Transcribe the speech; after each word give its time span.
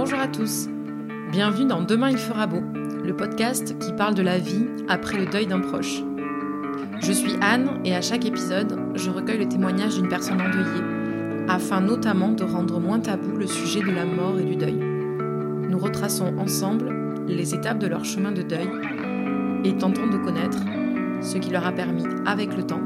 Bonjour 0.00 0.20
à 0.20 0.28
tous. 0.28 0.68
Bienvenue 1.32 1.66
dans 1.66 1.82
Demain 1.82 2.10
il 2.10 2.18
fera 2.18 2.46
beau, 2.46 2.62
le 3.04 3.16
podcast 3.16 3.76
qui 3.80 3.92
parle 3.92 4.14
de 4.14 4.22
la 4.22 4.38
vie 4.38 4.64
après 4.88 5.18
le 5.18 5.26
deuil 5.26 5.48
d'un 5.48 5.58
proche. 5.58 6.04
Je 7.00 7.10
suis 7.10 7.32
Anne 7.40 7.80
et 7.84 7.96
à 7.96 8.00
chaque 8.00 8.24
épisode, 8.24 8.78
je 8.94 9.10
recueille 9.10 9.40
le 9.40 9.48
témoignage 9.48 9.96
d'une 9.96 10.06
personne 10.06 10.40
endeuillée, 10.40 10.84
afin 11.48 11.80
notamment 11.80 12.30
de 12.30 12.44
rendre 12.44 12.78
moins 12.78 13.00
tabou 13.00 13.36
le 13.36 13.48
sujet 13.48 13.80
de 13.80 13.90
la 13.90 14.04
mort 14.04 14.38
et 14.38 14.44
du 14.44 14.54
deuil. 14.54 14.78
Nous 15.68 15.78
retraçons 15.78 16.32
ensemble 16.38 16.94
les 17.26 17.56
étapes 17.56 17.80
de 17.80 17.88
leur 17.88 18.04
chemin 18.04 18.30
de 18.30 18.42
deuil 18.42 18.70
et 19.64 19.76
tentons 19.78 20.06
de 20.06 20.18
connaître 20.18 20.60
ce 21.22 21.38
qui 21.38 21.50
leur 21.50 21.66
a 21.66 21.72
permis, 21.72 22.04
avec 22.24 22.56
le 22.56 22.62
temps, 22.62 22.82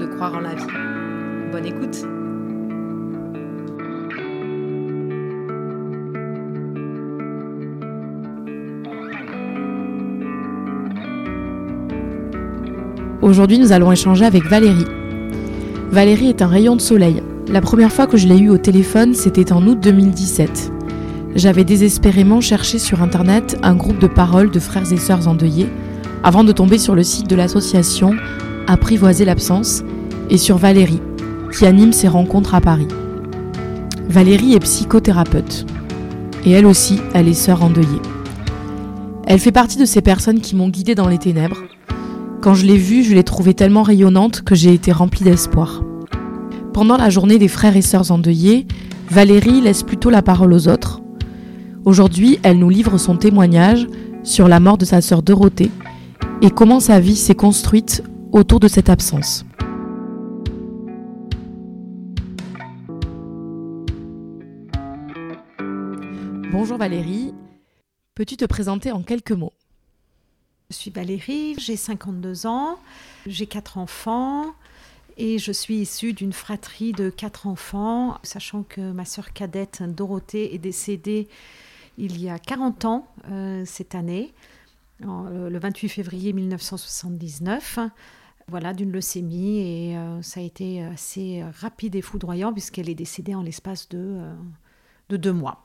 de 0.00 0.06
croire 0.06 0.32
en 0.32 0.40
la 0.40 0.54
vie. 0.54 0.64
Bonne 1.52 1.66
écoute 1.66 2.06
Aujourd'hui, 13.26 13.58
nous 13.58 13.72
allons 13.72 13.90
échanger 13.90 14.24
avec 14.24 14.44
Valérie. 14.44 14.86
Valérie 15.90 16.28
est 16.28 16.42
un 16.42 16.46
rayon 16.46 16.76
de 16.76 16.80
soleil. 16.80 17.24
La 17.48 17.60
première 17.60 17.90
fois 17.90 18.06
que 18.06 18.16
je 18.16 18.28
l'ai 18.28 18.38
eue 18.38 18.50
au 18.50 18.56
téléphone, 18.56 19.14
c'était 19.14 19.52
en 19.52 19.66
août 19.66 19.80
2017. 19.80 20.70
J'avais 21.34 21.64
désespérément 21.64 22.40
cherché 22.40 22.78
sur 22.78 23.02
internet 23.02 23.58
un 23.64 23.74
groupe 23.74 23.98
de 23.98 24.06
paroles 24.06 24.52
de 24.52 24.60
frères 24.60 24.92
et 24.92 24.96
sœurs 24.96 25.26
endeuillés 25.26 25.68
avant 26.22 26.44
de 26.44 26.52
tomber 26.52 26.78
sur 26.78 26.94
le 26.94 27.02
site 27.02 27.28
de 27.28 27.34
l'association 27.34 28.14
Apprivoiser 28.68 29.24
l'absence 29.24 29.82
et 30.30 30.38
sur 30.38 30.56
Valérie, 30.56 31.02
qui 31.52 31.66
anime 31.66 31.92
ses 31.92 32.06
rencontres 32.06 32.54
à 32.54 32.60
Paris. 32.60 32.86
Valérie 34.08 34.54
est 34.54 34.60
psychothérapeute. 34.60 35.66
Et 36.44 36.52
elle 36.52 36.66
aussi, 36.66 37.00
elle 37.12 37.26
est 37.26 37.34
sœur 37.34 37.64
endeuillée. 37.64 38.02
Elle 39.26 39.40
fait 39.40 39.50
partie 39.50 39.78
de 39.78 39.84
ces 39.84 40.00
personnes 40.00 40.40
qui 40.40 40.54
m'ont 40.54 40.68
guidée 40.68 40.94
dans 40.94 41.08
les 41.08 41.18
ténèbres. 41.18 41.64
Quand 42.46 42.54
je 42.54 42.64
l'ai 42.64 42.78
vue, 42.78 43.02
je 43.02 43.12
l'ai 43.12 43.24
trouvée 43.24 43.54
tellement 43.54 43.82
rayonnante 43.82 44.42
que 44.42 44.54
j'ai 44.54 44.72
été 44.72 44.92
remplie 44.92 45.24
d'espoir. 45.24 45.82
Pendant 46.72 46.96
la 46.96 47.10
journée 47.10 47.40
des 47.40 47.48
frères 47.48 47.76
et 47.76 47.82
sœurs 47.82 48.12
endeuillés, 48.12 48.68
Valérie 49.10 49.60
laisse 49.60 49.82
plutôt 49.82 50.10
la 50.10 50.22
parole 50.22 50.52
aux 50.52 50.68
autres. 50.68 51.00
Aujourd'hui, 51.84 52.38
elle 52.44 52.60
nous 52.60 52.68
livre 52.68 52.98
son 52.98 53.16
témoignage 53.16 53.88
sur 54.22 54.46
la 54.46 54.60
mort 54.60 54.78
de 54.78 54.84
sa 54.84 55.00
sœur 55.00 55.24
Dorothée 55.24 55.72
et 56.40 56.50
comment 56.50 56.78
sa 56.78 57.00
vie 57.00 57.16
s'est 57.16 57.34
construite 57.34 58.04
autour 58.30 58.60
de 58.60 58.68
cette 58.68 58.90
absence. 58.90 59.44
Bonjour 66.52 66.78
Valérie, 66.78 67.34
peux-tu 68.14 68.36
te 68.36 68.44
présenter 68.44 68.92
en 68.92 69.02
quelques 69.02 69.32
mots? 69.32 69.52
Je 70.70 70.74
suis 70.74 70.90
Valérie, 70.90 71.54
j'ai 71.58 71.76
52 71.76 72.46
ans, 72.46 72.78
j'ai 73.26 73.46
quatre 73.46 73.78
enfants 73.78 74.54
et 75.16 75.38
je 75.38 75.52
suis 75.52 75.76
issue 75.76 76.12
d'une 76.12 76.32
fratrie 76.32 76.92
de 76.92 77.08
quatre 77.08 77.46
enfants, 77.46 78.18
sachant 78.24 78.64
que 78.64 78.92
ma 78.92 79.04
sœur 79.04 79.32
cadette 79.32 79.82
Dorothée 79.84 80.54
est 80.54 80.58
décédée 80.58 81.28
il 81.98 82.20
y 82.20 82.28
a 82.28 82.38
40 82.38 82.84
ans 82.84 83.06
euh, 83.30 83.62
cette 83.64 83.94
année, 83.94 84.34
euh, 85.04 85.48
le 85.48 85.58
28 85.58 85.88
février 85.88 86.32
1979 86.32 87.78
voilà, 88.48 88.74
d'une 88.74 88.92
leucémie 88.92 89.58
et 89.58 89.96
euh, 89.96 90.22
ça 90.22 90.40
a 90.40 90.42
été 90.42 90.82
assez 90.84 91.42
rapide 91.60 91.96
et 91.96 92.02
foudroyant 92.02 92.52
puisqu'elle 92.52 92.88
est 92.88 92.94
décédée 92.94 93.34
en 93.34 93.42
l'espace 93.42 93.88
de, 93.88 94.20
de, 95.08 95.16
deux 95.16 95.32
mois. 95.32 95.62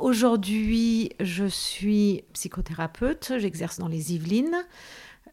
Aujourd'hui, 0.00 1.10
je 1.20 1.44
suis 1.44 2.24
psychothérapeute, 2.32 3.34
j'exerce 3.38 3.78
dans 3.78 3.86
les 3.86 4.14
Yvelines. 4.14 4.56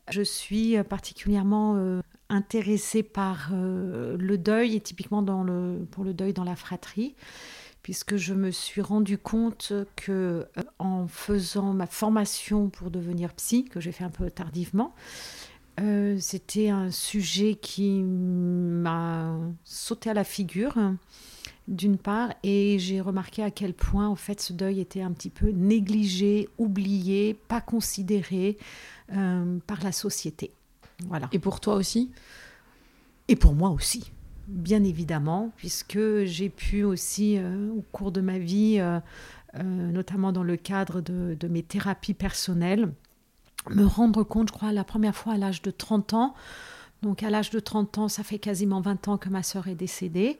Je 0.09 0.21
suis 0.21 0.75
particulièrement 0.83 2.01
intéressée 2.29 3.01
par 3.01 3.49
le 3.51 4.35
deuil 4.37 4.75
et 4.75 4.81
typiquement 4.81 5.21
dans 5.21 5.45
pour 5.91 6.03
le 6.03 6.13
deuil 6.13 6.33
dans 6.33 6.43
la 6.43 6.55
fratrie 6.55 7.15
puisque 7.87 8.17
je 8.17 8.33
me 8.33 8.51
suis 8.51 8.81
rendu 8.81 9.17
compte 9.17 9.71
que 9.95 10.11
euh, 10.57 10.63
en 10.77 11.07
faisant 11.07 11.71
ma 11.71 11.87
formation 11.87 12.69
pour 12.69 12.91
devenir 12.91 13.33
psy, 13.35 13.63
que 13.63 13.79
j'ai 13.79 13.93
fait 13.93 14.03
un 14.03 14.09
peu 14.09 14.29
tardivement, 14.29 14.93
euh, 15.79 16.17
c'était 16.19 16.67
un 16.67 16.91
sujet 16.91 17.55
qui 17.55 18.03
m'a 18.03 19.37
sauté 19.63 20.09
à 20.09 20.13
la 20.13 20.25
figure 20.25 20.75
d'une 21.67 21.97
part, 21.97 22.33
et 22.43 22.79
j'ai 22.79 23.01
remarqué 23.01 23.43
à 23.43 23.51
quel 23.51 23.73
point 23.73 24.07
en 24.07 24.15
fait 24.15 24.39
ce 24.39 24.53
deuil 24.53 24.79
était 24.79 25.01
un 25.01 25.11
petit 25.11 25.29
peu 25.29 25.49
négligé, 25.49 26.49
oublié, 26.57 27.33
pas 27.33 27.61
considéré 27.61 28.57
euh, 29.13 29.57
par 29.67 29.83
la 29.83 29.91
société. 29.91 30.51
Voilà. 31.07 31.29
Et 31.31 31.39
pour 31.39 31.59
toi 31.59 31.75
aussi? 31.75 32.11
Et 33.27 33.35
pour 33.35 33.53
moi 33.53 33.69
aussi 33.69 34.11
bien 34.47 34.83
évidemment, 34.83 35.51
puisque 35.57 35.99
j'ai 36.23 36.49
pu 36.49 36.83
aussi, 36.83 37.37
euh, 37.37 37.69
au 37.71 37.83
cours 37.91 38.11
de 38.11 38.21
ma 38.21 38.39
vie, 38.39 38.77
euh, 38.79 38.99
notamment 39.63 40.31
dans 40.31 40.43
le 40.43 40.55
cadre 40.55 41.01
de, 41.01 41.47
mes 41.49 41.63
thérapies 41.63 42.13
personnelles, 42.13 42.91
me 43.69 43.83
rendre 43.83 44.23
compte, 44.23 44.49
je 44.49 44.53
crois, 44.53 44.71
la 44.71 44.83
première 44.83 45.15
fois 45.15 45.33
à 45.33 45.37
l'âge 45.37 45.61
de 45.61 45.71
30 45.71 46.13
ans. 46.13 46.33
Donc 47.01 47.23
à 47.23 47.29
l'âge 47.29 47.49
de 47.49 47.59
30 47.59 47.97
ans, 47.97 48.07
ça 48.07 48.23
fait 48.23 48.39
quasiment 48.39 48.81
20 48.81 49.07
ans 49.09 49.17
que 49.17 49.29
ma 49.29 49.43
sœur 49.43 49.67
est 49.67 49.75
décédée. 49.75 50.39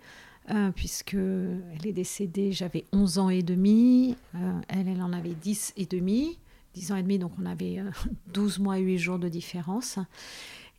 Puisque 0.75 1.15
elle 1.15 1.85
est 1.85 1.93
décédée, 1.93 2.51
j'avais 2.51 2.85
11 2.93 3.19
ans 3.19 3.29
et 3.29 3.43
demi, 3.43 4.15
elle, 4.69 4.87
elle 4.87 5.01
en 5.01 5.11
avait 5.13 5.33
10 5.33 5.73
et 5.77 5.85
demi, 5.85 6.39
10 6.73 6.91
ans 6.91 6.95
et 6.95 7.03
demi, 7.03 7.19
donc 7.19 7.31
on 7.41 7.45
avait 7.45 7.83
12 8.33 8.59
mois 8.59 8.79
et 8.79 8.81
8 8.81 8.97
jours 8.97 9.19
de 9.19 9.29
différence. 9.29 9.99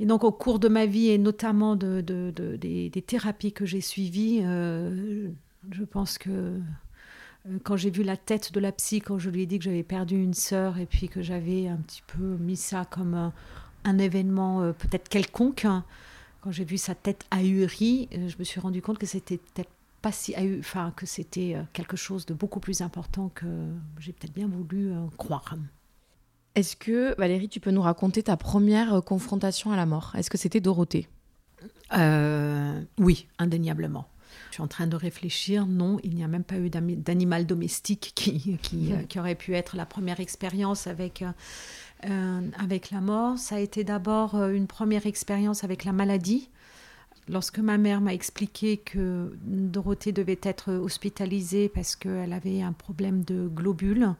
Et 0.00 0.06
donc 0.06 0.24
au 0.24 0.32
cours 0.32 0.58
de 0.58 0.68
ma 0.68 0.86
vie 0.86 1.08
et 1.08 1.18
notamment 1.18 1.76
de, 1.76 2.00
des, 2.00 3.04
thérapies 3.06 3.52
que 3.52 3.66
j'ai 3.66 3.80
suivies, 3.80 4.40
euh, 4.44 5.28
je 5.70 5.84
pense 5.84 6.18
que 6.18 6.30
euh, 6.30 6.60
quand 7.64 7.76
j'ai 7.76 7.90
vu 7.90 8.04
la 8.04 8.16
tête 8.16 8.52
de 8.52 8.60
la 8.60 8.70
psy, 8.72 9.00
quand 9.00 9.18
je 9.18 9.30
lui 9.30 9.42
ai 9.42 9.46
dit 9.46 9.58
que 9.58 9.64
j'avais 9.64 9.82
perdu 9.82 10.22
une 10.22 10.34
sœur 10.34 10.78
et 10.78 10.86
puis 10.86 11.08
que 11.08 11.20
j'avais 11.20 11.66
un 11.66 11.76
petit 11.76 12.02
peu 12.06 12.36
mis 12.38 12.56
ça 12.56 12.84
comme 12.84 13.32
un, 13.84 13.98
événement 13.98 14.62
euh, 14.62 14.72
peut-être 14.72 15.08
quelconque, 15.08 15.64
hein, 15.64 15.84
quand 16.41 16.50
j'ai 16.53 16.65
vu 16.65 16.78
sa 16.78 16.94
tête 16.94 17.25
ahurie, 17.31 18.09
je 18.12 18.37
me 18.38 18.44
suis 18.44 18.60
rendu 18.60 18.82
compte 18.82 18.99
que 18.99 19.06
c'était 19.06 19.38
peut-être 19.38 19.71
pas 20.00 20.12
si 20.12 20.34
enfin 20.60 20.93
que 20.97 21.06
c'était 21.06 21.56
quelque 21.72 21.97
chose 21.97 22.25
de 22.25 22.32
beaucoup 22.34 22.60
plus 22.60 22.82
important 22.82 23.31
que 23.34 23.47
j'ai 23.99 24.12
peut-être 24.12 24.32
bien 24.32 24.47
voulu 24.47 24.93
croire. 25.16 25.56
Est-ce 26.59 26.75
que, 26.75 27.15
Valérie, 27.19 27.49
tu 27.49 27.60
peux 27.60 27.71
nous 27.71 27.82
raconter 27.82 28.25
ta 28.25 28.37
première 28.37 28.94
euh, 28.94 29.00
confrontation 29.00 29.71
à 29.71 29.76
la 29.76 29.87
mort? 29.87 30.12
Est-ce 30.16 30.28
que 30.28 30.37
c'était 30.37 30.59
Dorothée? 30.59 31.09
Euh, 31.97 32.82
Oui, 32.99 33.28
indéniablement. 33.38 34.09
Suis 34.58 34.64
en 34.64 34.69
train 34.69 34.88
de 34.88 34.96
réfléchir. 34.96 35.66
Non, 35.66 36.00
il 36.02 36.16
n'y 36.16 36.24
a 36.24 36.26
même 36.26 36.42
pas 36.42 36.56
eu 36.56 36.69
d'animal 36.69 37.46
domestique 37.46 38.10
qui, 38.16 38.58
euh, 38.92 38.96
qui, 39.04 39.20
aurait 39.20 39.36
pu 39.36 39.54
être 39.54 39.76
la 39.76 39.86
première 39.86 40.19
expérience 40.19 40.88
avec, 40.88 41.22
avec 42.02 42.91
la 42.91 43.00
mort. 43.00 43.38
Ça 43.38 43.54
a 43.54 43.58
été 43.60 43.84
d'abord 43.84 44.34
une 44.34 44.66
première 44.66 45.06
expérience 45.06 45.62
avec 45.62 45.84
la 45.84 45.92
maladie. 45.92 46.48
Lorsque 47.28 47.60
ma 47.60 47.78
mère 47.78 48.00
m'a 48.00 48.14
expliqué 48.14 48.78
que 48.78 49.32
Dorothée 49.44 50.10
devait 50.10 50.41
être 50.42 50.72
hospitalisée 50.72 51.69
parce 51.69 51.94
qu'elle 51.94 52.32
avait 52.32 52.62
un 52.62 52.72
problème 52.72 53.22
de 53.22 53.46
globules, 53.46 54.14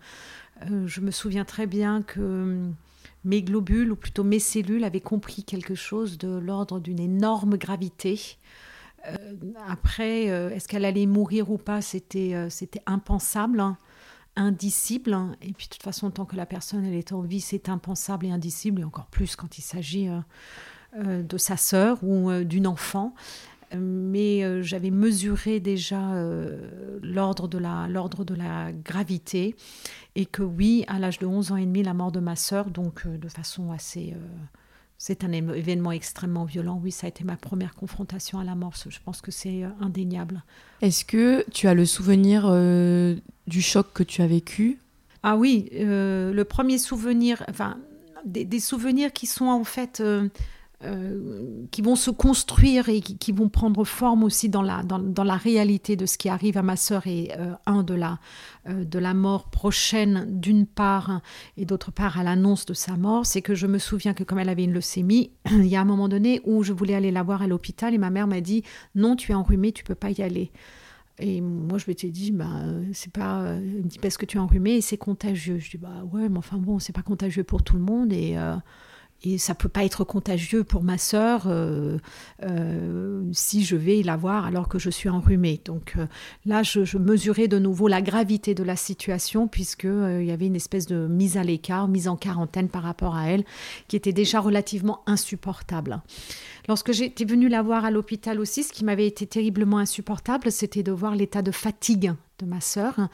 euh, 0.70 0.87
je 0.87 1.00
me 1.00 1.10
souviens 1.10 1.44
très 1.44 1.66
bien 1.66 2.03
que 2.03 2.69
mes 3.25 3.43
globules, 3.43 3.93
ou 3.93 3.97
plutôt 3.97 4.25
mes 4.25 4.38
cellules, 4.38 4.84
avaient 4.84 5.00
compris 5.00 5.43
quelque 5.43 5.75
chose 5.75 6.19
de 6.19 6.28
l'ordre 6.28 6.81
d'une 6.81 7.00
énorme 7.00 7.56
gravité. 7.56 8.37
Euh, 9.08 9.34
après, 9.69 10.31
euh, 10.31 10.50
est-ce 10.50 10.69
qu'elle 10.69 10.84
allait 10.84 11.06
mourir 11.06 11.50
ou 11.50 11.58
pas, 11.58 11.81
c'était 11.81 12.34
impensable, 12.87 13.60
hein, 13.60 13.76
indicible. 14.37 15.14
Hein. 15.14 15.37
Et 15.43 15.52
puis, 15.52 15.66
de 15.66 15.72
toute 15.72 15.82
façon, 15.82 16.10
tant 16.10 16.25
que 16.25 16.37
la 16.37 16.46
personne 16.46 16.84
elle 16.84 16.94
est 16.94 17.12
en 17.12 17.20
vie, 17.20 17.40
c'est 17.40 17.69
impensable 17.69 18.26
et 18.26 18.31
indicible, 18.31 18.81
et 18.82 18.84
encore 18.84 19.06
plus 19.06 19.37
quand 19.37 19.58
il 19.58 19.62
s'agit 19.62 20.08
de 20.96 21.38
sa 21.38 21.56
sœur 21.56 22.02
ou 22.02 22.32
d'une 22.44 22.66
enfant 22.66 23.14
mais 23.76 24.62
j'avais 24.62 24.88
mesuré 24.90 25.61
déjà 25.61 26.14
l'ordre 27.02 27.49
de, 27.49 27.58
la, 27.58 27.87
de 27.87 28.34
la 28.34 28.72
gravité 28.72 29.54
et 30.19 30.26
que 30.26 30.43
oui, 30.43 30.84
à 30.88 30.99
l'âge 30.99 31.20
de 31.20 31.26
11 31.26 31.52
ans 31.52 31.56
et 31.56 31.64
demi, 31.64 31.84
la 31.84 31.94
mort 31.94 32.11
de 32.11 32.19
ma 32.19 32.34
sœur, 32.34 32.70
donc 32.70 33.06
euh, 33.06 33.16
de 33.16 33.28
façon 33.28 33.70
assez... 33.70 34.14
Euh, 34.99 35.15
c'est 35.15 35.25
un 35.25 35.33
événement 35.33 35.93
extrêmement 35.93 36.45
violent. 36.45 36.81
Oui, 36.83 36.91
ça 36.93 37.06
a 37.06 37.09
été 37.09 37.25
ma 37.25 37.37
première 37.37 37.75
confrontation 37.75 38.39
à 38.39 38.45
la 38.45 38.55
mort. 38.55 38.75
Je 38.89 38.99
pense 39.05 39.21
que 39.21 39.31
c'est 39.31 39.65
euh, 39.65 39.69
indéniable. 39.81 40.43
Est-ce 40.83 41.05
que 41.05 41.45
tu 41.50 41.69
as 41.69 41.75
le 41.75 41.87
souvenir 41.87 42.50
du 43.47 43.62
choc 43.62 43.93
que 43.93 44.03
tu 44.03 44.23
as 44.23 44.27
vécu? 44.27 44.79
Ah 45.23 45.37
oui, 45.37 45.69
le 45.73 46.43
premier 46.45 46.79
souvenir, 46.79 47.43
enfin, 47.49 47.77
des, 48.25 48.61
souvenirs 48.61 49.12
qui 49.12 49.27
sont 49.27 49.47
en 49.47 49.65
fait 49.65 50.00
euh, 50.00 50.29
qui 51.72 51.82
vont 51.82 51.96
se 51.96 52.12
construire 52.12 52.88
et 52.88 53.00
qui, 53.00 53.32
vont 53.32 53.48
prendre 53.48 53.84
forme 53.84 54.22
aussi 54.22 54.48
dans 54.48 54.62
la, 54.62 54.84
dans, 54.84 55.25
la 55.25 55.36
réalité 55.36 55.96
de 55.96 56.06
ce 56.06 56.16
qui 56.16 56.28
arrive 56.28 56.56
à 56.56 56.62
ma 56.62 56.76
sœur 56.76 57.08
et 57.08 57.32
euh, 57.36 57.52
un 57.66 57.82
de 57.82 57.94
la, 57.94 58.20
euh, 58.69 58.84
de 58.84 58.98
la 59.00 59.12
mort 59.12 59.50
prochaine 59.50 60.26
d'une 60.40 60.66
part 60.66 61.20
et 61.56 61.64
d'autre 61.64 61.90
part 61.90 62.20
à 62.20 62.22
l'annonce 62.22 62.64
de 62.64 62.75
sa 62.75 62.96
mort, 62.96 63.26
c'est 63.26 63.42
que 63.42 63.56
je 63.56 63.66
me 63.66 63.78
souviens 63.78 64.14
que 64.14 64.22
comme 64.22 64.38
elle 64.38 64.48
avait 64.48 64.62
une 64.62 64.72
leucémie, 64.72 65.32
il 65.50 65.66
y 65.66 65.75
a 65.75 65.80
un 65.80 65.84
moment 65.84 66.08
donné 66.08 66.40
où 66.44 66.62
je 66.62 66.72
voulais 66.72 66.94
aller 66.94 67.10
la 67.10 67.25
voir 67.25 67.42
à 67.42 67.48
l'hôpital 67.48 67.92
et 67.92 67.98
ma 67.98 68.10
mère 68.10 68.28
m'a 68.28 68.40
dit 68.40 68.62
non 68.94 69.16
tu 69.16 69.32
es 69.32 69.34
enrhumée, 69.34 69.72
tu 69.72 69.82
peux 69.82 69.96
pas 69.96 70.10
y 70.10 70.22
aller. 70.22 70.52
Et 71.20 71.40
moi, 71.40 71.78
je 71.78 71.86
m'étais 71.88 72.10
dit, 72.10 72.30
bah, 72.30 72.46
c'est 72.92 73.12
pas. 73.12 73.56
Elle 73.56 73.82
me 73.82 73.88
dit, 73.88 73.98
parce 73.98 74.16
que 74.16 74.25
tu 74.25 74.36
es 74.36 74.40
enrhumée 74.40 74.76
et 74.76 74.80
c'est 74.80 74.96
contagieux. 74.96 75.58
Je 75.58 75.70
dis, 75.70 75.76
bah 75.76 76.04
ouais, 76.12 76.28
mais 76.28 76.38
enfin 76.38 76.58
bon, 76.58 76.78
c'est 76.78 76.92
pas 76.92 77.02
contagieux 77.02 77.42
pour 77.42 77.64
tout 77.64 77.75
le 77.75 77.82
monde. 77.82 78.12
Et, 78.12 78.36
et 79.25 79.38
ça 79.38 79.55
peut 79.55 79.69
pas 79.69 79.85
être 79.85 80.05
contagieux 80.05 80.62
pour 80.62 80.85
ma 80.85 80.97
sœur 80.97 81.44
euh, 81.47 81.99
euh, 82.44 83.23
si 83.32 83.65
je 83.65 83.75
vais 83.75 84.03
la 84.03 84.17
voir 84.17 84.47
alors 84.47 84.69
que 84.69 84.79
je 84.79 84.91
suis 84.91 85.09
enrhumée. 85.09 85.61
Donc 85.65 85.94
euh, 85.99 86.06
là, 86.47 86.62
je, 86.62 86.97
mesurais 86.99 87.49
de 87.49 87.59
nouveau 87.59 87.88
la 87.88 88.00
gravité 88.00 88.55
de 88.55 88.62
la 88.62 88.76
situation 88.76 89.49
puisque 89.49 89.85
il 89.85 90.25
y 90.25 90.31
avait 90.31 90.47
une 90.47 90.56
espèce 90.56 90.87
de 90.87 91.06
mise 91.06 91.37
à 91.37 91.43
l'écart, 91.43 91.88
mise 91.88 92.09
en 92.09 92.17
quarantaine 92.17 92.69
par 92.69 92.82
rapport 92.82 93.17
à 93.17 93.29
elle, 93.31 93.44
qui 93.88 93.97
était 93.97 94.12
déjà 94.12 94.41
relativement 94.41 95.00
insupportable. 95.06 96.00
Lorsque 96.69 96.93
j'étais 96.93 97.25
venue 97.25 97.49
la 97.49 97.62
voir 97.62 97.87
à 97.87 97.91
l'hôpital 97.91 98.38
aussi, 98.38 98.62
ce 98.62 98.75
qui 98.75 98.85
m'avait 98.85 99.06
été 99.06 99.26
terriblement 99.26 99.79
insupportable, 99.79 100.53
c'était 100.53 100.82
de 100.82 100.93
voir 100.93 101.17
l'état 101.17 101.41
de 101.41 101.50
fatigue 101.50 102.12
de 102.38 102.47
ma 102.47 102.61
sœur, 102.61 103.09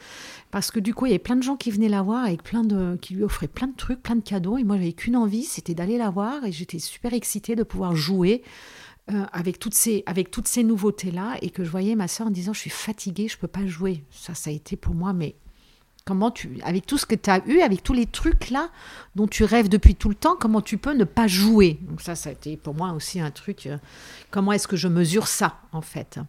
parce 0.51 0.71
que 0.71 0.79
du 0.79 0.93
coup, 0.93 1.05
il 1.05 1.09
y 1.09 1.13
avait 1.13 1.19
plein 1.19 1.37
de 1.37 1.41
gens 1.41 1.55
qui 1.55 1.71
venaient 1.71 1.89
la 1.89 2.01
voir 2.01 2.25
avec 2.25 2.43
plein 2.43 2.63
de, 2.63 2.97
qui 3.01 3.13
lui 3.13 3.23
offraient 3.23 3.47
plein 3.47 3.67
de 3.67 3.75
trucs, 3.75 4.03
plein 4.03 4.17
de 4.17 4.21
cadeaux, 4.21 4.57
et 4.57 4.65
moi, 4.65 4.75
j'avais 4.75 4.91
qu'une 4.91 5.15
envie, 5.15 5.43
c'était 5.43 5.73
d'aller 5.73 5.97
la 5.97 6.09
voir, 6.09 6.43
et 6.45 6.51
j'étais 6.51 6.79
super 6.79 7.13
excitée 7.13 7.55
de 7.55 7.63
pouvoir 7.63 7.95
jouer 7.95 8.43
euh, 9.11 9.23
avec 9.31 9.57
toutes 9.57 9.73
ces, 9.73 10.03
ces 10.43 10.63
nouveautés-là, 10.63 11.37
et 11.41 11.49
que 11.49 11.63
je 11.63 11.69
voyais 11.69 11.95
ma 11.95 12.09
sœur 12.09 12.27
en 12.27 12.31
disant, 12.31 12.51
je 12.51 12.59
suis 12.59 12.69
fatiguée, 12.69 13.29
je 13.29 13.37
peux 13.37 13.47
pas 13.47 13.65
jouer. 13.65 14.03
Ça, 14.11 14.35
ça 14.35 14.49
a 14.49 14.53
été 14.53 14.75
pour 14.75 14.93
moi, 14.93 15.13
mais 15.13 15.37
comment 16.05 16.29
tu, 16.29 16.59
avec 16.63 16.85
tout 16.85 16.97
ce 16.99 17.05
que 17.05 17.15
tu 17.15 17.29
as 17.29 17.45
eu, 17.47 17.59
avec 17.61 17.83
tous 17.83 17.93
les 17.93 18.05
trucs 18.05 18.51
là 18.51 18.69
dont 19.15 19.27
tu 19.27 19.43
rêves 19.43 19.67
depuis 19.67 19.95
tout 19.95 20.07
le 20.07 20.15
temps, 20.15 20.35
comment 20.39 20.61
tu 20.61 20.77
peux 20.77 20.93
ne 20.93 21.03
pas 21.03 21.27
jouer? 21.27 21.79
Donc 21.81 21.99
ça, 21.99 22.15
ça 22.15 22.29
a 22.29 22.33
été 22.33 22.55
pour 22.57 22.75
moi 22.75 22.91
aussi 22.91 23.19
un 23.19 23.31
truc. 23.31 23.65
Euh, 23.65 23.77
comment 24.29 24.51
est-ce 24.51 24.67
que 24.67 24.77
je 24.77 24.87
mesure 24.87 25.27
ça, 25.27 25.59
en 25.71 25.81
fait? 25.81 26.19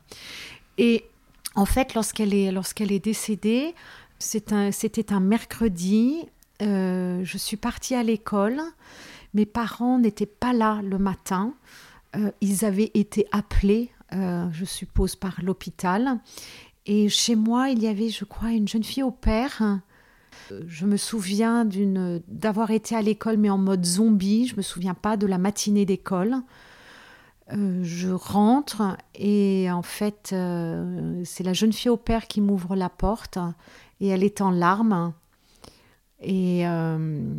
Et 0.79 1.05
en 1.55 1.67
fait, 1.67 1.95
lorsqu'elle 1.95 2.35
est, 2.35 2.51
lorsqu'elle 2.51 2.91
est 2.91 3.05
décédée, 3.05 3.75
c'était 4.19 5.13
un, 5.13 5.21
mercredi. 5.21 6.27
Euh, 6.63 7.21
je 7.23 7.37
suis 7.37 7.59
partie 7.59 7.95
à 7.95 8.03
l'école. 8.03 8.61
Mes 9.35 9.47
parents 9.47 9.99
n'étaient 9.99 10.25
pas 10.25 10.55
là 10.55 10.81
le 10.83 10.99
matin. 10.99 11.53
Euh, 12.17 12.31
ils 12.41 12.65
avaient 12.65 12.91
été 12.95 13.27
appelés, 13.31 13.91
je 14.11 14.65
suppose, 14.65 15.17
par 15.17 15.43
l'hôpital. 15.43 16.19
Et 16.87 17.09
chez 17.09 17.35
moi, 17.35 17.71
il 17.71 17.83
y 17.83 17.89
avait, 17.89 18.09
je 18.09 18.25
crois, 18.25 18.53
une 18.53 18.69
jeune 18.69 18.85
fille 18.85 19.03
au 19.03 19.11
père. 19.11 19.81
Je 20.67 20.87
me 20.87 20.97
souviens 20.97 21.69
d'avoir 22.29 22.71
été 22.71 22.95
à 22.95 23.03
l'école, 23.03 23.37
mais 23.37 23.51
en 23.51 23.59
mode 23.59 23.85
zombie. 23.85 24.47
Je 24.47 24.57
me 24.57 24.63
souviens 24.63 24.95
pas 24.95 25.17
de 25.17 25.27
la 25.27 25.39
matinée 25.39 25.85
d'école. 25.85 26.37
Euh, 27.53 27.81
je 27.85 28.09
rentre 28.09 28.97
et 29.15 29.71
en 29.71 29.83
fait, 29.83 30.31
euh, 30.33 31.23
c'est 31.25 31.45
la 31.45 31.53
jeune 31.53 31.73
fille 31.73 31.91
au 31.91 31.97
père 31.97 32.27
qui 32.27 32.41
m'ouvre 32.41 32.75
la 32.75 32.89
porte 32.89 33.39
et 34.01 34.09
elle 34.09 34.25
est 34.25 34.41
en 34.41 34.51
larmes. 34.51 35.13
Et, 36.21 36.67
euh, 36.67 37.35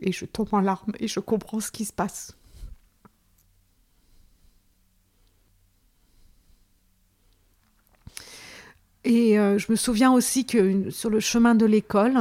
et 0.00 0.12
je 0.12 0.24
tombe 0.26 0.48
en 0.52 0.60
larmes 0.60 0.92
et 1.00 1.08
je 1.08 1.18
comprends 1.18 1.60
ce 1.60 1.72
qui 1.72 1.84
se 1.84 1.92
passe. 1.92 2.36
Et 9.04 9.34
je 9.34 9.70
me 9.70 9.76
souviens 9.76 10.12
aussi 10.12 10.46
que 10.46 10.90
sur 10.90 11.10
le 11.10 11.20
chemin 11.20 11.54
de 11.54 11.66
l'école, 11.66 12.16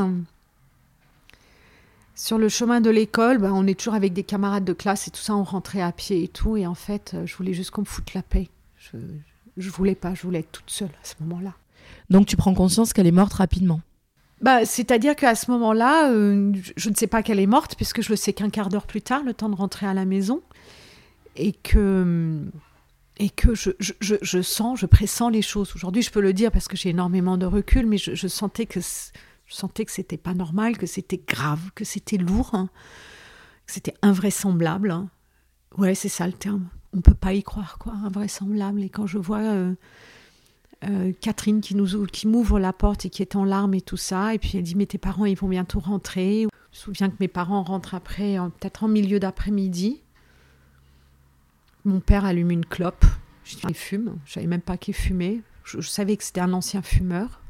sur 2.16 2.38
le 2.38 2.48
chemin 2.48 2.80
de 2.80 2.90
l'école, 2.90 3.40
ben, 3.40 3.52
on 3.52 3.66
est 3.66 3.78
toujours 3.78 3.96
avec 3.96 4.14
des 4.14 4.24
camarades 4.24 4.66
de 4.66 4.74
classe 4.74 5.08
et 5.08 5.12
tout 5.12 5.22
ça, 5.22 5.36
on 5.36 5.44
rentrait 5.44 5.82
à 5.82 5.92
pied 5.92 6.24
et 6.24 6.28
tout. 6.28 6.58
Et 6.58 6.68
en 6.68 6.76
fait, 6.76 7.14
euh, 7.14 7.26
je 7.26 7.36
voulais 7.36 7.54
juste 7.54 7.72
qu'on 7.72 7.82
me 7.82 7.86
foute 7.86 8.14
la 8.14 8.22
paix. 8.22 8.50
Je, 8.78 8.98
je 9.58 9.70
voulais 9.70 9.96
pas, 9.96 10.14
je 10.14 10.22
voulais 10.22 10.40
être 10.40 10.52
toute 10.52 10.70
seule 10.70 10.92
à 11.02 11.06
ce 11.06 11.16
moment-là. 11.22 11.54
Donc 12.10 12.28
tu 12.28 12.36
prends 12.36 12.54
conscience 12.54 12.94
qu'elle 12.94 13.08
est 13.08 13.12
morte 13.12 13.34
rapidement? 13.34 13.82
Bah, 14.42 14.66
C'est-à-dire 14.66 15.16
qu'à 15.16 15.36
ce 15.36 15.50
moment-là, 15.52 16.12
euh, 16.12 16.54
je 16.76 16.90
ne 16.90 16.96
sais 16.96 17.08
pas 17.08 17.24
qu'elle 17.24 17.40
est 17.40 17.48
morte, 17.48 17.76
puisque 17.76 18.02
je 18.02 18.10
le 18.10 18.16
sais 18.16 18.34
qu'un 18.34 18.50
quart 18.50 18.70
d'heure 18.70 18.86
plus 18.86 19.02
tard, 19.02 19.24
le 19.24 19.34
temps 19.34 19.50
de 19.50 19.56
rentrer 19.56 19.88
à 19.88 19.94
la 19.94 20.06
maison. 20.06 20.42
Et 21.36 21.54
que, 21.54 22.42
et 23.18 23.30
que 23.30 23.54
je, 23.54 23.72
je, 23.80 24.16
je 24.22 24.42
sens, 24.42 24.80
je 24.80 24.86
pressens 24.86 25.30
les 25.30 25.42
choses. 25.42 25.76
Aujourd'hui, 25.76 26.02
je 26.02 26.12
peux 26.12 26.22
le 26.22 26.34
dire 26.34 26.52
parce 26.52 26.68
que 26.68 26.76
j'ai 26.76 26.90
énormément 26.90 27.38
de 27.38 27.46
recul, 27.46 27.86
mais 27.86 27.98
je, 27.98 28.28
sentais 28.28 28.66
que 28.66 28.80
je 28.82 29.54
sentais 29.54 29.86
que 29.86 29.92
c'était 29.92 30.18
pas 30.18 30.34
normal, 30.34 30.78
que 30.78 30.88
c'était 30.88 31.22
grave, 31.26 31.72
que 31.76 31.86
c'était 31.86 32.18
lourd, 32.18 32.52
hein, 32.54 32.70
que 33.68 33.74
c'était 33.74 33.94
invraisemblable. 34.02 34.92
Hein. 34.92 35.10
Ouais, 35.78 35.96
c'est 35.96 36.10
ça 36.10 36.26
le 36.26 36.34
terme. 36.34 36.68
On 36.96 37.02
peut 37.02 37.14
pas 37.14 37.34
y 37.34 37.44
croire, 37.44 37.78
quoi, 37.78 37.94
invraisemblable. 38.04 38.84
Et 38.84 38.90
quand 38.90 39.08
je 39.08 39.18
vois 39.18 39.42
euh, 39.42 39.74
euh, 40.86 41.12
Catherine 41.22 41.62
qui 41.62 41.76
qui 42.12 42.28
m'ouvre 42.28 42.60
la 42.60 42.74
porte 42.74 43.06
et 43.06 43.10
qui 43.10 43.22
est 43.22 43.36
en 43.36 43.46
larmes 43.46 43.76
et 43.76 43.82
tout 43.82 43.98
ça, 43.98 44.34
et 44.34 44.40
puis 44.40 44.58
elle 44.58 44.64
dit 44.64 44.76
mais 44.76 44.86
tes 44.86 44.98
parents 44.98 45.26
ils 45.26 45.38
vont 45.38 45.48
bientôt 45.48 45.80
rentrer. 45.80 46.48
Je 46.72 46.80
me 46.80 46.84
souviens 46.86 47.10
que 47.10 47.18
mes 47.20 47.28
parents 47.28 47.62
rentrent 47.62 47.94
après, 47.94 48.38
peut-être 48.60 48.84
en 48.84 48.88
milieu 48.88 49.20
d'après-midi. 49.20 50.03
Mon 51.86 52.00
père 52.00 52.26
allume 52.26 52.52
une 52.52 52.66
clope. 52.66 53.06
Je 53.44 53.56
dis 53.56 53.64
il 53.68 53.76
fume. 53.76 54.18
Je 54.26 54.34
savais 54.34 54.48
même 54.48 54.62
pas 54.62 54.78
qu'il 54.78 54.94
fumait. 54.94 55.42
je 55.66 55.82
savais 55.82 56.18
que 56.18 56.24
c'était 56.24 56.42
un 56.42 56.54
ancien 56.54 56.82
fumeur 56.82 57.44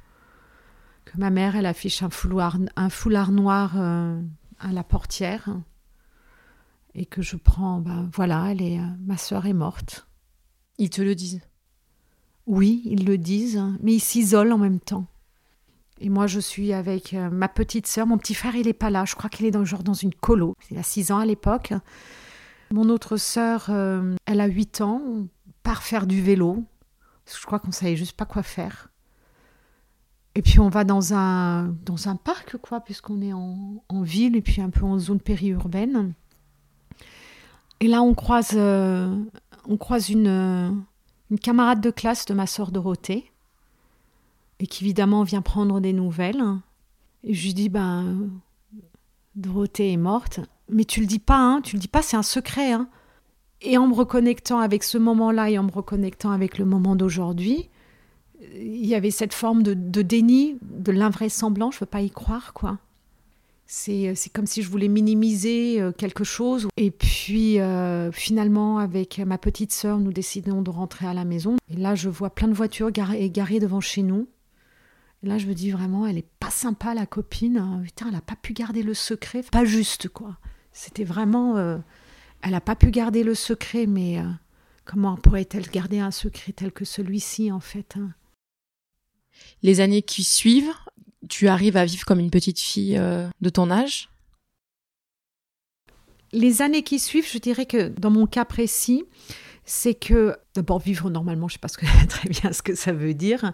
que 1.06 1.18
ma 1.18 1.30
mère, 1.30 1.56
elle 1.56 1.66
affiche 1.66 2.04
un 2.04 2.10
foulard, 2.10 2.58
un 2.76 2.90
foulard 2.90 3.32
noir 3.32 3.74
euh, 3.78 4.20
à 4.60 4.72
la 4.72 4.84
portière 4.84 5.50
et 6.96 7.06
que 7.06 7.22
je 7.22 7.36
prends, 7.36 7.80
ben 7.80 8.10
voilà, 8.14 8.52
elle 8.52 8.62
est, 8.62 8.80
euh, 8.80 8.86
ma 9.06 9.18
soeur 9.18 9.46
est 9.46 9.54
morte. 9.54 10.08
Ils 10.78 10.90
te 10.90 11.02
le 11.02 11.16
disent? 11.16 11.42
Oui, 12.46 12.82
ils 12.86 13.06
le 13.06 13.18
disent, 13.18 13.64
mais 13.82 13.94
ils 13.94 14.00
s'isolent 14.00 14.54
en 14.54 14.58
même 14.58 14.80
temps. 14.80 15.08
Et 16.00 16.10
moi, 16.10 16.28
je 16.28 16.40
suis 16.40 16.74
avec 16.74 17.14
euh, 17.14 17.30
ma 17.30 17.48
petite 17.48 17.88
sœur. 17.88 18.06
Mon 18.06 18.18
petit 18.18 18.34
frère, 18.34 18.56
il 18.56 18.66
n'est 18.66 18.74
pas 18.74 18.90
là. 18.90 19.06
Je 19.06 19.16
crois 19.16 19.30
qu'il 19.30 19.46
est 19.46 19.52
dans, 19.52 19.64
genre 19.64 19.84
dans 19.84 19.94
une 19.94 20.14
colo. 20.14 20.56
Il 20.70 20.78
a 20.78 20.84
6 20.84 21.12
ans 21.12 21.20
à 21.20 21.26
l'époque. 21.26 21.74
Mon 22.74 22.90
autre 22.90 23.18
sœur, 23.18 23.70
elle 23.70 24.42
a 24.42 24.48
8 24.48 24.82
ans, 24.82 25.28
part 25.62 25.84
faire 25.84 26.08
du 26.08 26.24
vélo. 26.24 26.64
Je 27.28 27.46
crois 27.46 27.60
qu'on 27.60 27.72
savait 27.72 27.96
juste 27.96 28.18
pas 28.18 28.26
quoi 28.26 28.42
faire. 28.42 28.90
Et 30.34 30.42
puis 30.42 30.60
on 30.60 30.70
va 30.70 30.84
dans 30.84 31.14
un, 31.14 31.68
dans 31.86 32.10
un 32.10 32.16
parc, 32.16 32.58
quoi, 32.58 32.82
puisqu'on 32.82 33.22
est 33.22 33.32
en, 33.32 33.84
en, 33.90 34.02
ville 34.02 34.36
et 34.36 34.42
puis 34.42 34.60
un 34.60 34.72
peu 34.72 34.84
en 34.86 34.98
zone 34.98 35.20
périurbaine. 35.20 36.14
Et 37.80 37.88
là, 37.88 38.02
on 38.02 38.16
croise, 38.16 38.54
euh, 38.56 39.16
on 39.68 39.78
croise 39.78 40.10
une, 40.10 40.84
une 41.30 41.40
camarade 41.40 41.80
de 41.80 41.92
classe 41.92 42.26
de 42.26 42.34
ma 42.34 42.48
sœur 42.48 42.72
Dorothée, 42.72 43.32
et 44.58 44.66
qui 44.66 44.84
évidemment 44.84 45.22
vient 45.22 45.44
prendre 45.44 45.80
des 45.80 45.94
nouvelles. 45.94 46.44
Et 47.24 47.36
je 47.36 47.44
lui 47.46 47.54
dis, 47.54 47.70
ben, 47.70 48.32
Dorothée 49.36 49.92
est 49.92 49.98
morte. 49.98 50.40
Mais 50.74 50.86
tu 50.86 51.00
le 51.02 51.06
dis 51.06 51.20
pas, 51.20 51.38
hein, 51.38 51.62
tu 51.62 51.76
le 51.76 51.80
dis 51.80 51.88
pas, 51.88 52.02
c'est 52.02 52.18
un 52.18 52.24
secret. 52.24 52.72
Hein. 52.72 52.88
Et 53.62 53.78
en 53.78 53.88
me 53.88 53.94
reconnectant 53.94 54.60
avec 54.60 54.84
ce 54.84 54.98
moment-là 54.98 55.50
et 55.50 55.58
en 55.58 55.64
me 55.64 55.72
reconnectant 55.72 56.32
avec 56.32 56.58
le 56.58 56.66
moment 56.66 56.96
d'aujourd'hui, 56.96 57.70
il 58.56 58.86
y 58.86 58.96
avait 58.96 59.12
cette 59.12 59.34
forme 59.34 59.64
de, 59.64 60.02
déni, 60.02 60.58
de 60.62 60.92
l'invraisemblance, 60.92 61.76
je 61.76 61.78
ne 61.78 61.82
veux 61.82 61.90
pas 61.90 62.02
y 62.02 62.10
croire, 62.10 62.54
quoi. 62.54 62.80
C'est 63.66 64.14
comme 64.34 64.46
si 64.46 64.62
je 64.62 64.70
voulais 64.70 64.90
minimiser 64.90 65.82
euh, 65.82 65.92
quelque 65.92 66.24
chose. 66.24 66.68
Et 66.78 66.92
puis, 66.92 67.60
euh, 67.60 68.12
finalement, 68.12 68.78
avec 68.78 69.20
ma 69.20 69.38
petite 69.40 69.72
sœur, 69.72 70.00
nous 70.00 70.14
décidons 70.14 70.62
de 70.62 70.70
rentrer 70.70 71.08
à 71.08 71.14
la 71.14 71.26
maison. 71.26 71.56
Et 71.70 71.78
là, 71.78 71.96
je 71.96 72.10
vois 72.10 72.30
plein 72.30 72.50
de 72.50 72.54
voitures 72.54 72.92
garées 72.92 73.60
devant 73.60 73.80
chez 73.80 74.04
nous. 74.04 74.28
Et 75.24 75.28
là, 75.28 75.38
je 75.38 75.48
me 75.48 75.54
dis 75.54 75.72
vraiment, 75.72 76.06
elle 76.06 76.18
est 76.18 76.28
pas 76.40 76.52
sympa, 76.52 76.94
la 76.94 77.06
copine. 77.06 77.82
Putain, 77.84 78.08
elle 78.08 78.14
n'a 78.14 78.22
pas 78.22 78.36
pu 78.36 78.54
garder 78.54 78.84
le 78.84 78.94
secret. 78.94 79.42
Pas 79.52 79.66
juste, 79.66 80.10
quoi. 80.10 80.38
C'était 80.74 81.04
vraiment... 81.04 81.58
Euh, 81.58 81.78
elle 82.42 82.52
n'a 82.52 82.62
pas 82.62 82.76
pu 82.76 82.92
garder 82.92 83.24
le 83.24 83.36
secret, 83.36 83.86
mais 83.86 84.20
comment 84.84 85.16
pourrait-elle 85.16 85.70
garder 85.70 86.00
un 86.00 86.12
secret 86.12 86.52
tel 86.52 86.74
que 86.74 86.84
celui-ci, 86.84 87.52
en 87.52 87.62
fait 87.62 87.96
hein? 87.98 88.14
Les 89.62 89.80
années 89.80 90.02
qui 90.02 90.24
suivent, 90.24 90.74
tu 91.30 91.48
arrives 91.48 91.78
à 91.78 91.86
vivre 91.86 92.06
comme 92.06 92.20
une 92.20 92.32
petite 92.32 92.60
fille 92.60 92.98
euh, 92.98 93.28
de 93.42 93.50
ton 93.50 93.72
âge? 93.72 94.10
Les 96.32 96.62
années 96.62 96.84
qui 96.84 97.00
suivent, 97.00 97.30
je 97.32 97.38
dirais 97.38 97.66
que 97.66 97.90
dans 97.90 98.10
mon 98.10 98.26
cas 98.26 98.46
précis, 98.46 99.06
c'est 99.66 99.94
que, 99.94 100.36
d'abord 100.56 100.80
vivre 100.80 101.10
normalement, 101.10 101.48
je 101.48 101.58
ne 101.58 101.68
sais 101.68 101.78
pas 101.78 102.08
très 102.08 102.30
bien 102.30 102.52
ce 102.52 102.62
que 102.62 102.76
ça 102.76 102.92
veut 102.92 103.14
dire. 103.14 103.54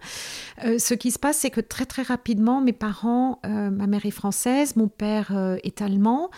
Euh, 0.66 0.80
ce 0.80 0.94
qui 0.94 1.12
se 1.12 1.20
passe, 1.20 1.38
c'est 1.38 1.50
que 1.50 1.62
très 1.62 1.86
très 1.86 2.02
rapidement, 2.02 2.62
mes 2.62 2.74
parents, 2.74 3.40
euh, 3.46 3.70
ma 3.70 3.88
mère 3.88 4.06
est 4.06 4.12
française, 4.12 4.76
mon 4.76 4.88
père 4.88 5.36
euh, 5.36 5.58
est 5.64 5.82
allemand, 5.82 6.30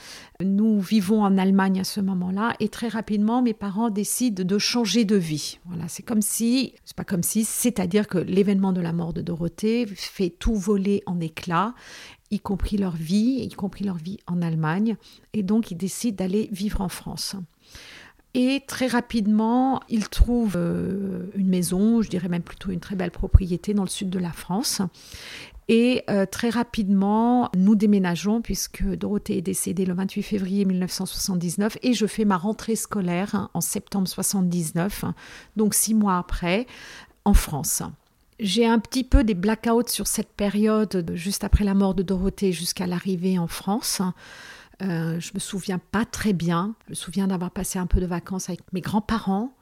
nous 0.41 0.79
vivons 0.79 1.23
en 1.23 1.37
Allemagne 1.37 1.79
à 1.79 1.83
ce 1.83 2.01
moment-là, 2.01 2.53
et 2.59 2.69
très 2.69 2.87
rapidement, 2.87 3.41
mes 3.41 3.53
parents 3.53 3.89
décident 3.89 4.43
de 4.43 4.57
changer 4.57 5.05
de 5.05 5.15
vie. 5.15 5.59
Voilà, 5.65 5.87
c'est 5.87 6.03
comme 6.03 6.21
si, 6.21 6.73
c'est 6.83 6.95
pas 6.95 7.03
comme 7.03 7.23
si, 7.23 7.45
c'est-à-dire 7.45 8.07
que 8.07 8.17
l'événement 8.17 8.73
de 8.73 8.81
la 8.81 8.93
mort 8.93 9.13
de 9.13 9.21
Dorothée 9.21 9.85
fait 9.87 10.29
tout 10.29 10.55
voler 10.55 11.03
en 11.05 11.19
éclats 11.19 11.73
y 12.31 12.39
compris 12.39 12.77
leur 12.77 12.95
vie, 12.95 13.41
y 13.41 13.49
compris 13.49 13.83
leur 13.83 13.97
vie 13.97 14.17
en 14.25 14.41
Allemagne, 14.41 14.95
et 15.33 15.43
donc 15.43 15.69
ils 15.69 15.75
décident 15.75 16.15
d'aller 16.15 16.49
vivre 16.51 16.81
en 16.81 16.89
France. 16.89 17.35
Et 18.33 18.63
très 18.65 18.87
rapidement, 18.87 19.81
ils 19.89 20.07
trouvent 20.07 20.55
euh, 20.55 21.29
une 21.35 21.49
maison, 21.49 22.01
je 22.01 22.09
dirais 22.09 22.29
même 22.29 22.43
plutôt 22.43 22.71
une 22.71 22.79
très 22.79 22.95
belle 22.95 23.11
propriété 23.11 23.73
dans 23.73 23.83
le 23.83 23.89
sud 23.89 24.09
de 24.09 24.19
la 24.19 24.31
France. 24.31 24.81
Et 25.67 26.03
euh, 26.09 26.25
très 26.25 26.49
rapidement, 26.49 27.49
nous 27.55 27.75
déménageons 27.75 28.41
puisque 28.41 28.83
Dorothée 28.83 29.37
est 29.37 29.41
décédée 29.41 29.85
le 29.85 29.93
28 29.93 30.23
février 30.23 30.65
1979 30.65 31.77
et 31.81 31.93
je 31.93 32.05
fais 32.05 32.25
ma 32.25 32.37
rentrée 32.37 32.75
scolaire 32.75 33.35
hein, 33.35 33.49
en 33.53 33.61
septembre 33.61 34.07
79, 34.07 35.05
donc 35.55 35.73
six 35.73 35.93
mois 35.93 36.17
après, 36.17 36.67
en 37.25 37.33
France. 37.33 37.83
J'ai 38.39 38.65
un 38.65 38.79
petit 38.79 39.03
peu 39.03 39.23
des 39.23 39.35
blackouts 39.35 39.87
sur 39.87 40.07
cette 40.07 40.31
période, 40.31 41.11
juste 41.13 41.43
après 41.43 41.63
la 41.63 41.75
mort 41.75 41.93
de 41.93 42.01
Dorothée 42.01 42.51
jusqu'à 42.51 42.87
l'arrivée 42.87 43.37
en 43.37 43.47
France. 43.47 44.01
Euh, 44.81 45.19
je 45.19 45.31
me 45.33 45.39
souviens 45.39 45.79
pas 45.79 46.05
très 46.05 46.33
bien. 46.33 46.75
Je 46.85 46.91
me 46.91 46.95
souviens 46.95 47.27
d'avoir 47.27 47.51
passé 47.51 47.77
un 47.77 47.87
peu 47.87 47.99
de 47.99 48.05
vacances 48.05 48.49
avec 48.49 48.61
mes 48.73 48.81
grands-parents. 48.81 49.55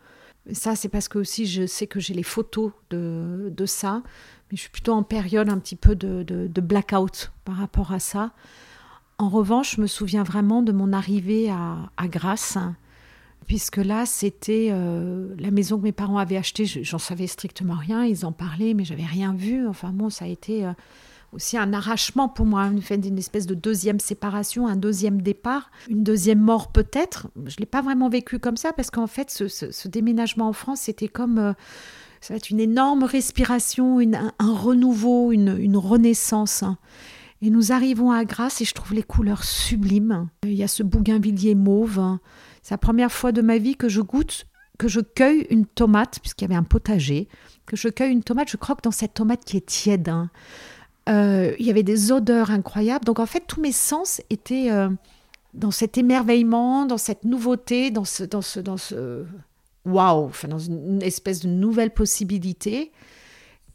Ça, 0.51 0.75
c'est 0.75 0.89
parce 0.89 1.07
que 1.07 1.19
aussi 1.19 1.45
je 1.45 1.67
sais 1.67 1.87
que 1.87 1.99
j'ai 1.99 2.13
les 2.13 2.23
photos 2.23 2.71
de, 2.89 3.65
ça. 3.65 4.01
Mais 4.49 4.57
je 4.57 4.61
suis 4.61 4.69
plutôt 4.69 4.93
en 4.93 5.03
période 5.03 5.49
un 5.49 5.59
petit 5.59 5.75
peu 5.75 5.95
de, 5.95 6.61
blackout 6.61 7.31
par 7.45 7.55
rapport 7.55 7.91
à 7.91 7.99
ça. 7.99 8.31
En 9.17 9.27
revanche, 9.29 9.75
je 9.75 9.81
me 9.81 9.87
souviens 9.87 10.23
vraiment 10.23 10.61
de 10.61 10.71
mon 10.71 10.93
arrivée 10.93 11.49
à, 11.49 12.07
Grasse, 12.07 12.57
puisque 13.47 13.77
là, 13.77 14.05
c'était 14.05 14.69
euh, 14.71 15.35
la 15.37 15.51
maison 15.51 15.77
que 15.77 15.83
mes 15.83 15.91
parents 15.91 16.17
avaient 16.17 16.37
achetée. 16.37 16.65
J'en 16.65 16.99
savais 16.99 17.27
strictement 17.27 17.75
rien. 17.75 18.05
Ils 18.05 18.25
en 18.25 18.31
parlaient, 18.31 18.73
mais 18.73 18.85
j'avais 18.85 19.05
rien 19.05 19.33
vu. 19.33 19.67
Enfin 19.67 19.89
bon, 19.89 20.09
ça 20.09 20.25
a 20.25 20.27
été. 20.29 20.65
Euh, 20.65 20.71
aussi 21.31 21.57
un 21.57 21.73
arrachement 21.73 22.27
pour 22.27 22.45
moi, 22.45 22.65
une, 22.65 23.17
espèce 23.17 23.45
de 23.45 23.53
deuxième 23.53 23.99
séparation, 23.99 24.67
un 24.67 24.75
deuxième 24.75 25.21
départ, 25.21 25.71
une 25.89 26.03
deuxième 26.03 26.39
mort 26.39 26.71
peut-être. 26.71 27.27
Je 27.35 27.55
ne 27.55 27.59
l'ai 27.59 27.65
pas 27.65 27.81
vraiment 27.81 28.09
vécu 28.09 28.39
comme 28.39 28.57
ça 28.57 28.73
parce 28.73 28.89
qu'en 28.89 29.07
fait, 29.07 29.29
ce, 29.29 29.87
déménagement 29.87 30.47
en 30.47 30.53
France, 30.53 30.81
c'était 30.81 31.07
comme... 31.07 31.37
Euh, 31.37 31.53
ça 32.21 32.33
va 32.33 32.37
être 32.37 32.49
une 32.49 32.59
énorme 32.59 33.03
respiration, 33.03 33.99
un, 33.99 34.53
renouveau, 34.53 35.31
une, 35.31 35.77
renaissance. 35.77 36.65
Et 37.41 37.49
nous 37.49 37.71
arrivons 37.71 38.11
à 38.11 38.25
Grasse 38.25 38.59
et 38.59 38.65
je 38.65 38.73
trouve 38.73 38.93
les 38.93 39.03
couleurs 39.03 39.45
sublimes. 39.45 40.27
Il 40.43 40.53
y 40.53 40.63
a 40.63 40.67
ce 40.67 40.83
bougainvillier 40.83 41.55
mauve. 41.55 42.17
C'est 42.61 42.73
la 42.73 42.77
première 42.77 43.11
fois 43.11 43.31
de 43.31 43.41
ma 43.41 43.57
vie 43.57 43.77
que 43.77 43.87
je 43.87 44.01
goûte, 44.01 44.47
que 44.77 44.89
je 44.89 44.99
cueille 44.99 45.47
une 45.49 45.65
tomate, 45.65 46.19
puisqu'il 46.19 46.43
y 46.43 46.47
avait 46.47 46.55
un 46.55 46.63
potager, 46.63 47.29
que 47.65 47.77
je 47.77 47.87
cueille 47.87 48.11
une 48.11 48.23
tomate, 48.23 48.49
je 48.49 48.57
croque 48.57 48.83
dans 48.83 48.91
cette 48.91 49.13
tomate 49.13 49.45
qui 49.45 49.55
est 49.55 49.65
tiède. 49.65 50.11
Euh, 51.09 51.55
il 51.59 51.65
y 51.65 51.69
avait 51.69 51.83
des 51.83 52.11
odeurs 52.11 52.51
incroyables. 52.51 53.05
Donc 53.05 53.19
en 53.19 53.25
fait, 53.25 53.43
tous 53.47 53.61
mes 53.61 53.71
sens 53.71 54.21
étaient 54.29 54.71
euh, 54.71 54.89
dans 55.53 55.71
cet 55.71 55.97
émerveillement, 55.97 56.85
dans 56.85 56.97
cette 56.97 57.23
nouveauté, 57.23 57.89
dans 57.89 58.05
ce, 58.05 58.23
dans 58.23 58.41
ce, 58.41 58.59
dans 58.59 58.77
ce 58.77 59.25
waouh, 59.85 60.25
enfin 60.25 60.47
dans 60.47 60.59
une 60.59 61.01
espèce 61.01 61.39
de 61.39 61.47
nouvelle 61.47 61.91
possibilité. 61.91 62.91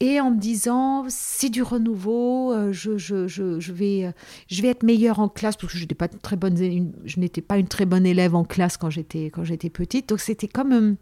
Et 0.00 0.20
en 0.20 0.32
me 0.32 0.38
disant, 0.38 1.06
c'est 1.08 1.48
du 1.48 1.62
renouveau, 1.62 2.52
euh, 2.52 2.72
je, 2.72 2.98
je, 2.98 3.26
je, 3.26 3.58
je, 3.60 3.72
vais, 3.72 4.12
je 4.48 4.60
vais 4.60 4.68
être 4.68 4.82
meilleure 4.82 5.20
en 5.20 5.28
classe, 5.28 5.56
parce 5.56 5.72
que 5.72 5.78
je 5.78 5.84
n'étais 5.84 5.94
pas, 5.94 6.08
très 6.08 6.36
bonne, 6.36 6.56
je 7.04 7.20
n'étais 7.20 7.40
pas 7.40 7.58
une 7.58 7.68
très 7.68 7.86
bonne 7.86 8.04
élève 8.04 8.34
en 8.34 8.44
classe 8.44 8.76
quand 8.76 8.90
j'étais, 8.90 9.26
quand 9.26 9.44
j'étais 9.44 9.70
petite. 9.70 10.08
Donc 10.08 10.20
c'était 10.20 10.48
comme 10.48 10.96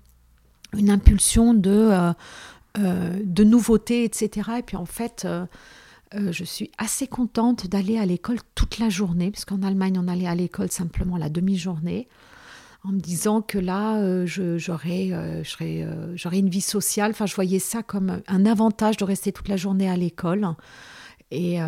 une 0.76 0.90
impulsion 0.90 1.54
de, 1.54 2.12
de 2.76 3.44
nouveauté, 3.44 4.04
etc. 4.04 4.50
Et 4.58 4.62
puis 4.62 4.76
en 4.76 4.84
fait, 4.84 5.26
euh, 6.14 6.32
je 6.32 6.44
suis 6.44 6.70
assez 6.78 7.06
contente 7.06 7.66
d'aller 7.66 7.98
à 7.98 8.04
l'école 8.04 8.38
toute 8.54 8.78
la 8.78 8.88
journée, 8.88 9.30
puisqu'en 9.30 9.62
Allemagne, 9.62 9.98
on 9.98 10.08
allait 10.08 10.26
à 10.26 10.34
l'école 10.34 10.70
simplement 10.70 11.16
la 11.16 11.30
demi-journée, 11.30 12.08
en 12.84 12.92
me 12.92 13.00
disant 13.00 13.40
que 13.40 13.58
là, 13.58 13.98
euh, 13.98 14.26
euh, 14.38 16.14
j'aurais 16.14 16.38
une 16.38 16.48
vie 16.48 16.60
sociale. 16.60 17.12
Enfin, 17.12 17.26
je 17.26 17.34
voyais 17.34 17.58
ça 17.58 17.82
comme 17.82 18.20
un 18.26 18.46
avantage 18.46 18.96
de 18.96 19.04
rester 19.04 19.32
toute 19.32 19.48
la 19.48 19.56
journée 19.56 19.88
à 19.88 19.96
l'école. 19.96 20.46
Et 21.30 21.58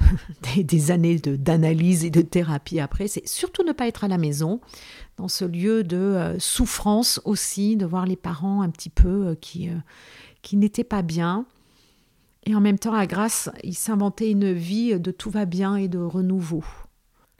des, 0.54 0.62
des, 0.62 0.90
années 0.92 1.18
d'analyse 1.18 2.04
et 2.04 2.10
de 2.10 2.20
thérapie 2.20 2.78
après, 2.78 3.08
c'est 3.08 3.26
surtout 3.26 3.64
ne 3.64 3.72
pas 3.72 3.88
être 3.88 4.04
à 4.04 4.08
la 4.08 4.16
maison, 4.16 4.60
dans 5.16 5.26
ce 5.26 5.44
lieu 5.44 5.82
de 5.82 6.36
souffrance 6.38 7.20
aussi, 7.24 7.76
de 7.76 7.84
voir 7.84 8.06
les 8.06 8.14
parents 8.14 8.62
un 8.62 8.70
petit 8.70 8.90
peu 8.90 9.36
qui, 9.40 9.70
qui 10.42 10.56
n'étaient 10.56 10.84
pas 10.84 11.02
bien. 11.02 11.46
Et 12.48 12.54
en 12.54 12.60
même 12.62 12.78
temps, 12.78 12.94
à 12.94 13.06
Grasse, 13.06 13.50
il 13.62 13.74
s'inventait 13.74 14.30
une 14.30 14.54
vie 14.54 14.98
de 14.98 15.10
tout 15.10 15.28
va 15.28 15.44
bien 15.44 15.76
et 15.76 15.86
de 15.86 15.98
renouveau. 15.98 16.64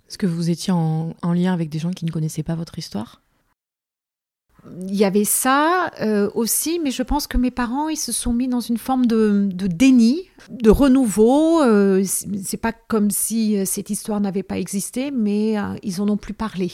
Est-ce 0.06 0.18
que 0.18 0.26
vous 0.26 0.50
étiez 0.50 0.70
en, 0.70 1.14
lien 1.22 1.54
avec 1.54 1.70
des 1.70 1.78
gens 1.78 1.92
qui 1.92 2.04
ne 2.04 2.10
connaissaient 2.10 2.42
pas 2.42 2.54
votre 2.54 2.78
histoire? 2.78 3.22
Il 4.82 4.94
y 4.94 5.06
avait 5.06 5.24
ça 5.24 5.90
euh, 6.02 6.28
aussi, 6.34 6.78
mais 6.78 6.90
je 6.90 7.02
pense 7.02 7.26
que 7.26 7.38
mes 7.38 7.50
parents, 7.50 7.88
ils 7.88 7.96
se 7.96 8.12
sont 8.12 8.34
mis 8.34 8.48
dans 8.48 8.60
une 8.60 8.76
forme 8.76 9.06
de, 9.06 9.48
déni, 9.50 10.28
de 10.50 10.68
renouveau. 10.68 11.62
Euh, 11.62 12.04
c'est 12.04 12.58
pas 12.58 12.72
comme 12.72 13.10
si 13.10 13.56
euh, 13.56 13.64
cette 13.64 13.88
histoire 13.88 14.20
n'avait 14.20 14.42
pas 14.42 14.58
existé, 14.58 15.10
mais 15.10 15.54
ils 15.82 16.02
en 16.02 16.08
ont 16.10 16.18
plus 16.18 16.34
parlé, 16.34 16.70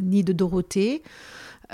ni 0.00 0.24
de 0.24 0.32
Dorothée, 0.32 1.02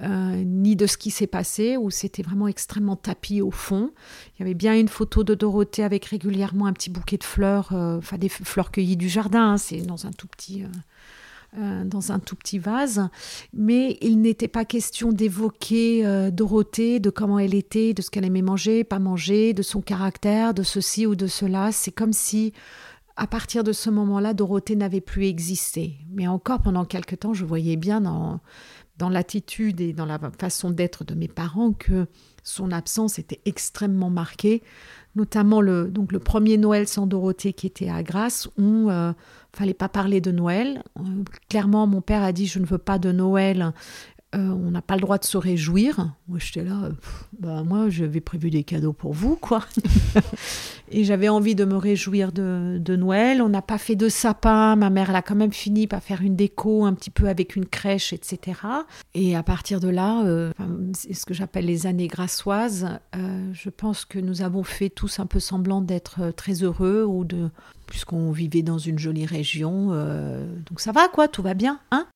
euh, 0.03 0.43
ni 0.45 0.75
de 0.75 0.87
ce 0.87 0.97
qui 0.97 1.13
s'est 1.13 1.29
passé, 1.29 1.77
où 1.77 1.89
c'était 1.89 2.25
vraiment 2.25 2.49
extrêmement 2.49 2.97
tapis 2.97 3.41
au 3.41 3.53
fond. 3.53 3.93
Il 4.35 4.41
y 4.41 4.43
avait 4.43 4.55
bien 4.55 4.77
une 4.77 4.89
photo 4.89 5.23
de 5.23 5.37
Dorothée 5.37 5.85
avec 5.85 6.07
régulièrement 6.07 6.67
un 6.67 6.73
petit 6.73 6.91
bouquet 6.91 7.17
de 7.17 7.23
fleurs, 7.23 7.69
euh, 7.73 7.99
enfin 7.99 8.19
des 8.19 8.29
fleurs 8.29 8.73
cueillies 8.73 8.97
du 8.97 9.09
jardin, 9.09 9.53
hein, 9.53 9.57
c'est 9.57 9.83
dans 9.83 10.07
un 10.07 10.13
tout 10.13 10.27
petit... 10.27 10.65
Euh, 10.65 11.85
dans 11.85 12.11
un 12.11 12.19
tout 12.19 12.35
petit 12.35 12.59
vase, 12.59 13.09
mais 13.53 13.97
il 14.01 14.21
n'était 14.21 14.49
pas 14.49 14.65
question 14.65 15.13
d'évoquer 15.13 16.05
Dorothée, 16.33 16.99
de 16.99 17.11
comment 17.11 17.39
elle 17.39 17.55
était, 17.55 17.95
de 17.95 18.03
ce 18.03 18.11
qu'elle 18.11 18.25
aimait 18.25 18.43
manger, 18.43 18.83
pas 18.83 18.99
manger, 18.99 19.53
de 19.53 19.63
son 19.63 19.81
caractère, 19.81 20.53
de 20.53 20.65
ceci 20.65 21.07
ou 21.07 21.15
de 21.15 21.29
cela. 21.29 21.71
C'est 21.71 21.93
comme 21.93 22.13
si, 22.13 22.53
à 23.15 23.29
partir 23.29 23.63
de 23.63 23.71
ce 23.71 23.89
moment-là, 23.89 24.35
Dorothée 24.35 24.75
n'avait 24.75 25.01
plus 25.01 25.27
existé. 25.27 25.95
Mais 26.11 26.27
encore 26.27 26.61
pendant 26.61 26.85
quelque 26.85 27.15
temps, 27.15 27.35
je 27.35 27.45
voyais 27.45 27.77
bien 27.77 28.01
dans, 28.01 28.41
dans 28.99 29.09
l'attitude 29.09 29.81
et 29.81 29.93
dans 29.93 30.07
la 30.07 30.19
façon 30.39 30.71
d'être 30.71 31.05
de 31.05 31.15
mes 31.15 31.29
parents 31.29 31.73
que 31.73 32.07
son 32.43 32.71
absence 32.71 33.19
était 33.19 33.41
extrêmement 33.45 34.11
marquée, 34.11 34.63
notamment 35.17 35.61
le, 35.61 35.91
donc 35.91 36.13
le 36.13 36.19
premier 36.19 36.59
Noël 36.59 36.87
sans 36.87 37.07
Dorothée 37.07 37.53
qui 37.53 37.67
était 37.67 37.89
à 37.89 38.03
Grasse, 38.03 38.49
où 38.59 38.91
euh, 38.91 39.13
fallait 39.53 39.75
pas 39.75 39.89
parler 39.89 40.21
de 40.21 40.31
Noël. 40.31 40.83
Euh, 40.99 41.03
clairement, 41.49 41.87
mon 41.87 42.03
père 42.03 42.23
a 42.23 42.33
dit 42.33 42.47
je 42.47 42.59
ne 42.59 42.67
veux 42.67 42.79
pas 42.79 42.99
de 42.99 43.13
Noël 43.13 43.73
euh, 44.35 44.51
on 44.51 44.71
n'a 44.71 44.83
pas 44.83 44.97
le 44.97 45.01
droit 45.01 45.19
de 45.19 45.25
se 45.25 45.37
réjouir. 45.37 46.13
Moi, 46.27 46.39
j'étais 46.41 46.65
là, 46.65 46.91
bah, 47.39 47.63
moi, 47.63 47.89
j'avais 47.89 48.21
prévu 48.21 48.51
des 48.51 48.65
cadeaux 48.65 48.93
pour 48.93 49.13
vous, 49.13 49.37
quoi. 49.37 49.65
et 50.91 51.05
j'avais 51.05 51.29
envie 51.29 51.55
de 51.55 51.65
me 51.65 51.77
réjouir 51.77 52.33
de, 52.33 52.97
Noël. 52.97 53.43
On 53.43 53.49
n'a 53.49 53.63
pas 53.63 53.79
fait 53.79 53.95
de 53.95 54.09
sapin. 54.09 54.75
Ma 54.77 54.91
mère, 54.91 55.11
elle 55.11 55.17
a 55.17 55.23
quand 55.23 55.37
même 55.37 55.53
fini 55.53 55.87
par 55.87 56.03
faire 56.03 56.23
une 56.23 56.35
déco 56.35 56.85
un 56.85 56.95
petit 56.95 57.11
peu 57.11 57.29
avec 57.29 57.55
une 57.55 57.67
crèche, 57.67 58.13
etc. 58.13 58.59
Et 59.15 59.37
à 59.37 59.43
partir 59.43 59.79
de 59.79 59.89
là, 59.89 60.25
euh, 60.25 60.53
c'est 60.95 61.15
ce 61.15 61.27
que 61.27 61.35
j'appelle 61.35 61.67
les 61.67 61.87
années 61.87 62.09
grassoises. 62.09 62.89
Euh, 63.15 63.51
je 63.53 63.71
pense 63.71 64.05
que 64.05 64.19
nous 64.19 64.43
avons 64.43 64.65
fait 64.65 64.91
tous 64.91 65.21
un 65.21 65.27
peu 65.27 65.39
semblant 65.39 65.81
d'être 65.81 66.33
très 66.33 66.63
heureux 66.63 67.05
ou 67.05 67.25
de 67.25 67.51
puisqu'on 67.87 68.33
vivait 68.33 68.63
dans 68.63 68.79
une 68.79 68.99
jolie 68.99 69.27
région. 69.27 69.89
donc 69.89 70.81
ça 70.81 70.91
va, 70.91 71.09
quoi, 71.09 71.29
tout 71.29 71.43
va 71.43 71.53
bien, 71.53 71.81
hein? 71.91 72.07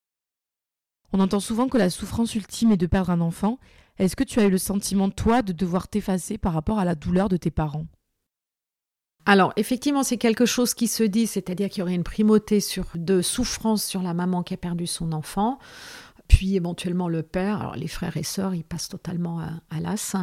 On 1.12 1.20
entend 1.20 1.40
souvent 1.40 1.68
que 1.68 1.78
la 1.78 1.90
souffrance 1.90 2.34
ultime 2.34 2.72
est 2.72 2.76
de 2.76 2.86
perdre 2.86 3.10
un 3.10 3.20
enfant. 3.20 3.58
Est-ce 3.98 4.16
que 4.16 4.24
tu 4.24 4.40
as 4.40 4.44
eu 4.44 4.50
le 4.50 4.58
sentiment, 4.58 5.10
toi, 5.10 5.42
de 5.42 5.52
devoir 5.52 5.88
t'effacer 5.88 6.38
par 6.38 6.52
rapport 6.52 6.78
à 6.78 6.84
la 6.84 6.94
douleur 6.94 7.28
de 7.28 7.36
tes 7.36 7.50
parents? 7.50 7.86
Alors, 9.26 9.52
effectivement, 9.56 10.02
c'est 10.02 10.16
quelque 10.16 10.46
chose 10.46 10.72
qui 10.72 10.86
se 10.86 11.02
dit, 11.02 11.26
c'est-à-dire 11.26 11.68
qu'il 11.68 11.80
y 11.80 11.82
aurait 11.82 11.94
une 11.94 12.04
primauté 12.04 12.60
sur, 12.60 12.86
de 12.94 13.20
souffrance 13.20 13.84
sur 13.84 14.02
la 14.02 14.14
maman 14.14 14.42
qui 14.42 14.54
a 14.54 14.56
perdu 14.56 14.86
son 14.86 15.12
enfant, 15.12 15.58
puis 16.28 16.56
éventuellement 16.56 17.08
le 17.08 17.22
père. 17.22 17.60
Alors, 17.60 17.76
les 17.76 17.88
frères 17.88 18.16
et 18.16 18.22
sœurs, 18.22 18.54
ils 18.54 18.64
passent 18.64 18.88
totalement 18.88 19.40
à, 19.40 19.50
à 19.70 19.80
l'as. 19.80 20.16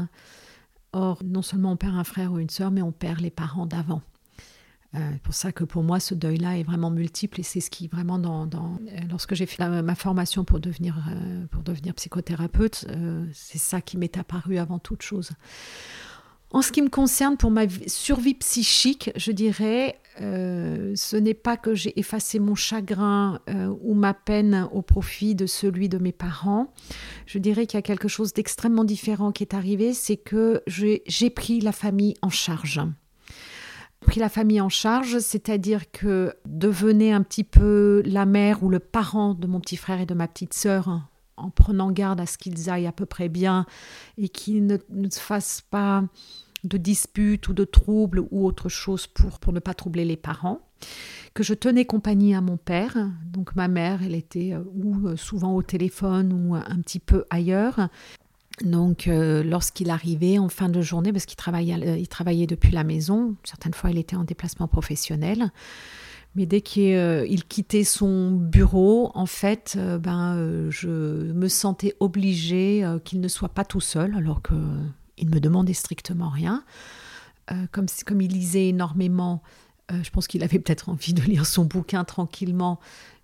Or, 0.93 1.19
non 1.23 1.41
seulement 1.41 1.73
on 1.73 1.77
perd 1.77 1.95
un 1.95 2.03
frère 2.03 2.31
ou 2.31 2.39
une 2.39 2.49
sœur, 2.49 2.71
mais 2.71 2.81
on 2.81 2.91
perd 2.91 3.19
les 3.19 3.29
parents 3.29 3.65
d'avant. 3.65 4.01
C'est 4.95 5.21
pour 5.21 5.33
ça 5.33 5.51
que 5.51 5.63
pour 5.63 5.83
moi, 5.83 5.99
ce 5.99 6.13
deuil-là 6.13 6.57
est 6.57 6.63
vraiment 6.63 6.89
multiple 6.89 7.39
et 7.39 7.43
c'est 7.43 7.59
ce 7.59 7.69
qui 7.69 7.87
vraiment 7.87 8.17
dans, 8.19 8.47
lorsque 9.09 9.35
j'ai 9.35 9.45
fait 9.45 9.67
ma 9.67 9.95
formation 9.95 10.43
pour 10.43 10.59
devenir 10.59 10.97
pour 11.51 11.63
devenir 11.63 11.93
psychothérapeute, 11.95 12.87
c'est 13.33 13.57
ça 13.57 13.81
qui 13.81 13.97
m'est 13.97 14.17
apparu 14.17 14.57
avant 14.57 14.79
toute 14.79 15.01
chose. 15.01 15.31
En 16.51 16.61
ce 16.61 16.71
qui 16.71 16.81
me 16.81 16.87
concerne, 16.89 17.35
pour 17.35 17.51
ma 17.51 17.67
survie 17.87 18.35
psychique, 18.35 19.11
je 19.17 19.33
dirais, 19.33 19.99
euh, 20.21 20.93
ce 20.95 21.17
n'est 21.17 21.33
pas 21.33 21.57
que 21.57 21.75
j'ai 21.75 21.99
effacé 21.99 22.39
mon 22.39 22.55
chagrin 22.55 23.41
euh, 23.49 23.75
ou 23.81 23.93
ma 23.93 24.13
peine 24.13 24.69
au 24.71 24.81
profit 24.81 25.35
de 25.35 25.47
celui 25.47 25.89
de 25.89 25.97
mes 25.97 26.13
parents. 26.13 26.73
Je 27.25 27.39
dirais 27.39 27.65
qu'il 27.65 27.77
y 27.77 27.79
a 27.79 27.81
quelque 27.81 28.07
chose 28.07 28.31
d'extrêmement 28.31 28.85
différent 28.85 29.33
qui 29.33 29.43
est 29.43 29.53
arrivé, 29.53 29.93
c'est 29.93 30.17
que 30.17 30.63
j'ai 30.67 31.29
pris 31.29 31.59
la 31.59 31.73
famille 31.73 32.13
en 32.21 32.29
charge 32.29 32.79
pris 34.05 34.19
la 34.19 34.29
famille 34.29 34.61
en 34.61 34.69
charge, 34.69 35.19
c'est-à-dire 35.19 35.91
que 35.91 36.33
devenait 36.45 37.11
un 37.11 37.21
petit 37.21 37.43
peu 37.43 38.01
la 38.05 38.25
mère 38.25 38.63
ou 38.63 38.69
le 38.69 38.79
parent 38.79 39.33
de 39.33 39.47
mon 39.47 39.59
petit 39.59 39.75
frère 39.75 39.99
et 39.99 40.05
de 40.05 40.13
ma 40.13 40.27
petite 40.27 40.53
sœur, 40.53 41.01
en 41.37 41.49
prenant 41.49 41.91
garde 41.91 42.21
à 42.21 42.25
ce 42.25 42.37
qu'ils 42.37 42.69
aillent 42.69 42.87
à 42.87 42.91
peu 42.91 43.05
près 43.05 43.27
bien 43.27 43.65
et 44.17 44.29
qu'ils 44.29 44.65
ne, 44.65 44.77
ne 44.89 45.09
fassent 45.09 45.63
pas 45.69 46.03
de 46.63 46.77
disputes 46.77 47.47
ou 47.47 47.53
de 47.53 47.63
troubles 47.63 48.25
ou 48.31 48.45
autre 48.45 48.69
chose 48.69 49.07
pour, 49.07 49.39
pour 49.39 49.53
ne 49.53 49.59
pas 49.59 49.73
troubler 49.73 50.05
les 50.05 50.17
parents, 50.17 50.61
que 51.33 51.43
je 51.43 51.53
tenais 51.53 51.85
compagnie 51.85 52.33
à 52.33 52.41
mon 52.41 52.57
père. 52.57 52.97
Donc 53.25 53.55
ma 53.55 53.67
mère, 53.67 54.01
elle 54.03 54.15
était 54.15 54.53
euh, 54.53 54.63
ou 54.73 55.07
euh, 55.07 55.15
souvent 55.15 55.55
au 55.55 55.61
téléphone 55.61 56.33
ou 56.33 56.55
un 56.55 56.81
petit 56.81 56.99
peu 56.99 57.25
ailleurs. 57.29 57.89
Donc, 58.63 59.07
euh, 59.07 59.43
lorsqu'il 59.43 59.89
arrivait 59.89 60.37
en 60.37 60.49
fin 60.49 60.69
de 60.69 60.81
journée, 60.81 61.11
parce 61.11 61.25
qu'il 61.25 61.35
travaillait, 61.35 61.99
il 61.99 62.07
travaillait 62.07 62.47
depuis 62.47 62.71
la 62.71 62.83
maison, 62.83 63.35
certaines 63.43 63.73
fois 63.73 63.91
il 63.91 63.97
était 63.97 64.15
en 64.15 64.23
déplacement 64.23 64.67
professionnel, 64.67 65.51
mais 66.35 66.45
dès 66.45 66.61
qu'il 66.61 67.43
quittait 67.49 67.83
son 67.83 68.31
bureau, 68.31 69.11
en 69.13 69.25
fait, 69.25 69.77
ben, 70.01 70.69
je 70.69 70.89
me 71.31 71.47
sentais 71.47 71.95
obligée 72.01 72.85
qu'il 73.05 73.21
ne 73.21 73.27
soit 73.29 73.49
pas 73.49 73.63
tout 73.63 73.79
seul, 73.79 74.13
alors 74.15 74.41
que 74.41 74.53
il 75.17 75.29
ne 75.29 75.35
me 75.35 75.39
demandait 75.39 75.73
strictement 75.73 76.29
rien. 76.29 76.63
Euh, 77.51 77.65
comme, 77.71 77.85
comme 78.05 78.21
il 78.21 78.31
lisait 78.31 78.69
énormément, 78.69 79.43
euh, 79.91 80.01
je 80.03 80.09
pense 80.09 80.27
qu'il 80.27 80.43
avait 80.43 80.59
peut-être 80.59 80.89
envie 80.89 81.13
de 81.13 81.21
lire 81.21 81.45
son 81.45 81.65
bouquin 81.65 82.03
tranquillement, 82.03 82.79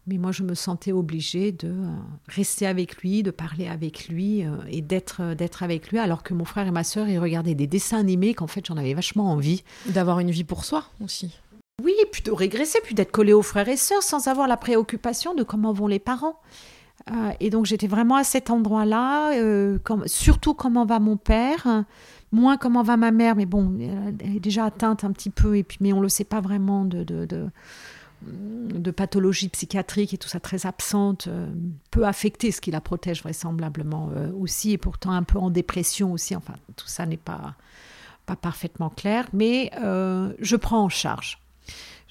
mais 0.07 0.17
moi 0.17 0.31
je 0.31 0.43
me 0.43 0.55
sentais 0.55 0.91
obligée 0.91 1.51
de 1.51 1.69
euh, 1.69 1.87
rester 2.27 2.67
avec 2.67 2.97
lui, 2.97 3.23
de 3.23 3.31
parler 3.31 3.67
avec 3.67 4.07
lui 4.07 4.43
et 4.69 4.81
d'être 4.81 5.35
d'être 5.35 5.63
avec 5.63 5.89
lui, 5.91 5.99
alors 5.99 6.23
que 6.23 6.33
mon 6.33 6.45
frère 6.45 6.67
et 6.67 6.71
ma 6.71 6.83
sœur 6.83 7.07
ils 7.07 7.19
regardaient 7.19 7.55
des 7.55 7.67
dessins 7.67 7.99
animés 7.99 8.33
qu'en 8.33 8.47
fait 8.47 8.65
j'en 8.65 8.77
avais 8.77 8.93
vachement 8.93 9.31
envie. 9.31 9.63
D'avoir 9.87 10.19
une 10.19 10.31
vie 10.31 10.43
pour 10.43 10.65
soi 10.65 10.85
aussi. 11.03 11.39
Oui, 11.83 11.93
puis 12.11 12.21
de 12.21 12.31
régresser, 12.31 12.79
puis 12.83 12.93
d'être 12.93 13.11
collé 13.11 13.33
aux 13.33 13.41
frères 13.41 13.67
et 13.67 13.77
sœurs 13.77 14.03
sans 14.03 14.27
avoir 14.27 14.47
la 14.47 14.57
préoccupation 14.57 15.33
de 15.33 15.43
comment 15.43 15.73
vont 15.73 15.87
les 15.87 15.99
parents. 15.99 16.39
Euh, 17.09 17.31
et 17.39 17.49
donc 17.49 17.65
j'étais 17.65 17.87
vraiment 17.87 18.15
à 18.15 18.23
cet 18.23 18.49
endroit-là, 18.51 19.33
euh, 19.33 19.79
surtout 20.05 20.53
comment 20.53 20.85
va 20.85 20.99
mon 20.99 21.17
père, 21.17 21.85
moins 22.31 22.57
comment 22.57 22.83
va 22.83 22.97
ma 22.97 23.11
mère, 23.11 23.35
mais 23.35 23.45
bon, 23.45 23.77
elle 24.19 24.35
est 24.35 24.39
déjà 24.39 24.65
atteinte 24.65 25.03
un 25.03 25.11
petit 25.11 25.29
peu, 25.29 25.57
et 25.57 25.63
puis, 25.63 25.77
mais 25.81 25.93
on 25.93 25.97
ne 25.97 26.03
le 26.03 26.09
sait 26.09 26.23
pas 26.23 26.41
vraiment 26.41 26.85
de, 26.85 27.03
de, 27.03 27.25
de, 27.25 27.47
pathologie 28.91 29.49
psychiatrique 29.49 30.13
et 30.13 30.17
tout 30.17 30.27
ça 30.27 30.39
très 30.39 30.65
absente, 30.65 31.27
euh, 31.27 31.47
peut 31.89 32.05
affecter 32.05 32.51
ce 32.51 32.61
qui 32.61 32.71
la 32.71 32.81
protège 32.81 33.23
vraisemblablement 33.23 34.09
aussi, 34.39 34.71
et 34.71 34.77
pourtant 34.77 35.11
un 35.11 35.23
peu 35.23 35.39
en 35.39 35.49
dépression 35.49 36.11
aussi, 36.11 36.35
enfin 36.35 36.53
tout 36.75 36.87
ça 36.87 37.05
n'est 37.05 37.17
pas, 37.17 37.55
pas 38.25 38.35
parfaitement 38.35 38.89
clair, 38.89 39.27
mais 39.33 39.71
je 39.73 40.55
prends 40.55 40.83
en 40.83 40.89
charge. 40.89 41.40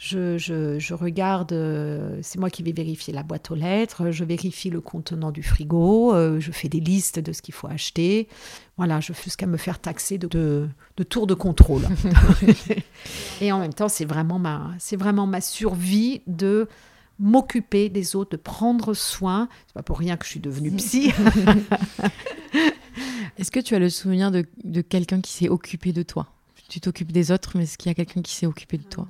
Je, 0.03 0.95
regarde, 0.95 1.53
euh, 1.53 2.19
c'est 2.23 2.39
moi 2.39 2.49
qui 2.49 2.63
vais 2.63 2.73
vérifier 2.73 3.13
la 3.13 3.23
boîte 3.23 3.51
aux 3.51 3.55
lettres, 3.55 4.11
je 4.11 4.25
vérifie 4.25 4.71
le 4.71 4.81
contenant 4.81 5.31
du 5.31 5.43
frigo, 5.43 6.15
euh, 6.15 6.41
je 6.41 6.51
fais 6.53 6.71
des 6.71 6.81
listes 6.81 7.19
de 7.19 7.35
ce 7.35 7.43
qu'il 7.43 7.53
faut 7.53 7.67
acheter. 7.67 8.27
Voilà, 8.79 9.01
je 9.01 9.13
fais 9.13 9.25
jusqu'à 9.25 9.45
me 9.47 9.59
faire 9.59 9.79
taxer 9.79 10.17
de, 10.17 10.27
de, 10.27 11.03
tour 11.03 11.27
de 11.27 11.35
contrôle. 11.35 11.83
Et 13.43 13.53
en 13.53 13.59
même 13.59 13.75
temps, 13.75 13.91
c'est 13.91 14.07
vraiment, 14.07 14.39
ma, 14.39 14.71
c'est 14.79 14.97
vraiment 14.97 15.27
ma 15.27 15.43
survie 15.43 16.23
de 16.27 16.67
m'occuper 17.19 17.91
des 17.91 18.17
autres, 18.17 18.31
de 18.31 18.37
prendre 18.39 18.95
soin. 18.95 19.51
C'est 19.67 19.75
pas 19.75 19.83
pour 19.83 19.99
rien 19.99 20.17
que 20.17 20.25
je 20.25 20.31
suis 20.31 20.41
devenue 20.41 20.71
psy. 20.77 21.13
Est-ce 23.39 23.51
que 23.51 23.61
tu 23.61 23.75
as 23.75 23.79
le 23.79 23.91
souvenir 23.91 24.31
de, 24.31 24.47
de 24.65 24.81
quelqu'un 24.81 25.21
qui 25.21 25.33
s'est 25.33 25.51
occupé 25.51 25.93
de 25.93 26.03
toi? 26.03 26.27
Tu 26.71 26.81
t'occupes 26.81 27.13
des 27.13 27.33
autres, 27.33 27.51
mais 27.57 27.65
est-ce 27.65 27.77
qu'il 27.77 27.91
y 27.91 27.93
a 27.93 27.95
quelqu'un 27.95 28.23
qui 28.23 28.35
s'est 28.35 28.47
occupé 28.47 28.79
de 28.79 28.85
toi? 28.85 29.07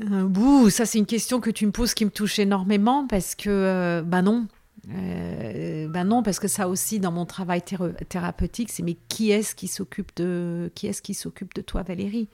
Euh, 0.00 0.70
ça 0.70 0.86
c'est 0.86 0.98
une 0.98 1.06
question 1.06 1.40
que 1.40 1.50
tu 1.50 1.66
me 1.66 1.72
poses 1.72 1.94
qui 1.94 2.04
me 2.04 2.10
touche 2.10 2.38
énormément 2.38 3.06
parce 3.06 3.34
que, 3.34 4.02
bah 4.04 4.22
non, 4.22 4.46
euh, 4.90 5.86
ben 5.88 6.04
non, 6.04 6.22
parce 6.22 6.38
que 6.38 6.48
ça 6.48 6.68
aussi 6.68 6.98
dans 6.98 7.12
mon 7.12 7.26
travail 7.26 7.62
thérapeutique, 8.08 8.70
c'est 8.70 8.82
mais 8.82 8.96
qui 9.08 9.30
est-ce 9.30 9.54
qui 9.54 9.68
s'occupe 9.68 10.12
de 10.16 10.70
qui 10.74 10.86
est-ce 10.86 11.02
qui 11.02 11.14
s'occupe 11.14 11.54
de 11.54 11.60
toi, 11.60 11.82
Valérie? 11.82 12.28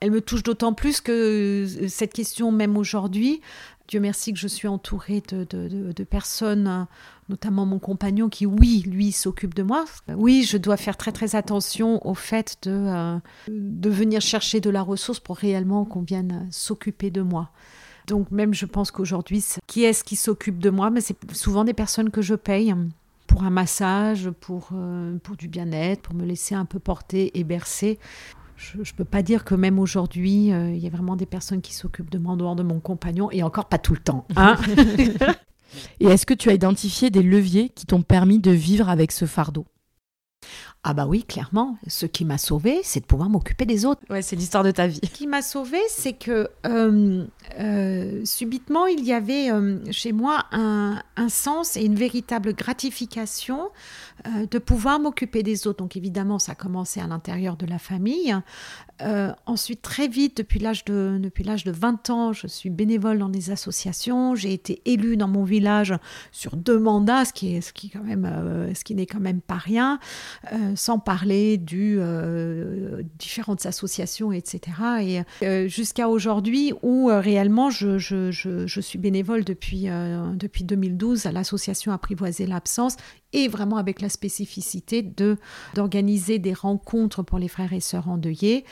Elle 0.00 0.10
me 0.10 0.20
touche 0.20 0.42
d'autant 0.42 0.72
plus 0.72 1.00
que 1.00 1.66
cette 1.88 2.12
question, 2.12 2.50
même 2.50 2.76
aujourd'hui, 2.76 3.40
Dieu 3.88 4.00
merci 4.00 4.32
que 4.32 4.38
je 4.38 4.48
suis 4.48 4.68
entourée 4.68 5.22
de, 5.28 6.04
personnes, 6.04 6.86
notamment 7.28 7.66
mon 7.66 7.78
compagnon, 7.78 8.28
qui, 8.28 8.46
oui, 8.46 8.84
lui, 8.86 9.12
s'occupe 9.12 9.54
de 9.54 9.62
moi. 9.62 9.84
Oui, 10.16 10.44
je 10.48 10.56
dois 10.56 10.76
faire 10.76 10.96
très 10.96 11.12
très 11.12 11.36
attention 11.36 12.06
au 12.06 12.14
fait 12.14 12.56
de, 12.62 12.70
euh, 12.70 13.18
de 13.48 13.90
venir 13.90 14.20
chercher 14.20 14.60
de 14.60 14.70
la 14.70 14.82
ressource 14.82 15.20
pour 15.20 15.36
réellement 15.36 15.84
qu'on 15.84 16.02
vienne 16.02 16.46
s'occuper 16.50 17.10
de 17.10 17.22
moi. 17.22 17.50
Donc 18.06 18.30
même, 18.30 18.54
je 18.54 18.66
pense 18.66 18.90
qu'aujourd'hui, 18.90 19.44
qui 19.66 19.82
est-ce 19.84 20.04
qui 20.04 20.16
s'occupe 20.16 20.58
de 20.58 20.70
moi? 20.70 20.90
Mais 20.90 21.00
c'est 21.00 21.16
souvent 21.32 21.64
des 21.64 21.74
personnes 21.74 22.10
que 22.10 22.22
je 22.22 22.34
paye 22.34 22.74
pour 23.26 23.42
un 23.42 23.50
massage, 23.50 24.30
pour, 24.40 24.68
euh, 24.72 25.16
pour 25.22 25.36
du 25.36 25.48
bien-être, 25.48 26.02
pour 26.02 26.14
me 26.14 26.24
laisser 26.24 26.54
un 26.54 26.64
peu 26.64 26.78
porter 26.78 27.36
et 27.38 27.42
bercer 27.42 27.98
je 28.56 28.78
ne 28.78 28.96
peux 28.96 29.04
pas 29.04 29.22
dire 29.22 29.44
que 29.44 29.54
même 29.54 29.78
aujourd'hui, 29.78 30.52
euh, 30.52 30.70
il 30.70 30.78
y 30.78 30.86
a 30.86 30.90
vraiment 30.90 31.16
des 31.16 31.26
personnes 31.26 31.60
qui 31.60 31.74
s'occupent 31.74 32.10
de 32.10 32.18
moi 32.18 32.32
en 32.32 32.36
dehors 32.36 32.56
de 32.56 32.62
mon 32.62 32.80
compagnon, 32.80 33.30
et 33.30 33.42
encore 33.42 33.66
pas 33.66 33.78
tout 33.78 33.92
le 33.92 34.00
temps. 34.00 34.26
Hein 34.36 34.56
et 36.00 36.06
est-ce 36.06 36.26
que 36.26 36.34
tu 36.34 36.50
as 36.50 36.54
identifié 36.54 37.10
des 37.10 37.22
leviers 37.22 37.68
qui 37.70 37.86
t'ont 37.86 38.02
permis 38.02 38.38
de 38.38 38.50
vivre 38.50 38.88
avec 38.88 39.12
ce 39.12 39.26
fardeau? 39.26 39.66
Ah 40.88 40.94
bah 40.94 41.04
oui, 41.04 41.24
clairement. 41.24 41.76
Ce 41.88 42.06
qui 42.06 42.24
m'a 42.24 42.38
sauvé, 42.38 42.78
c'est 42.84 43.00
de 43.00 43.06
pouvoir 43.06 43.28
m'occuper 43.28 43.64
des 43.64 43.84
autres. 43.84 44.02
Ouais, 44.08 44.22
c'est 44.22 44.36
l'histoire 44.36 44.62
de 44.62 44.70
ta 44.70 44.86
vie. 44.86 45.00
Ce 45.02 45.10
qui 45.10 45.26
m'a 45.26 45.42
sauvé, 45.42 45.80
c'est 45.88 46.12
que 46.12 46.48
euh, 46.64 47.24
euh, 47.58 48.24
subitement, 48.24 48.86
il 48.86 49.04
y 49.04 49.12
avait 49.12 49.48
chez 49.90 50.12
moi 50.12 50.44
un, 50.52 51.02
un, 51.16 51.28
sens 51.28 51.76
et 51.76 51.84
une 51.84 51.96
véritable 51.96 52.54
gratification 52.54 53.70
de 54.24 54.58
pouvoir 54.58 55.00
m'occuper 55.00 55.42
des 55.42 55.66
autres. 55.66 55.78
Donc 55.78 55.96
évidemment, 55.96 56.38
ça 56.38 56.52
a 56.52 56.54
commencé 56.54 57.00
à 57.00 57.08
l'intérieur 57.08 57.56
de 57.56 57.66
la 57.66 57.78
famille. 57.78 58.36
Euh, 59.02 59.32
ensuite, 59.44 59.82
très 59.82 60.08
vite, 60.08 60.38
depuis 60.38 60.58
l'âge 60.58 60.84
de, 60.84 61.18
depuis 61.20 61.44
l'âge 61.44 61.64
de 61.64 61.70
20 61.70 62.10
ans, 62.10 62.32
je 62.32 62.46
suis 62.46 62.70
bénévole 62.70 63.18
dans 63.18 63.28
des 63.28 63.50
associations. 63.50 64.34
J'ai 64.34 64.52
été 64.52 64.80
élue 64.86 65.16
dans 65.16 65.28
mon 65.28 65.44
village 65.44 65.94
sur 66.32 66.56
deux 66.56 66.78
mandats, 66.78 67.24
ce 67.24 67.32
qui, 67.32 67.56
est, 67.56 67.60
ce 67.60 67.72
qui, 67.72 67.90
quand 67.90 68.02
même, 68.02 68.24
euh, 68.24 68.72
ce 68.74 68.84
qui 68.84 68.94
n'est 68.94 69.06
quand 69.06 69.20
même 69.20 69.40
pas 69.40 69.56
rien, 69.56 69.98
euh, 70.52 70.75
sans 70.76 70.98
parler 70.98 71.58
du 71.58 71.98
différentes 73.18 73.66
associations, 73.66 74.32
etc. 74.32 75.24
Et 75.40 75.68
jusqu'à 75.68 76.08
aujourd'hui, 76.08 76.72
où 76.82 77.08
réellement 77.10 77.70
je, 77.70 77.98
suis 78.80 78.98
bénévole 78.98 79.44
depuis, 79.44 79.86
depuis 80.34 80.64
2012 80.64 81.26
à 81.26 81.32
l'association 81.32 81.92
Apprivoiser 81.92 82.46
l'absence 82.46 82.96
et 83.32 83.48
vraiment 83.48 83.76
avec 83.76 84.00
la 84.00 84.08
spécificité 84.08 85.02
de 85.02 85.36
d'organiser 85.74 86.38
des 86.38 86.52
rencontres 86.52 87.22
pour 87.22 87.38
les 87.38 87.48
frères 87.48 87.72
et 87.72 87.80
sœurs 87.80 88.08
endeuillés 88.08 88.64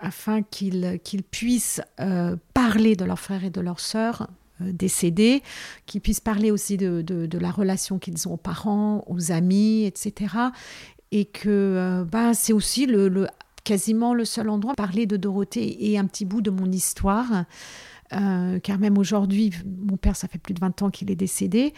afin 0.00 0.42
qu'ils 0.42 1.22
puissent 1.30 1.80
euh, 2.00 2.36
parler 2.54 2.96
de 2.96 3.04
leurs 3.04 3.18
frères 3.18 3.44
et 3.44 3.50
de 3.50 3.60
leurs 3.60 3.80
sœurs 3.80 4.28
euh, 4.60 4.70
décédés, 4.72 5.42
qu'ils 5.86 6.00
puissent 6.00 6.20
parler 6.20 6.50
aussi 6.50 6.76
de, 6.76 7.02
de, 7.02 7.38
la 7.38 7.50
relation 7.50 7.98
qu'ils 7.98 8.28
ont 8.28 8.34
aux 8.34 8.38
parents, 8.38 9.04
aux 9.06 9.32
amis, 9.32 9.84
etc. 9.84 10.34
Et 11.10 11.24
que 11.24 11.48
euh, 11.48 12.04
bah, 12.04 12.34
c'est 12.34 12.52
aussi 12.52 12.86
le, 12.86 13.26
quasiment 13.64 14.14
le 14.14 14.24
seul 14.24 14.48
endroit 14.48 14.74
parler 14.74 15.06
de 15.06 15.16
Dorothée 15.16 15.90
et 15.90 15.98
un 15.98 16.06
petit 16.06 16.24
bout 16.24 16.42
de 16.42 16.50
mon 16.50 16.70
histoire. 16.70 17.44
car 18.10 18.78
même 18.78 18.98
aujourd'hui, 18.98 19.52
mon 19.66 19.96
père, 19.96 20.16
ça 20.16 20.28
fait 20.28 20.38
plus 20.38 20.54
de 20.54 20.60
20 20.60 20.82
ans 20.82 20.90
qu'il 20.90 21.10
est 21.10 21.16
décédé. 21.16 21.72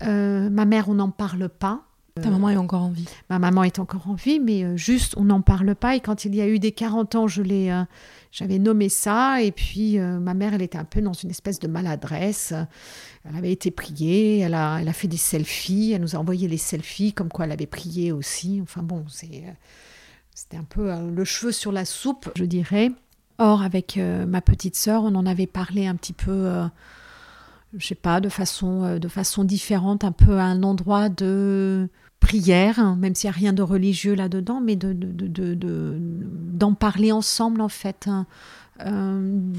ma 0.00 0.64
mère, 0.64 0.88
on 0.88 0.94
n'en 0.94 1.10
parle 1.10 1.48
pas. 1.48 1.84
Ta 2.22 2.30
maman 2.30 2.48
est 2.48 2.56
encore 2.56 2.82
en 2.82 2.90
vie. 2.90 3.04
Ma 3.28 3.38
maman 3.38 3.62
est 3.62 3.78
encore 3.78 4.08
en 4.08 4.14
vie, 4.14 4.40
mais 4.40 4.64
euh, 4.64 4.76
juste, 4.76 5.14
on 5.18 5.24
n'en 5.24 5.42
parle 5.42 5.74
pas. 5.74 5.96
Et 5.96 6.00
quand 6.00 6.24
il 6.24 6.34
y 6.34 6.40
a 6.40 6.48
eu 6.48 6.58
des 6.58 6.72
40 6.72 7.14
ans, 7.14 7.28
je 7.28 7.42
l'ai, 7.42 7.70
euh, 7.70 7.82
j'avais 8.32 8.58
nommé 8.58 8.88
ça. 8.88 9.42
Et 9.42 9.52
puis, 9.52 9.98
euh, 9.98 10.18
ma 10.18 10.32
mère, 10.32 10.54
elle 10.54 10.62
était 10.62 10.78
un 10.78 10.84
peu 10.84 11.02
dans 11.02 11.12
une 11.12 11.28
espèce 11.28 11.58
de 11.58 11.68
maladresse. 11.68 12.54
Elle 13.28 13.36
avait 13.36 13.52
été 13.52 13.70
priée, 13.70 14.38
elle 14.38 14.54
a, 14.54 14.78
elle 14.80 14.88
a 14.88 14.94
fait 14.94 15.08
des 15.08 15.18
selfies, 15.18 15.92
elle 15.92 16.00
nous 16.00 16.16
a 16.16 16.18
envoyé 16.18 16.48
les 16.48 16.56
selfies, 16.56 17.12
comme 17.12 17.28
quoi 17.28 17.44
elle 17.44 17.52
avait 17.52 17.66
prié 17.66 18.12
aussi. 18.12 18.60
Enfin 18.62 18.82
bon, 18.82 19.04
c'est, 19.08 19.44
c'était 20.34 20.56
un 20.56 20.64
peu 20.64 20.90
le 21.10 21.24
cheveu 21.24 21.52
sur 21.52 21.70
la 21.70 21.84
soupe, 21.84 22.30
je 22.34 22.44
dirais. 22.44 22.92
Or, 23.36 23.60
avec 23.60 23.98
ma 23.98 24.40
petite 24.40 24.76
sœur, 24.76 25.02
on 25.02 25.14
en 25.16 25.26
avait 25.26 25.46
parlé 25.46 25.86
un 25.86 25.96
petit 25.96 26.14
peu 26.14 26.50
je 27.76 27.86
sais 27.86 27.94
pas, 27.94 28.20
de 28.20 28.30
façon, 28.30 28.98
de 28.98 29.08
façon 29.08 29.44
différente, 29.44 30.04
un 30.04 30.12
peu 30.12 30.38
à 30.38 30.44
un 30.44 30.62
endroit 30.62 31.10
de 31.10 31.90
prière, 32.26 32.78
hein, 32.78 32.96
même 32.96 33.14
s'il 33.14 33.30
n'y 33.30 33.34
a 33.34 33.38
rien 33.38 33.52
de 33.52 33.62
religieux 33.62 34.14
là-dedans, 34.14 34.60
mais 34.60 34.74
d'en 34.76 34.92
de, 34.92 35.54
de, 35.54 36.74
parler 36.74 37.12
ensemble 37.12 37.60
en 37.60 37.68
fait. 37.68 38.08
Hein, 38.08 38.26
euh, 38.84 39.52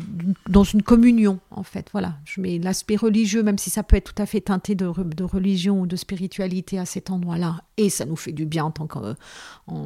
dans 0.48 0.64
une 0.64 0.84
communion, 0.84 1.40
en 1.50 1.64
fait. 1.64 1.90
Voilà, 1.92 2.18
je 2.26 2.40
mets 2.40 2.60
l'aspect 2.60 2.96
religieux, 2.96 3.42
même 3.42 3.58
si 3.58 3.72
ça 3.72 3.82
peut 3.82 3.96
être 3.96 4.14
tout 4.14 4.22
à 4.22 4.28
fait 4.28 4.42
teinté 4.42 4.76
de, 4.76 4.86
religion 4.86 5.82
ou 5.82 5.88
de 5.88 5.96
spiritualité 5.96 6.78
à 6.78 6.86
cet 6.86 7.10
endroit-là, 7.10 7.62
et 7.78 7.90
ça 7.90 8.06
nous 8.06 8.16
fait 8.16 8.32
du 8.32 8.46
bien 8.46 8.66
en 8.66 8.72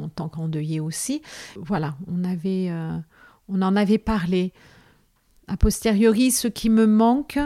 tant 0.08 0.28
qu'endeuillé 0.28 0.80
aussi. 0.80 1.22
Voilà, 1.56 1.94
on, 2.08 2.24
avait, 2.24 2.68
euh, 2.70 2.98
on 3.48 3.62
en 3.62 3.74
avait 3.74 3.98
parlé. 3.98 4.52
A 5.48 5.56
posteriori, 5.56 6.30
ce 6.30 6.48
qui 6.48 6.68
me 6.68 6.86
manque, 6.86 7.38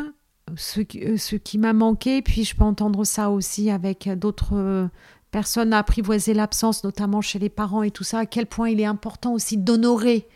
ce, 0.56 0.80
ce 1.16 1.36
qui 1.36 1.58
m'a 1.58 1.72
manqué, 1.72 2.20
puis 2.20 2.44
je 2.44 2.56
peux 2.56 2.64
entendre 2.64 3.04
ça 3.04 3.30
aussi 3.30 3.70
avec 3.70 4.08
d'autres 4.18 4.88
personne 5.36 5.68
n'a 5.68 5.80
apprivoisé 5.80 6.32
l'absence, 6.32 6.82
notamment 6.82 7.20
chez 7.20 7.38
les 7.38 7.50
parents 7.50 7.82
et 7.82 7.90
tout 7.90 8.04
ça, 8.04 8.20
à 8.20 8.24
quel 8.24 8.46
point 8.46 8.70
il 8.70 8.80
est 8.80 8.86
important 8.86 9.34
aussi 9.34 9.58
d'honorer 9.58 10.26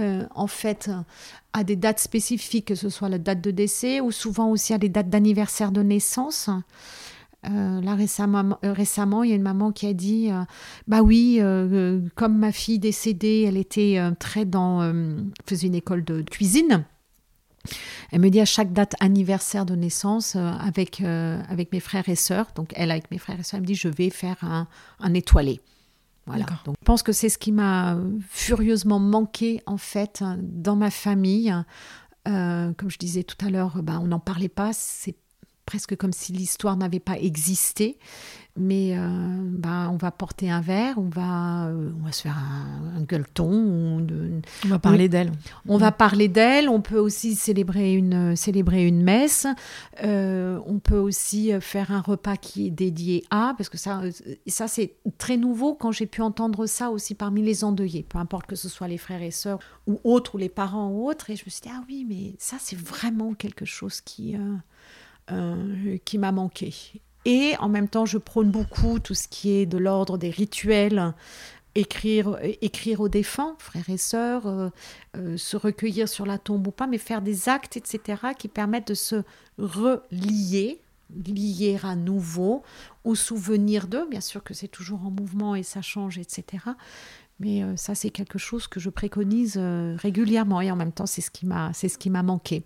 euh, 0.00 0.26
en 0.34 0.48
fait 0.48 0.90
à 1.52 1.62
des 1.62 1.76
dates 1.76 2.00
spécifiques, 2.00 2.64
que 2.64 2.74
ce 2.74 2.88
soit 2.88 3.08
la 3.08 3.18
date 3.18 3.40
de 3.40 3.52
décès 3.52 4.00
ou 4.00 4.10
souvent 4.10 4.50
aussi 4.50 4.74
à 4.74 4.78
des 4.78 4.88
dates 4.88 5.08
d'anniversaire 5.08 5.70
de 5.70 5.84
naissance. 5.84 6.50
Euh, 7.48 7.80
là 7.82 7.94
récemment, 7.94 8.58
euh, 8.64 8.72
récemment, 8.72 9.22
il 9.22 9.30
y 9.30 9.32
a 9.32 9.36
une 9.36 9.42
maman 9.42 9.70
qui 9.70 9.86
a 9.86 9.92
dit 9.92 10.30
Bah 10.88 11.02
oui, 11.02 11.40
comme 12.16 12.36
ma 12.36 12.50
fille 12.50 12.80
décédée, 12.80 13.44
elle 13.46 13.56
était 13.56 14.00
très 14.18 14.44
dans. 14.44 14.92
faisait 15.46 15.68
une 15.68 15.76
école 15.76 16.02
de 16.02 16.22
cuisine. 16.22 16.84
Elle 18.12 18.20
me 18.20 18.28
dit 18.28 18.40
à 18.40 18.44
chaque 18.44 18.72
date 18.72 18.94
anniversaire 19.00 19.64
de 19.64 19.74
naissance 19.74 20.36
euh, 20.36 20.50
avec, 20.60 21.00
euh, 21.00 21.40
avec 21.48 21.72
mes 21.72 21.80
frères 21.80 22.08
et 22.08 22.14
sœurs, 22.14 22.52
donc 22.54 22.72
elle 22.76 22.90
avec 22.90 23.10
mes 23.10 23.18
frères 23.18 23.40
et 23.40 23.42
sœurs, 23.42 23.56
elle 23.56 23.62
me 23.62 23.66
dit 23.66 23.74
je 23.74 23.88
vais 23.88 24.10
faire 24.10 24.36
un, 24.42 24.68
un 25.00 25.14
étoilé. 25.14 25.60
Voilà. 26.26 26.44
Donc, 26.64 26.76
je 26.80 26.84
pense 26.84 27.02
que 27.02 27.12
c'est 27.12 27.28
ce 27.28 27.38
qui 27.38 27.50
m'a 27.50 27.98
furieusement 28.28 29.00
manqué 29.00 29.60
en 29.66 29.76
fait 29.76 30.22
dans 30.38 30.76
ma 30.76 30.90
famille. 30.90 31.52
Euh, 32.28 32.72
comme 32.74 32.90
je 32.90 32.98
disais 32.98 33.24
tout 33.24 33.44
à 33.44 33.50
l'heure, 33.50 33.82
ben, 33.82 33.98
on 34.00 34.06
n'en 34.06 34.20
parlait 34.20 34.48
pas. 34.48 34.72
C'est 34.72 35.16
presque 35.66 35.96
comme 35.96 36.12
si 36.12 36.32
l'histoire 36.32 36.76
n'avait 36.76 37.00
pas 37.00 37.18
existé 37.18 37.98
mais 38.54 38.94
euh, 38.96 39.00
bah, 39.08 39.88
on 39.90 39.96
va 39.96 40.10
porter 40.10 40.50
un 40.50 40.60
verre, 40.60 40.98
on 40.98 41.08
va, 41.08 41.68
euh, 41.68 41.90
on 41.98 42.04
va 42.04 42.12
se 42.12 42.20
faire 42.22 42.36
un, 42.36 43.00
gueuleton. 43.00 44.06
on 44.64 44.68
va 44.68 44.78
parler 44.78 45.08
d'elle. 45.08 45.32
On 45.66 45.78
va 45.78 45.90
parler 45.90 46.28
d'elle. 46.28 46.68
On 46.68 46.82
peut 46.82 46.98
aussi 46.98 47.34
célébrer 47.34 47.94
une, 47.94 48.36
célébrer 48.36 48.86
une 48.86 49.02
messe. 49.02 49.46
Euh, 50.04 50.60
on 50.66 50.80
peut 50.80 50.98
aussi 50.98 51.50
faire 51.60 51.92
un 51.92 52.02
repas 52.02 52.36
qui 52.36 52.66
est 52.66 52.70
dédié 52.70 53.24
à, 53.30 53.54
parce 53.56 53.70
que 53.70 53.78
ça, 53.78 54.02
ça 54.46 54.68
c'est 54.68 54.96
très 55.16 55.38
nouveau 55.38 55.74
quand 55.74 55.90
j'ai 55.90 56.06
pu 56.06 56.20
entendre 56.20 56.66
ça 56.66 56.90
aussi 56.90 57.14
parmi 57.14 57.42
les 57.42 57.64
endeuillés, 57.64 58.02
peu 58.02 58.18
importe 58.18 58.46
que 58.46 58.56
ce 58.56 58.68
soit 58.68 58.88
les 58.88 58.98
frères 58.98 59.22
et 59.22 59.30
sœurs 59.30 59.60
ou 59.86 59.98
autres, 60.04 60.34
ou 60.34 60.38
les 60.38 60.50
parents 60.50 60.90
ou 60.90 61.08
autres. 61.08 61.30
Et 61.30 61.36
je 61.36 61.44
me 61.46 61.50
suis 61.50 61.62
dit, 61.62 61.70
ah 61.72 61.82
oui, 61.88 62.04
mais 62.06 62.34
ça, 62.38 62.58
c'est 62.60 62.78
vraiment 62.78 63.32
quelque 63.32 63.64
chose 63.64 64.02
qui, 64.02 64.36
qui 66.04 66.18
m'a 66.18 66.32
manqué. 66.32 66.74
Et 67.24 67.54
en 67.60 67.68
même 67.68 67.88
temps, 67.88 68.06
je 68.06 68.18
prône 68.18 68.50
beaucoup 68.50 68.98
tout 68.98 69.14
ce 69.14 69.28
qui 69.28 69.50
est 69.50 69.66
de 69.66 69.78
l'ordre 69.78 70.18
des 70.18 70.30
rituels, 70.30 71.14
écrire, 71.74 72.38
écrire 72.60 73.00
aux 73.00 73.08
défunts, 73.08 73.54
frères 73.58 73.88
et 73.88 73.96
sœurs, 73.96 74.46
euh, 74.46 74.68
euh, 75.16 75.36
se 75.36 75.56
recueillir 75.56 76.08
sur 76.08 76.26
la 76.26 76.38
tombe 76.38 76.66
ou 76.66 76.70
pas, 76.72 76.86
mais 76.86 76.98
faire 76.98 77.22
des 77.22 77.48
actes, 77.48 77.76
etc., 77.76 78.22
qui 78.36 78.48
permettent 78.48 78.88
de 78.88 78.94
se 78.94 79.22
relier, 79.58 80.80
lier 81.26 81.78
à 81.82 81.94
nouveau 81.94 82.62
au 83.04 83.14
souvenir 83.14 83.86
d'eux. 83.86 84.06
Bien 84.08 84.20
sûr 84.20 84.42
que 84.42 84.54
c'est 84.54 84.68
toujours 84.68 85.06
en 85.06 85.10
mouvement 85.10 85.54
et 85.54 85.62
ça 85.62 85.80
change, 85.80 86.18
etc. 86.18 86.64
Mais 87.38 87.62
euh, 87.62 87.76
ça, 87.76 87.94
c'est 87.94 88.10
quelque 88.10 88.38
chose 88.38 88.66
que 88.66 88.80
je 88.80 88.90
préconise 88.90 89.58
régulièrement 89.58 90.60
et 90.60 90.70
en 90.70 90.76
même 90.76 90.92
temps, 90.92 91.06
c'est 91.06 91.20
ce 91.20 91.30
qui 91.30 91.46
m'a, 91.46 91.72
c'est 91.72 91.88
ce 91.88 91.98
qui 91.98 92.10
m'a 92.10 92.22
manqué. 92.24 92.64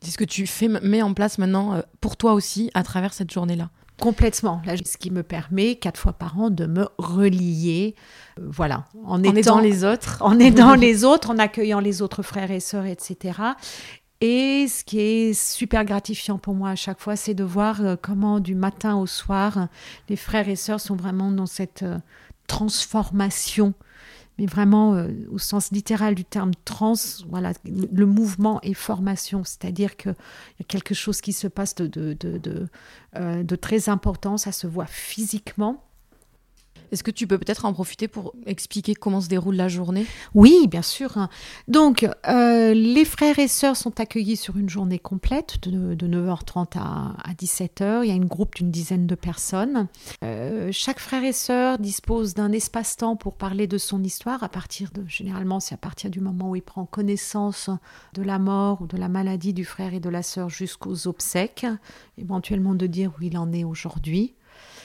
C'est 0.00 0.10
ce 0.10 0.18
que 0.18 0.24
tu 0.24 0.46
fais, 0.46 0.68
mets 0.68 1.02
en 1.02 1.14
place 1.14 1.38
maintenant 1.38 1.74
euh, 1.74 1.80
pour 2.00 2.16
toi 2.16 2.32
aussi 2.32 2.70
à 2.74 2.82
travers 2.82 3.12
cette 3.12 3.32
journée-là. 3.32 3.70
Complètement. 4.00 4.62
Là, 4.64 4.74
ce 4.76 4.96
qui 4.96 5.10
me 5.10 5.24
permet 5.24 5.74
quatre 5.74 5.98
fois 5.98 6.12
par 6.12 6.38
an 6.38 6.50
de 6.50 6.66
me 6.66 6.86
relier, 6.98 7.96
euh, 8.38 8.46
voilà, 8.48 8.84
en, 9.04 9.22
aidant 9.24 9.58
les 9.58 9.84
autres, 9.84 10.18
en 10.20 10.38
aidant 10.38 10.74
les 10.74 11.04
autres, 11.04 11.30
en 11.30 11.38
accueillant 11.38 11.80
les 11.80 12.00
autres 12.00 12.22
frères 12.22 12.52
et 12.52 12.60
sœurs, 12.60 12.86
etc. 12.86 13.40
Et 14.20 14.66
ce 14.68 14.84
qui 14.84 15.00
est 15.00 15.32
super 15.32 15.84
gratifiant 15.84 16.38
pour 16.38 16.54
moi 16.54 16.70
à 16.70 16.76
chaque 16.76 17.00
fois, 17.00 17.16
c'est 17.16 17.34
de 17.34 17.44
voir 17.44 17.84
euh, 17.84 17.96
comment 18.00 18.38
du 18.38 18.54
matin 18.54 18.96
au 18.96 19.06
soir, 19.06 19.66
les 20.08 20.16
frères 20.16 20.48
et 20.48 20.56
sœurs 20.56 20.80
sont 20.80 20.96
vraiment 20.96 21.32
dans 21.32 21.46
cette 21.46 21.84
transformation 22.46 23.74
mais 24.38 24.46
vraiment 24.46 24.94
euh, 24.94 25.08
au 25.30 25.38
sens 25.38 25.70
littéral 25.72 26.14
du 26.14 26.24
terme 26.24 26.52
trans, 26.64 26.94
voilà, 27.28 27.52
le, 27.64 28.06
mouvement 28.06 28.60
et 28.62 28.72
formation, 28.74 29.44
c'est-à-dire 29.44 29.96
qu'il 29.96 30.14
y 30.60 30.62
a 30.62 30.66
quelque 30.66 30.94
chose 30.94 31.20
qui 31.20 31.32
se 31.32 31.48
passe 31.48 31.74
de, 31.74 32.16
euh, 33.16 33.42
de 33.42 33.56
très 33.56 33.88
important, 33.88 34.36
ça 34.36 34.52
se 34.52 34.66
voit 34.66 34.86
physiquement, 34.86 35.87
est-ce 36.92 37.02
que 37.02 37.10
tu 37.10 37.26
peux 37.26 37.38
peut-être 37.38 37.64
en 37.64 37.72
profiter 37.72 38.08
pour 38.08 38.34
expliquer 38.46 38.94
comment 38.94 39.20
se 39.20 39.28
déroule 39.28 39.56
la 39.56 39.68
journée? 39.68 40.06
Oui, 40.34 40.66
bien 40.68 40.82
sûr. 40.82 41.28
Donc, 41.66 42.08
euh, 42.26 42.74
les 42.74 43.04
frères 43.04 43.38
et 43.38 43.48
sœurs 43.48 43.76
sont 43.76 44.00
accueillis 44.00 44.36
sur 44.36 44.56
une 44.56 44.68
journée 44.68 44.98
complète 44.98 45.68
de, 45.68 45.94
9h30 46.06 46.78
à, 46.78 47.14
17h. 47.38 48.04
Il 48.04 48.08
y 48.08 48.12
a 48.12 48.14
une 48.14 48.26
groupe 48.26 48.54
d'une 48.54 48.70
dizaine 48.70 49.06
de 49.06 49.14
personnes. 49.14 49.88
Euh, 50.24 50.70
chaque 50.72 50.98
frère 50.98 51.24
et 51.24 51.32
sœur 51.32 51.78
dispose 51.78 52.34
d'un 52.34 52.52
espace-temps 52.52 53.16
pour 53.16 53.36
parler 53.36 53.66
de 53.66 53.78
son 53.78 54.02
histoire 54.02 54.42
à 54.42 54.48
partir 54.48 54.90
de, 54.92 55.04
généralement, 55.06 55.60
c'est 55.60 55.74
à 55.74 55.78
partir 55.78 56.10
du 56.10 56.20
moment 56.20 56.50
où 56.50 56.56
il 56.56 56.62
prend 56.62 56.86
connaissance 56.86 57.70
de 58.14 58.22
la 58.22 58.38
mort 58.38 58.82
ou 58.82 58.86
de 58.86 58.96
la 58.96 59.08
maladie 59.08 59.52
du 59.52 59.64
frère 59.64 59.94
et 59.94 60.00
de 60.00 60.08
la 60.08 60.22
sœur 60.22 60.48
jusqu'aux 60.48 61.06
obsèques, 61.06 61.66
éventuellement 62.16 62.74
de 62.74 62.86
dire 62.86 63.12
où 63.18 63.22
il 63.22 63.36
en 63.36 63.52
est 63.52 63.64
aujourd'hui. 63.64 64.34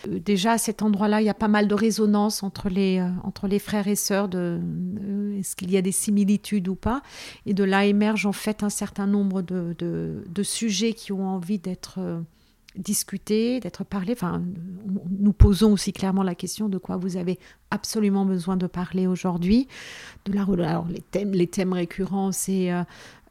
Euh, 0.08 0.20
déjà 0.20 0.54
à 0.54 0.58
cet 0.58 0.82
endroit-là, 0.82 1.22
il 1.22 1.26
y 1.26 1.30
a 1.30 1.34
pas 1.34 1.48
mal 1.48 1.68
de 1.68 1.76
résonance 1.76 2.44
entre 2.44 2.70
les, 2.70 3.00
euh, 3.00 3.10
entre 3.24 3.48
les 3.48 3.60
frères 3.60 3.88
et 3.88 3.96
sœurs, 3.96 4.28
de, 4.28 4.60
euh, 4.60 5.40
est-ce 5.40 5.56
qu'il 5.56 5.72
y 5.72 5.78
a 5.78 5.82
des 5.82 5.92
similitudes 5.92 6.68
ou 6.68 6.76
pas. 6.76 7.02
Et 7.46 7.54
de 7.54 7.64
là 7.64 7.86
émerge 7.86 8.26
en 8.26 8.32
fait 8.32 8.64
un 8.64 8.70
certain 8.70 9.08
nombre 9.08 9.42
de, 9.42 9.76
de, 9.78 10.44
sujets 10.44 10.94
qui 10.94 11.12
ont 11.14 11.26
envie 11.26 11.58
d'être 11.58 12.00
discutés, 12.76 13.60
d'être 13.60 13.84
parlés. 13.86 14.14
Enfin, 14.14 14.44
nous 15.20 15.32
posons 15.32 15.72
aussi 15.72 15.94
clairement 15.94 16.24
la 16.24 16.36
question 16.36 16.68
de 16.68 16.78
quoi 16.78 16.98
vous 16.98 17.16
avez 17.16 17.40
absolument 17.74 18.26
besoin 18.26 18.58
de 18.58 18.68
parler 18.68 19.08
aujourd'hui. 19.08 19.68
De 20.26 20.34
la, 20.34 20.44
alors 20.44 20.88
les 20.88 21.02
thèmes, 21.02 21.32
les 21.32 21.48
thèmes 21.48 21.74
récurrents, 21.74 22.32
c'est 22.32 22.72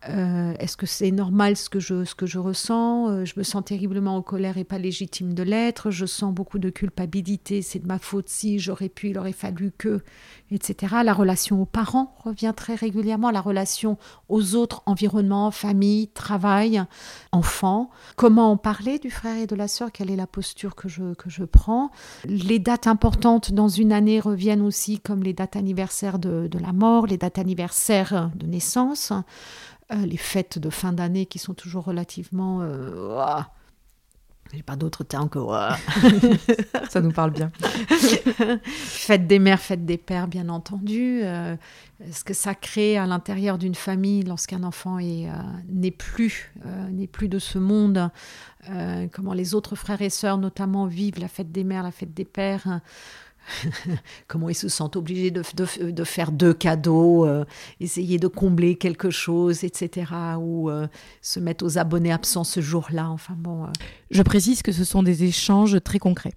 euh, 0.09 0.53
est-ce 0.59 0.77
que 0.77 0.87
c'est 0.87 1.13
normal 1.13 1.57
ce 1.57 1.69
que 1.69 1.79
je, 1.79 2.05
ce 2.05 2.15
que 2.15 2.27
je 2.27 2.39
ressens? 2.39 3.09
Euh, 3.09 3.25
Je 3.25 3.35
me 3.37 3.45
sens 3.45 3.65
terriblement 3.65 4.17
en 4.17 4.23
colère 4.23 4.59
et 4.59 4.65
pas 4.65 4.79
légitime 4.79 5.33
de 5.33 5.43
l'être. 5.43 5.91
Je 5.91 6.07
sens 6.07 6.35
beaucoup 6.35 6.59
de 6.59 6.71
culpabilité. 6.71 7.63
C'est 7.63 7.79
de 7.79 7.87
ma 7.87 7.99
faute 7.99 8.29
si 8.29 8.59
j'aurais 8.59 8.89
pu, 8.89 9.11
il 9.11 9.19
aurait 9.19 9.33
fallu 9.33 9.73
que, 9.77 10.03
etc. 10.51 10.97
La 11.05 11.13
relation 11.13 11.63
aux 11.63 11.67
parents 11.67 12.17
revient 12.19 12.53
très 12.57 12.75
régulièrement. 12.75 13.31
La 13.31 13.41
relation 13.41 13.97
aux 14.29 14.57
autres, 14.57 14.83
environnement, 14.87 15.51
famille, 15.53 16.09
travail, 16.09 16.83
enfants. 17.31 17.91
Comment 18.17 18.51
en 18.51 18.57
parler 18.57 18.99
du 18.99 19.11
frère 19.11 19.37
et 19.37 19.47
de 19.47 19.55
la 19.55 19.69
sœur? 19.69 19.93
Quelle 19.93 20.11
est 20.11 20.17
la 20.17 20.27
posture 20.27 20.75
que 20.75 20.89
je, 20.89 21.15
que 21.15 21.31
je 21.31 21.45
prends? 21.45 21.91
Les 22.25 22.59
dates 22.59 22.89
importantes 22.89 23.53
dans 23.53 23.69
une 23.69 23.93
année 23.93 24.19
reviennent 24.33 24.63
aussi 24.63 24.99
comme 24.99 25.23
les 25.23 25.33
dates 25.33 25.57
anniversaires 25.57 26.19
de, 26.19 26.49
de 26.49 26.59
la 26.59 26.73
mort, 26.73 27.07
les 27.07 27.19
dates 27.19 27.39
anniversaires 27.39 28.31
de 28.35 28.47
naissance. 28.47 29.13
Euh, 29.93 30.07
les 30.07 30.17
fêtes 30.17 30.59
de 30.59 30.71
fin 30.71 30.93
d'année 30.93 31.27
qui 31.27 31.39
sont 31.39 31.55
toujours 31.55 31.85
relativement... 31.85 32.61
Euh, 32.63 33.41
j'ai 34.55 34.63
pas 34.63 34.77
d'autre 34.77 35.03
terme 35.03 35.31
que 35.31 35.39
ça 36.91 37.01
nous 37.01 37.13
parle 37.13 37.31
bien. 37.31 37.51
fête 38.75 39.27
des 39.27 39.39
mères, 39.39 39.61
fête 39.61 39.87
des 39.87 39.97
pères, 39.97 40.29
bien 40.29 40.51
entendu. 40.51 41.21
Euh, 41.23 41.57
ce 42.11 42.23
que 42.23 42.35
ça 42.35 42.55
crée 42.55 42.99
à 42.99 43.07
l'intérieur 43.07 43.57
d'une 43.57 43.75
famille 43.75 44.23
lorsqu'un 44.23 44.63
enfant 44.63 44.99
n'est 44.99 45.91
plus 45.91 46.53
n'est 46.91 47.07
plus 47.07 47.29
de 47.29 47.39
ce 47.39 47.59
monde. 47.59 48.11
comment 49.13 49.33
les 49.33 49.55
autres 49.55 49.75
frères 49.75 50.03
et 50.03 50.11
sœurs, 50.11 50.37
notamment, 50.37 50.85
vivent 50.85 51.19
la 51.19 51.29
fête 51.29 51.51
des 51.51 51.65
mères, 51.65 51.83
la 51.83 51.93
fête 51.93 52.13
des 52.13 52.27
pères. 52.27 52.81
comment 54.29 54.49
ils 54.49 54.55
se 54.55 54.69
sentent 54.69 54.97
obligés 54.97 55.31
de, 55.31 55.43
de, 55.91 56.05
faire 56.05 56.33
deux 56.33 56.55
cadeaux, 56.55 57.27
euh, 57.27 57.45
essayer 57.81 58.19
de 58.19 58.29
combler 58.29 58.77
quelque 58.77 59.11
chose, 59.11 59.65
etc. 59.65 60.13
Ou 60.39 60.71
euh, 60.71 60.87
se 61.21 61.41
mettre 61.41 61.65
aux 61.65 61.79
abonnés 61.79 62.13
absents 62.13 62.45
ce 62.45 62.61
jour-là. 62.61 63.09
Enfin 63.11 63.35
bon. 63.37 63.65
Euh. 63.65 63.69
Je 64.11 64.23
précise 64.23 64.63
que 64.63 64.73
ce 64.73 64.85
sont 64.85 65.03
des 65.03 65.25
échanges 65.25 65.83
très 65.83 65.99
concrets. 65.99 66.35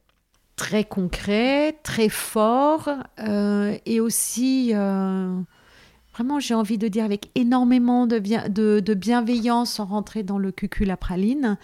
Très 0.56 0.86
concrets, 0.86 1.78
très 1.84 2.08
forts, 2.08 2.90
et 3.18 4.00
aussi 4.00 4.72
vraiment, 4.72 6.40
j'ai 6.40 6.54
envie 6.54 6.78
de 6.78 6.88
dire, 6.88 7.04
avec 7.04 7.30
énormément 7.36 8.08
de, 8.08 8.20
bien, 8.20 8.48
de, 8.48 8.94
bienveillance 8.94 9.74
sans 9.74 9.86
rentrer 9.86 10.24
dans 10.24 10.38
le 10.38 10.54
cucul 10.54 10.90
à 10.92 10.96
praline. 10.96 11.58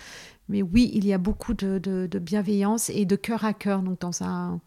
Mais 0.50 0.62
oui, 0.62 0.92
il 0.94 1.06
y 1.06 1.14
a 1.14 1.18
beaucoup 1.18 1.54
de, 1.54 1.78
de 1.80 2.20
bienveillance 2.20 2.90
et 2.90 3.06
de 3.06 3.16
cœur 3.16 3.46
à 3.46 3.54
cœur, 3.54 3.82
donc 3.82 4.02
dans 4.02 4.24
un, 4.24 4.60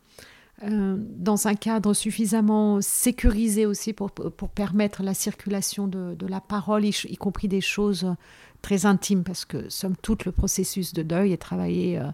euh, 0.63 0.97
dans 0.99 1.49
un 1.49 1.55
cadre 1.55 1.95
suffisamment 1.95 2.81
sécurisé 2.81 3.67
aussi 3.67 3.93
pour, 3.93 4.13
pour 4.13 4.49
permettre 4.49 5.03
la 5.03 5.13
circulation 5.13 5.89
de, 5.89 6.27
la 6.27 6.41
parole, 6.41 6.85
y, 6.85 7.17
compris 7.17 7.49
des 7.49 7.61
choses 7.61 8.15
très 8.63 8.87
intimes, 8.87 9.25
parce 9.25 9.45
que 9.45 9.69
somme 9.69 9.97
toute, 10.01 10.25
le 10.25 10.33
processus 10.33 10.95
de 10.95 11.03
deuil 11.03 11.33
est 11.33 11.39
travailler, 11.39 11.99
euh, 11.99 12.07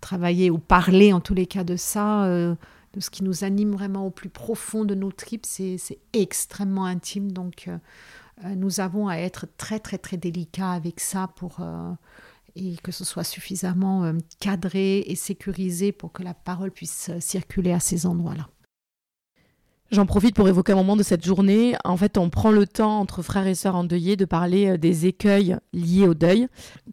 travailler 0.00 0.50
ou 0.50 0.58
parler 0.58 1.12
en 1.12 1.20
tous 1.20 1.34
les 1.34 1.46
cas 1.46 1.62
de 1.62 1.76
ça, 1.76 2.24
euh, 2.24 2.56
de 2.94 3.00
ce 3.00 3.08
qui 3.08 3.22
nous 3.22 3.44
anime 3.44 3.70
vraiment 3.70 4.04
au 4.04 4.10
plus 4.10 4.30
profond 4.30 4.84
de 4.84 4.96
nos 4.96 5.12
tripes, 5.12 5.46
c'est 5.46 5.78
extrêmement 6.12 6.86
intime. 6.86 7.30
Donc, 7.30 7.70
nous 8.56 8.80
avons 8.80 9.06
à 9.06 9.14
être 9.14 9.46
très, 9.58 9.78
très, 9.78 9.96
très 9.96 10.16
délicats 10.16 10.72
avec 10.72 10.98
ça 10.98 11.28
pour 11.36 11.60
et 12.56 12.76
que 12.82 12.92
ce 12.92 13.04
soit 13.04 13.24
suffisamment 13.24 14.04
euh, 14.04 14.12
cadré 14.40 14.98
et 15.00 15.14
sécurisé 15.14 15.92
pour 15.92 16.12
que 16.12 16.22
la 16.22 16.34
parole 16.34 16.70
puisse 16.70 17.10
euh, 17.10 17.20
circuler 17.20 17.72
à 17.72 17.80
ces 17.80 18.06
endroits-là. 18.06 18.48
J'en 19.90 20.06
profite 20.06 20.36
pour 20.36 20.48
évoquer 20.48 20.70
un 20.70 20.76
moment 20.76 20.94
de 20.94 21.02
cette 21.02 21.24
journée. 21.24 21.74
En 21.84 21.96
fait, 21.96 22.16
on 22.16 22.30
prend 22.30 22.52
le 22.52 22.64
temps 22.64 23.00
entre 23.00 23.22
frères 23.22 23.48
et 23.48 23.56
sœurs 23.56 23.74
endeuillés 23.74 24.14
de 24.14 24.24
parler 24.24 24.68
euh, 24.68 24.76
des 24.76 25.06
écueils 25.06 25.56
liés 25.72 26.06
au 26.06 26.14
deuil. 26.14 26.46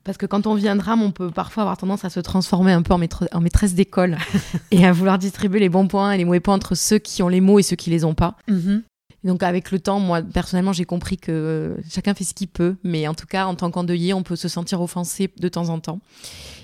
Parce 0.03 0.17
que 0.17 0.25
quand 0.25 0.47
on 0.47 0.55
vit 0.55 0.67
un 0.67 0.75
drame, 0.75 1.03
on 1.03 1.11
peut 1.11 1.29
parfois 1.29 1.63
avoir 1.63 1.77
tendance 1.77 2.05
à 2.05 2.09
se 2.09 2.19
transformer 2.19 2.71
un 2.71 2.81
peu 2.81 2.93
en, 2.93 3.41
maîtresse 3.41 3.75
d'école 3.75 4.17
et 4.71 4.85
à 4.85 4.91
vouloir 4.91 5.19
distribuer 5.19 5.59
les 5.59 5.69
bons 5.69 5.87
points 5.87 6.11
et 6.11 6.17
les 6.17 6.25
mauvais 6.25 6.39
points 6.39 6.55
entre 6.55 6.73
ceux 6.73 6.97
qui 6.97 7.21
ont 7.21 7.27
les 7.27 7.41
mots 7.41 7.59
et 7.59 7.63
ceux 7.63 7.75
qui 7.75 7.91
les 7.91 8.03
ont 8.03 8.15
pas. 8.15 8.35
Mm-hmm. 8.49 8.81
Donc 9.27 9.43
avec 9.43 9.71
le 9.71 9.79
temps, 9.79 9.99
moi 9.99 10.21
personnellement, 10.21 10.71
j'ai 10.71 10.85
compris 10.85 11.17
que 11.17 11.31
euh, 11.31 11.81
chacun 11.89 12.13
fait 12.13 12.23
ce 12.23 12.33
qu'il 12.33 12.47
peut, 12.47 12.77
mais 12.83 13.09
en 13.09 13.13
tout 13.13 13.27
cas, 13.27 13.45
en 13.45 13.55
tant 13.55 13.69
qu'endeuillé, 13.69 14.13
on 14.13 14.23
peut 14.23 14.37
se 14.37 14.47
sentir 14.47 14.81
offensé 14.81 15.29
de 15.37 15.49
temps 15.49 15.67
en 15.67 15.79
temps. 15.79 15.99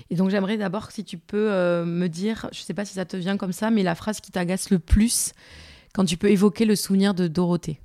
Et 0.08 0.16
donc 0.16 0.30
j'aimerais 0.30 0.56
d'abord 0.56 0.90
si 0.90 1.04
tu 1.04 1.18
peux 1.18 1.52
euh, 1.52 1.84
me 1.84 2.08
dire, 2.08 2.48
je 2.52 2.60
ne 2.60 2.64
sais 2.64 2.72
pas 2.72 2.86
si 2.86 2.94
ça 2.94 3.04
te 3.04 3.18
vient 3.18 3.36
comme 3.36 3.52
ça, 3.52 3.70
mais 3.70 3.82
la 3.82 3.94
phrase 3.94 4.20
qui 4.20 4.30
t'agace 4.30 4.70
le 4.70 4.78
plus 4.78 5.32
quand 5.92 6.06
tu 6.06 6.16
peux 6.16 6.30
évoquer 6.30 6.64
le 6.64 6.74
souvenir 6.74 7.12
de 7.12 7.28
Dorothée. 7.28 7.80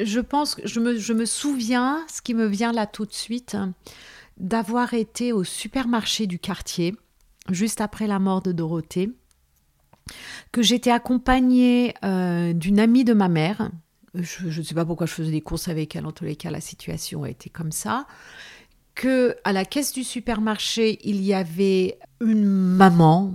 Je 0.00 0.20
pense 0.20 0.56
je 0.64 0.80
me, 0.80 0.98
je 0.98 1.12
me 1.12 1.26
souviens, 1.26 2.02
ce 2.10 2.22
qui 2.22 2.32
me 2.32 2.46
vient 2.46 2.72
là 2.72 2.86
tout 2.86 3.04
de 3.04 3.12
suite, 3.12 3.56
d'avoir 4.38 4.94
été 4.94 5.34
au 5.34 5.44
supermarché 5.44 6.26
du 6.26 6.38
quartier 6.38 6.94
juste 7.50 7.82
après 7.82 8.06
la 8.06 8.18
mort 8.18 8.40
de 8.40 8.52
Dorothée 8.52 9.10
que 10.52 10.62
j'étais 10.62 10.90
accompagnée 10.90 11.94
euh, 12.04 12.52
d'une 12.52 12.80
amie 12.80 13.04
de 13.04 13.12
ma 13.12 13.28
mère. 13.28 13.70
Je 14.14 14.46
ne 14.46 14.64
sais 14.64 14.74
pas 14.74 14.84
pourquoi 14.84 15.06
je 15.06 15.12
faisais 15.12 15.30
des 15.30 15.40
courses 15.40 15.68
avec 15.68 15.94
elle, 15.94 16.06
en 16.06 16.12
tous 16.12 16.24
les 16.24 16.36
cas, 16.36 16.50
la 16.50 16.60
situation 16.60 17.22
a 17.22 17.30
été 17.30 17.48
comme 17.50 17.72
ça. 17.72 18.06
Que 18.94 19.36
à 19.44 19.52
la 19.52 19.64
caisse 19.64 19.92
du 19.92 20.04
supermarché, 20.04 20.98
il 21.04 21.22
y 21.22 21.32
avait 21.32 21.98
une 22.20 22.44
maman, 22.44 23.32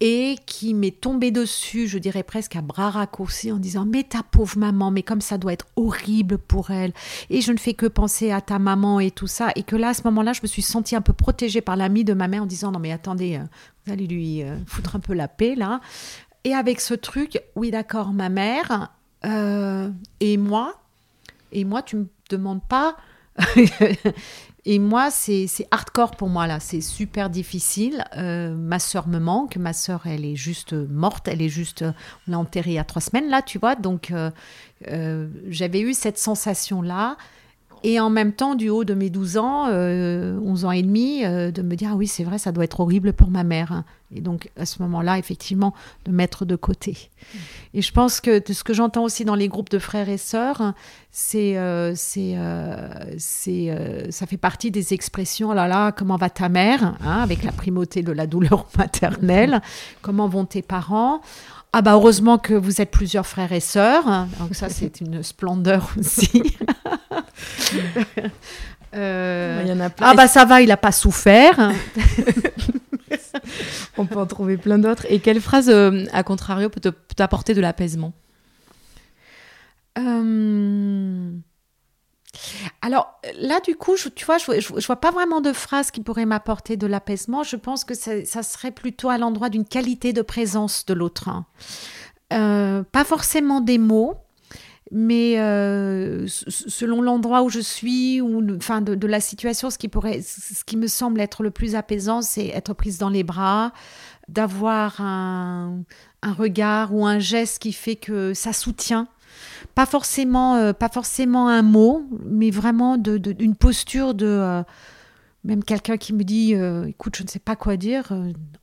et 0.00 0.36
qui 0.46 0.72
m'est 0.72 0.98
tombé 0.98 1.30
dessus, 1.30 1.86
je 1.86 1.98
dirais 1.98 2.22
presque 2.22 2.56
à 2.56 2.62
bras 2.62 2.90
raccourcis, 2.90 3.52
en 3.52 3.58
disant 3.58 3.84
Mais 3.84 4.02
ta 4.02 4.22
pauvre 4.22 4.56
maman, 4.58 4.90
mais 4.90 5.02
comme 5.02 5.20
ça 5.20 5.36
doit 5.36 5.52
être 5.52 5.66
horrible 5.76 6.38
pour 6.38 6.70
elle. 6.70 6.92
Et 7.28 7.42
je 7.42 7.52
ne 7.52 7.58
fais 7.58 7.74
que 7.74 7.86
penser 7.86 8.32
à 8.32 8.40
ta 8.40 8.58
maman 8.58 8.98
et 8.98 9.10
tout 9.10 9.26
ça. 9.26 9.50
Et 9.56 9.62
que 9.62 9.76
là, 9.76 9.88
à 9.88 9.94
ce 9.94 10.02
moment-là, 10.04 10.32
je 10.32 10.40
me 10.42 10.46
suis 10.46 10.62
sentie 10.62 10.96
un 10.96 11.02
peu 11.02 11.12
protégée 11.12 11.60
par 11.60 11.76
l'ami 11.76 12.04
de 12.04 12.14
ma 12.14 12.28
mère 12.28 12.42
en 12.42 12.46
disant 12.46 12.72
Non, 12.72 12.78
mais 12.78 12.92
attendez, 12.92 13.36
euh, 13.36 13.44
vous 13.84 13.92
allez 13.92 14.06
lui 14.06 14.42
euh, 14.42 14.56
foutre 14.66 14.96
un 14.96 15.00
peu 15.00 15.12
la 15.12 15.28
paix 15.28 15.54
là. 15.54 15.80
Et 16.44 16.54
avec 16.54 16.80
ce 16.80 16.94
truc, 16.94 17.38
oui, 17.54 17.70
d'accord, 17.70 18.14
ma 18.14 18.30
mère 18.30 18.90
euh, 19.24 19.90
et 20.20 20.36
moi, 20.36 20.80
et 21.52 21.64
moi, 21.64 21.82
tu 21.82 21.96
me 21.96 22.06
demandes 22.28 22.62
pas. 22.62 22.96
Et 24.66 24.78
moi, 24.78 25.10
c'est 25.10 25.48
hardcore 25.70 26.16
pour 26.16 26.28
moi 26.28 26.46
là, 26.46 26.60
c'est 26.60 26.82
super 26.82 27.30
difficile. 27.30 28.04
Euh, 28.16 28.54
ma 28.54 28.78
sœur 28.78 29.08
me 29.08 29.18
manque, 29.18 29.56
ma 29.56 29.72
sœur, 29.72 30.02
elle 30.04 30.24
est 30.26 30.36
juste 30.36 30.74
morte, 30.74 31.28
elle 31.28 31.40
est 31.40 31.48
juste, 31.48 31.82
on 31.82 32.30
l'a 32.30 32.38
enterrée 32.38 32.72
il 32.72 32.74
y 32.74 32.78
a 32.78 32.84
trois 32.84 33.00
semaines 33.00 33.30
là, 33.30 33.40
tu 33.40 33.58
vois. 33.58 33.74
Donc 33.74 34.10
euh, 34.10 34.30
euh, 34.88 35.28
j'avais 35.48 35.80
eu 35.80 35.94
cette 35.94 36.18
sensation 36.18 36.82
là. 36.82 37.16
Et 37.82 37.98
en 37.98 38.10
même 38.10 38.32
temps, 38.32 38.54
du 38.54 38.68
haut 38.68 38.84
de 38.84 38.94
mes 38.94 39.08
12 39.08 39.38
ans, 39.38 39.64
11 39.64 39.70
euh, 39.70 40.66
ans 40.66 40.70
et 40.70 40.82
demi, 40.82 41.24
euh, 41.24 41.50
de 41.50 41.62
me 41.62 41.74
dire, 41.76 41.90
ah 41.92 41.96
oui, 41.96 42.06
c'est 42.06 42.24
vrai, 42.24 42.36
ça 42.36 42.52
doit 42.52 42.64
être 42.64 42.80
horrible 42.80 43.12
pour 43.12 43.30
ma 43.30 43.42
mère. 43.42 43.84
Et 44.14 44.20
donc, 44.20 44.50
à 44.58 44.66
ce 44.66 44.82
moment-là, 44.82 45.18
effectivement, 45.18 45.72
de 46.04 46.10
mettre 46.10 46.44
de 46.44 46.56
côté. 46.56 47.10
Et 47.74 47.82
je 47.82 47.92
pense 47.92 48.20
que 48.20 48.42
ce 48.52 48.64
que 48.64 48.74
j'entends 48.74 49.04
aussi 49.04 49.24
dans 49.24 49.36
les 49.36 49.48
groupes 49.48 49.70
de 49.70 49.78
frères 49.78 50.08
et 50.08 50.18
sœurs, 50.18 50.74
c'est, 51.12 51.56
euh, 51.56 51.94
c'est, 51.94 52.36
c'est, 53.18 54.10
ça 54.10 54.26
fait 54.26 54.36
partie 54.36 54.70
des 54.70 54.94
expressions, 54.94 55.50
oh 55.50 55.54
là 55.54 55.68
là, 55.68 55.92
comment 55.92 56.16
va 56.16 56.30
ta 56.30 56.48
mère, 56.48 56.96
hein, 57.04 57.20
avec 57.20 57.44
la 57.44 57.52
primauté 57.52 58.02
de 58.02 58.12
la 58.12 58.26
douleur 58.26 58.66
maternelle, 58.78 59.60
comment 60.02 60.28
vont 60.28 60.44
tes 60.44 60.62
parents? 60.62 61.20
Ah 61.72 61.82
bah 61.82 61.92
heureusement 61.92 62.36
que 62.36 62.52
vous 62.52 62.80
êtes 62.80 62.90
plusieurs 62.90 63.26
frères 63.26 63.52
et 63.52 63.60
sœurs, 63.60 64.26
donc 64.40 64.56
ça 64.56 64.68
c'est 64.68 65.00
une 65.00 65.22
splendeur 65.22 65.90
aussi. 65.98 66.56
Euh, 68.92 69.60
il 69.62 69.68
y 69.68 69.72
en 69.72 69.78
a 69.78 69.88
plein. 69.88 70.08
Ah 70.10 70.14
bah 70.14 70.26
ça 70.26 70.44
va, 70.44 70.62
il 70.62 70.66
n'a 70.66 70.76
pas 70.76 70.90
souffert. 70.90 71.70
On 73.98 74.06
peut 74.06 74.18
en 74.18 74.26
trouver 74.26 74.56
plein 74.56 74.78
d'autres. 74.78 75.06
Et 75.08 75.20
quelle 75.20 75.40
phrase, 75.40 75.68
euh, 75.68 76.04
à 76.12 76.22
contrario, 76.22 76.68
peut 76.68 76.80
t'apporter 77.16 77.54
de 77.54 77.60
l'apaisement? 77.60 78.12
Euh, 79.98 81.32
Alors 82.80 83.20
là, 83.38 83.60
du 83.60 83.74
coup, 83.76 83.96
je, 83.96 84.08
tu 84.08 84.24
vois, 84.24 84.38
je, 84.38 84.86
vois 84.86 85.00
pas 85.00 85.10
vraiment 85.10 85.40
de 85.40 85.52
phrase 85.52 85.90
qui 85.90 86.00
pourrait 86.00 86.26
m'apporter 86.26 86.76
de 86.76 86.86
l'apaisement. 86.86 87.42
Je 87.42 87.56
pense 87.56 87.84
que 87.84 87.94
ça, 87.94 88.42
serait 88.42 88.70
plutôt 88.70 89.08
à 89.10 89.18
l'endroit 89.18 89.48
d'une 89.48 89.64
qualité 89.64 90.12
de 90.12 90.22
présence 90.22 90.86
de 90.86 90.94
l'autre. 90.94 91.28
Hein. 91.28 92.84
pas 92.92 93.04
forcément 93.04 93.60
des 93.60 93.78
mots, 93.78 94.14
mais 94.90 95.38
euh, 95.38 96.26
selon 96.26 97.00
l'endroit 97.00 97.42
où 97.42 97.48
je 97.48 97.60
suis 97.60 98.20
ou 98.20 98.42
enfin 98.56 98.80
de, 98.80 99.06
la 99.06 99.20
situation, 99.20 99.70
ce 99.70 99.78
qui 99.78 99.88
pourrait, 99.88 100.20
ce 100.22 100.64
qui 100.64 100.76
me 100.76 100.88
semble 100.88 101.20
être 101.20 101.42
le 101.42 101.50
plus 101.50 101.76
apaisant, 101.76 102.22
c'est 102.22 102.48
être 102.48 102.74
prise 102.74 102.98
dans 102.98 103.08
les 103.08 103.22
bras, 103.22 103.72
d'avoir 104.28 105.00
un, 105.00 105.82
un, 106.22 106.32
regard 106.32 106.94
ou 106.94 107.06
un 107.06 107.20
geste 107.20 107.60
qui 107.60 107.72
fait 107.72 107.96
que 107.96 108.34
ça 108.34 108.52
soutient. 108.52 109.06
Pas 109.74 109.86
forcément, 109.86 110.56
euh, 110.56 110.72
pas 110.72 110.88
forcément 110.88 111.48
un 111.48 111.62
mot, 111.62 112.04
mais 112.24 112.50
vraiment 112.50 112.96
de, 112.96 113.20
une 113.38 113.54
posture 113.54 114.14
de 114.14 114.26
euh, 114.26 114.62
même 115.44 115.64
quelqu'un 115.64 115.96
qui 115.96 116.12
me 116.12 116.22
dit, 116.22 116.54
écoute, 116.88 117.16
je 117.16 117.22
ne 117.22 117.28
sais 117.28 117.38
pas 117.38 117.56
quoi 117.56 117.76
dire, 117.76 118.12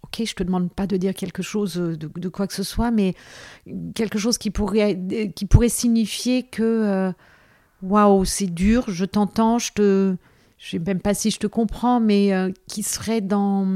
ok, 0.07 0.25
je 0.25 0.33
te 0.33 0.43
demande 0.43 0.71
pas 0.71 0.87
de 0.87 0.97
dire 0.97 1.13
quelque 1.13 1.43
chose 1.43 1.77
euh, 1.77 1.97
de, 1.97 2.29
quoi 2.29 2.47
que 2.47 2.53
ce 2.53 2.63
soit, 2.63 2.91
mais 2.91 3.13
quelque 3.93 4.17
chose 4.17 4.37
qui 4.37 4.51
pourrait, 4.51 4.99
qui 5.35 5.45
pourrait 5.45 5.69
signifier 5.69 6.43
que 6.43 6.63
euh, 6.63 7.11
waouh, 7.81 8.25
c'est 8.25 8.47
dur, 8.47 8.85
je 8.87 9.05
t'entends, 9.05 9.59
je 9.59 9.73
te. 9.73 10.15
Je 10.59 10.71
sais 10.71 10.79
même 10.79 10.99
pas 10.99 11.13
si 11.13 11.29
je 11.29 11.37
te 11.37 11.45
comprends, 11.45 11.99
mais 11.99 12.33
euh, 12.33 12.49
qui 12.67 12.81
serait 12.81 13.21
dans, 13.21 13.67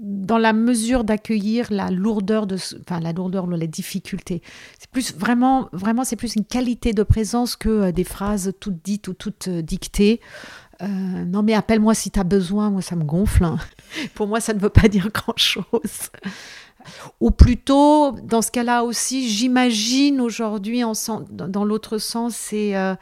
dans 0.00 0.38
la 0.38 0.54
mesure 0.54 1.04
d'accueillir 1.04 1.66
la 1.70 1.90
lourdeur 1.90 2.46
de, 2.46 2.56
enfin 2.80 2.98
la 2.98 3.12
lourdeur, 3.12 3.46
la 3.46 3.66
difficulté. 3.66 4.40
C'est 4.78 4.88
plus 4.88 5.14
vraiment, 5.14 5.68
vraiment, 5.72 6.02
c'est 6.04 6.16
plus 6.16 6.34
une 6.34 6.46
qualité 6.46 6.94
de 6.94 7.02
présence 7.02 7.56
que 7.56 7.90
des 7.90 8.04
phrases 8.04 8.54
toutes 8.58 8.82
dites 8.82 9.08
ou 9.08 9.12
toutes 9.12 9.50
dictées. 9.50 10.22
Euh, 10.82 10.86
non 10.86 11.42
mais 11.42 11.54
appelle-moi 11.54 11.94
si 11.94 12.10
tu 12.10 12.18
as 12.18 12.24
besoin, 12.24 12.70
moi 12.70 12.82
ça 12.82 12.96
me 12.96 13.04
gonfle. 13.04 13.44
Hein. 13.44 13.58
Pour 14.14 14.26
moi 14.26 14.40
ça 14.40 14.52
ne 14.52 14.58
veut 14.58 14.68
pas 14.68 14.88
dire 14.88 15.10
grand-chose. 15.12 16.10
Ou 17.20 17.30
plutôt, 17.30 18.10
dans 18.22 18.42
ce 18.42 18.50
cas-là 18.50 18.82
aussi, 18.82 19.28
j'imagine 19.28 20.20
aujourd'hui, 20.20 20.82
dans 21.30 21.64
l'autre 21.64 21.98
sens, 21.98 22.50
euh, 22.52 22.96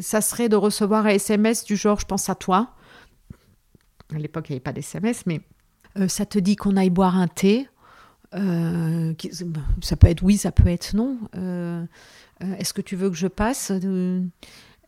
ça 0.00 0.22
serait 0.22 0.48
de 0.48 0.56
recevoir 0.56 1.04
un 1.04 1.10
SMS 1.10 1.64
du 1.64 1.76
genre 1.76 2.00
je 2.00 2.06
pense 2.06 2.30
à 2.30 2.34
toi. 2.34 2.70
À 4.14 4.18
l'époque, 4.18 4.46
il 4.48 4.52
n'y 4.52 4.56
avait 4.56 4.60
pas 4.60 4.72
d'SMS, 4.72 5.24
mais 5.26 5.42
euh, 5.98 6.08
ça 6.08 6.24
te 6.24 6.38
dit 6.38 6.56
qu'on 6.56 6.78
aille 6.78 6.88
boire 6.88 7.16
un 7.18 7.28
thé. 7.28 7.68
ça 8.32 9.96
peut 9.96 10.06
être 10.06 10.22
oui, 10.22 10.38
ça 10.38 10.52
peut 10.52 10.68
être 10.68 10.94
non. 10.94 11.18
Est-ce 12.40 12.72
que 12.72 12.80
tu 12.80 12.96
veux 12.96 13.10
que 13.10 13.16
je 13.16 13.28
passe 13.28 13.70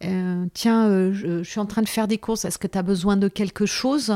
euh, 0.05 0.47
tiens, 0.55 0.87
euh, 0.87 1.13
je, 1.13 1.43
suis 1.43 1.59
en 1.59 1.67
train 1.67 1.83
de 1.83 1.89
faire 1.89 2.07
des 2.07 2.19
courses, 2.19 2.45
est-ce 2.45 2.59
que 2.59 2.67
tu 2.67 2.79
as 2.79 2.83
besoin 2.83 3.17
de 3.17 3.29
quelque 3.29 3.67
chose? 3.67 4.15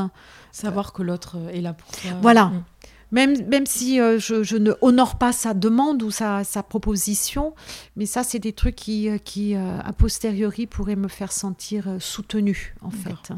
Savoir 0.51 0.93
que 0.93 1.03
l'autre 1.03 1.37
est 1.51 1.61
là 1.61 1.73
pour 1.73 1.91
toi. 1.91 2.11
Voilà. 2.21 2.45
Mm. 2.45 2.63
Même, 3.11 3.47
même 3.47 3.65
si 3.67 3.99
euh, 3.99 4.17
je, 4.17 4.57
ne 4.57 4.73
honore 4.81 5.19
pas 5.19 5.31
sa 5.31 5.53
demande 5.53 6.01
ou 6.01 6.09
sa, 6.09 6.43
sa 6.43 6.63
proposition, 6.63 7.53
mais 7.95 8.07
ça, 8.07 8.23
c'est 8.23 8.39
des 8.39 8.53
trucs 8.53 8.75
qui, 8.75 9.07
qui 9.23 9.55
a 9.55 9.93
posteriori, 9.93 10.65
pourraient 10.65 10.95
me 10.95 11.07
faire 11.07 11.31
sentir 11.31 11.97
soutenue, 11.99 12.75
en 12.81 12.89
fait. 12.89 13.33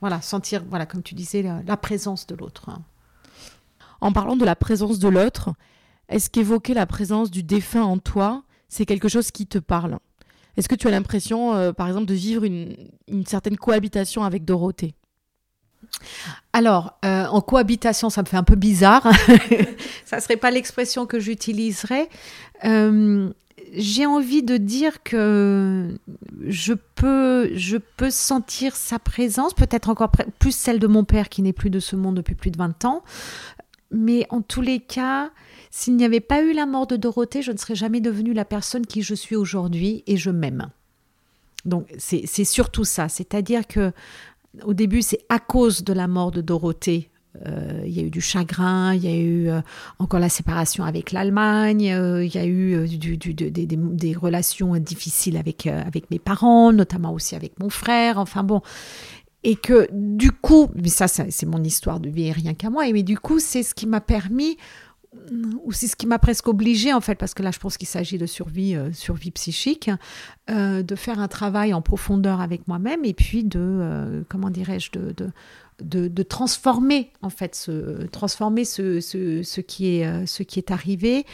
Voilà, 0.00 0.22
sentir, 0.22 0.62
voilà, 0.66 0.86
comme 0.86 1.02
tu 1.02 1.14
disais, 1.14 1.42
la, 1.42 1.76
présence 1.76 2.26
de 2.26 2.34
l'autre. 2.34 2.70
En 4.00 4.12
parlant 4.12 4.36
de 4.36 4.46
la 4.46 4.56
présence 4.56 4.98
de 4.98 5.08
l'autre, 5.08 5.50
est-ce 6.08 6.30
qu'évoquer 6.30 6.72
la 6.72 6.86
présence 6.86 7.30
du 7.30 7.42
défunt 7.42 7.82
en 7.82 7.98
toi, 7.98 8.44
c'est 8.70 8.86
quelque 8.86 9.08
chose 9.08 9.30
qui 9.30 9.46
te 9.46 9.58
parle? 9.58 9.98
Est-ce 10.60 10.68
que 10.68 10.74
tu 10.74 10.86
as 10.88 10.90
l'impression, 10.90 11.72
par 11.72 11.88
exemple, 11.88 12.04
de 12.04 12.12
vivre 12.12 12.44
une, 12.44 12.76
certaine 13.26 13.56
cohabitation 13.56 14.24
avec 14.24 14.44
Dorothée? 14.44 14.94
Alors, 16.52 16.98
euh, 17.04 17.24
en 17.26 17.40
cohabitation, 17.40 18.10
ça 18.10 18.20
me 18.20 18.26
fait 18.26 18.36
un 18.36 18.42
peu 18.42 18.56
bizarre. 18.56 19.08
ça 20.04 20.20
serait 20.20 20.36
pas 20.36 20.50
l'expression 20.50 21.06
que 21.06 21.18
j'utiliserais. 21.18 22.08
Euh, 22.64 23.30
j'ai 23.72 24.04
envie 24.04 24.42
de 24.42 24.56
dire 24.58 25.02
que 25.02 25.96
je 26.46 26.74
peux, 26.74 27.50
je 27.54 27.76
peux 27.76 28.10
sentir 28.10 28.74
sa 28.74 28.98
présence, 28.98 29.54
peut-être 29.54 29.88
encore 29.88 30.10
plus 30.38 30.54
celle 30.54 30.78
de 30.78 30.86
mon 30.86 31.04
père 31.04 31.28
qui 31.28 31.40
n'est 31.42 31.52
plus 31.52 31.70
de 31.70 31.80
ce 31.80 31.96
monde 31.96 32.16
depuis 32.16 32.34
plus 32.34 32.50
de 32.50 32.58
20 32.58 32.84
ans. 32.84 33.02
Mais 33.90 34.26
en 34.30 34.40
tous 34.40 34.60
les 34.60 34.78
cas, 34.78 35.30
s'il 35.70 35.96
n'y 35.96 36.04
avait 36.04 36.20
pas 36.20 36.42
eu 36.42 36.52
la 36.52 36.66
mort 36.66 36.86
de 36.86 36.96
Dorothée, 36.96 37.42
je 37.42 37.52
ne 37.52 37.56
serais 37.56 37.74
jamais 37.74 38.00
devenue 38.00 38.32
la 38.32 38.44
personne 38.44 38.86
qui 38.86 39.02
je 39.02 39.14
suis 39.14 39.36
aujourd'hui 39.36 40.04
et 40.06 40.16
je 40.16 40.30
m'aime. 40.30 40.70
Donc 41.64 41.92
c'est 41.98 42.44
surtout 42.44 42.84
ça, 42.84 43.08
c'est-à-dire 43.08 43.66
que 43.66 43.92
au 44.64 44.74
début, 44.74 45.02
c'est 45.02 45.20
à 45.28 45.38
cause 45.38 45.84
de 45.84 45.92
la 45.92 46.08
mort 46.08 46.30
de 46.30 46.40
Dorothée. 46.40 47.10
Euh, 47.46 47.82
il 47.86 47.92
y 47.92 48.00
a 48.00 48.02
eu 48.02 48.10
du 48.10 48.20
chagrin, 48.20 48.92
il 48.92 49.04
y 49.04 49.06
a 49.06 49.16
eu 49.16 49.48
euh, 49.48 49.60
encore 50.00 50.18
la 50.18 50.28
séparation 50.28 50.82
avec 50.82 51.12
l'Allemagne, 51.12 51.92
euh, 51.92 52.24
il 52.24 52.34
y 52.34 52.38
a 52.38 52.44
eu 52.44 52.88
des, 52.88 54.14
relations 54.14 54.76
difficiles 54.78 55.36
avec, 55.36 55.68
avec 55.68 56.10
mes 56.10 56.18
parents, 56.18 56.72
notamment 56.72 57.12
aussi 57.12 57.36
avec 57.36 57.58
mon 57.60 57.70
frère, 57.70 58.18
enfin 58.18 58.42
bon. 58.42 58.62
Et 59.42 59.56
que 59.56 59.88
du 59.92 60.32
coup, 60.32 60.68
mais 60.74 60.88
ça, 60.88 61.08
c'est 61.08 61.46
mon 61.46 61.64
histoire 61.64 61.98
de 61.98 62.10
vie 62.10 62.26
et 62.26 62.32
rien 62.32 62.54
qu'à 62.54 62.68
moi, 62.68 62.86
et 62.86 62.92
mais 62.92 63.02
du 63.02 63.18
coup, 63.18 63.38
c'est 63.38 63.62
ce 63.62 63.74
qui 63.74 63.86
m'a 63.86 64.00
permis 64.00 64.58
ou 65.64 65.72
c'est 65.72 65.88
ce 65.88 65.96
qui 65.96 66.06
m'a 66.06 66.18
presque 66.18 66.46
obligé 66.46 66.92
en 66.92 67.00
fait, 67.00 67.16
parce 67.16 67.34
que 67.34 67.42
là 67.42 67.50
je 67.50 67.58
pense 67.58 67.76
qu'il 67.76 67.88
s'agit 67.88 68.16
de 68.16 68.26
survie, 68.26 68.76
euh, 68.76 68.92
survie 68.92 69.32
psychique, 69.32 69.90
euh, 70.50 70.82
de 70.82 70.94
faire 70.94 71.18
un 71.18 71.28
travail 71.28 71.74
en 71.74 71.82
profondeur 71.82 72.40
avec 72.40 72.68
moi-même 72.68 73.04
et 73.04 73.14
puis 73.14 73.42
de, 73.42 73.58
euh, 73.60 74.22
comment 74.28 74.50
dirais-je, 74.50 74.92
de, 74.92 75.12
de, 75.82 76.08
de, 76.08 76.22
transformer 76.22 77.12
en 77.22 77.30
fait, 77.30 77.56
ce, 77.56 78.06
transformer 78.06 78.64
ce, 78.64 79.00
ce, 79.00 79.42
ce, 79.42 79.60
qui 79.60 79.96
est, 79.96 80.26
ce 80.26 80.42
qui 80.44 80.60
est 80.60 80.70
arrivé 80.70 81.26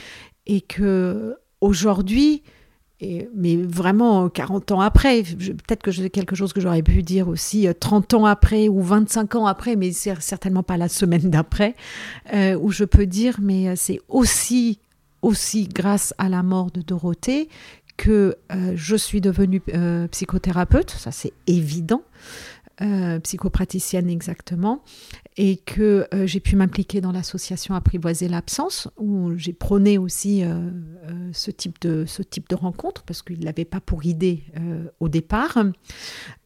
et 0.46 0.62
que 0.62 1.36
aujourd'hui, 1.60 2.42
mais 3.00 3.56
vraiment 3.56 4.28
40 4.28 4.72
ans 4.72 4.80
après, 4.80 5.22
peut-être 5.22 5.82
que 5.82 5.92
c'est 5.92 6.08
quelque 6.08 6.34
chose 6.34 6.52
que 6.52 6.60
j'aurais 6.60 6.82
pu 6.82 7.02
dire 7.02 7.28
aussi 7.28 7.68
30 7.78 8.14
euh, 8.14 8.16
ans 8.16 8.24
après 8.24 8.68
ou 8.68 8.80
25 8.80 9.34
ans 9.34 9.46
après, 9.46 9.76
mais 9.76 9.92
c'est 9.92 10.18
certainement 10.22 10.62
pas 10.62 10.76
la 10.76 10.88
semaine 10.88 11.28
d'après, 11.30 11.74
euh, 12.32 12.56
où 12.58 12.70
je 12.70 12.84
peux 12.84 13.06
dire, 13.06 13.36
mais 13.42 13.68
euh, 13.68 13.74
c'est 13.76 14.00
aussi, 14.08 14.78
aussi 15.20 15.68
grâce 15.68 16.14
à 16.16 16.28
la 16.28 16.42
mort 16.42 16.70
de 16.70 16.80
Dorothée 16.80 17.48
que 17.98 18.36
je 18.74 18.94
suis 18.94 19.22
devenue 19.22 19.62
psychothérapeute, 20.10 20.90
ça 20.90 21.10
c'est 21.12 21.32
évident. 21.46 22.02
Euh, 22.82 23.20
psychopraticienne 23.20 24.10
exactement, 24.10 24.84
et 25.38 25.56
que 25.56 26.06
euh, 26.12 26.26
j'ai 26.26 26.40
pu 26.40 26.56
m'impliquer 26.56 27.00
dans 27.00 27.10
l'association 27.10 27.74
Apprivoiser 27.74 28.28
l'absence, 28.28 28.88
où 28.98 29.34
j'ai 29.34 29.54
prôné 29.54 29.96
aussi 29.96 30.44
euh, 30.44 30.68
ce, 31.32 31.50
type 31.50 31.80
de, 31.80 32.04
ce 32.04 32.22
type 32.22 32.50
de 32.50 32.54
rencontre, 32.54 33.02
parce 33.04 33.22
qu'il 33.22 33.40
ne 33.40 33.46
l'avait 33.46 33.64
pas 33.64 33.80
pour 33.80 34.04
idée 34.04 34.44
au 35.00 35.08
départ, 35.08 35.56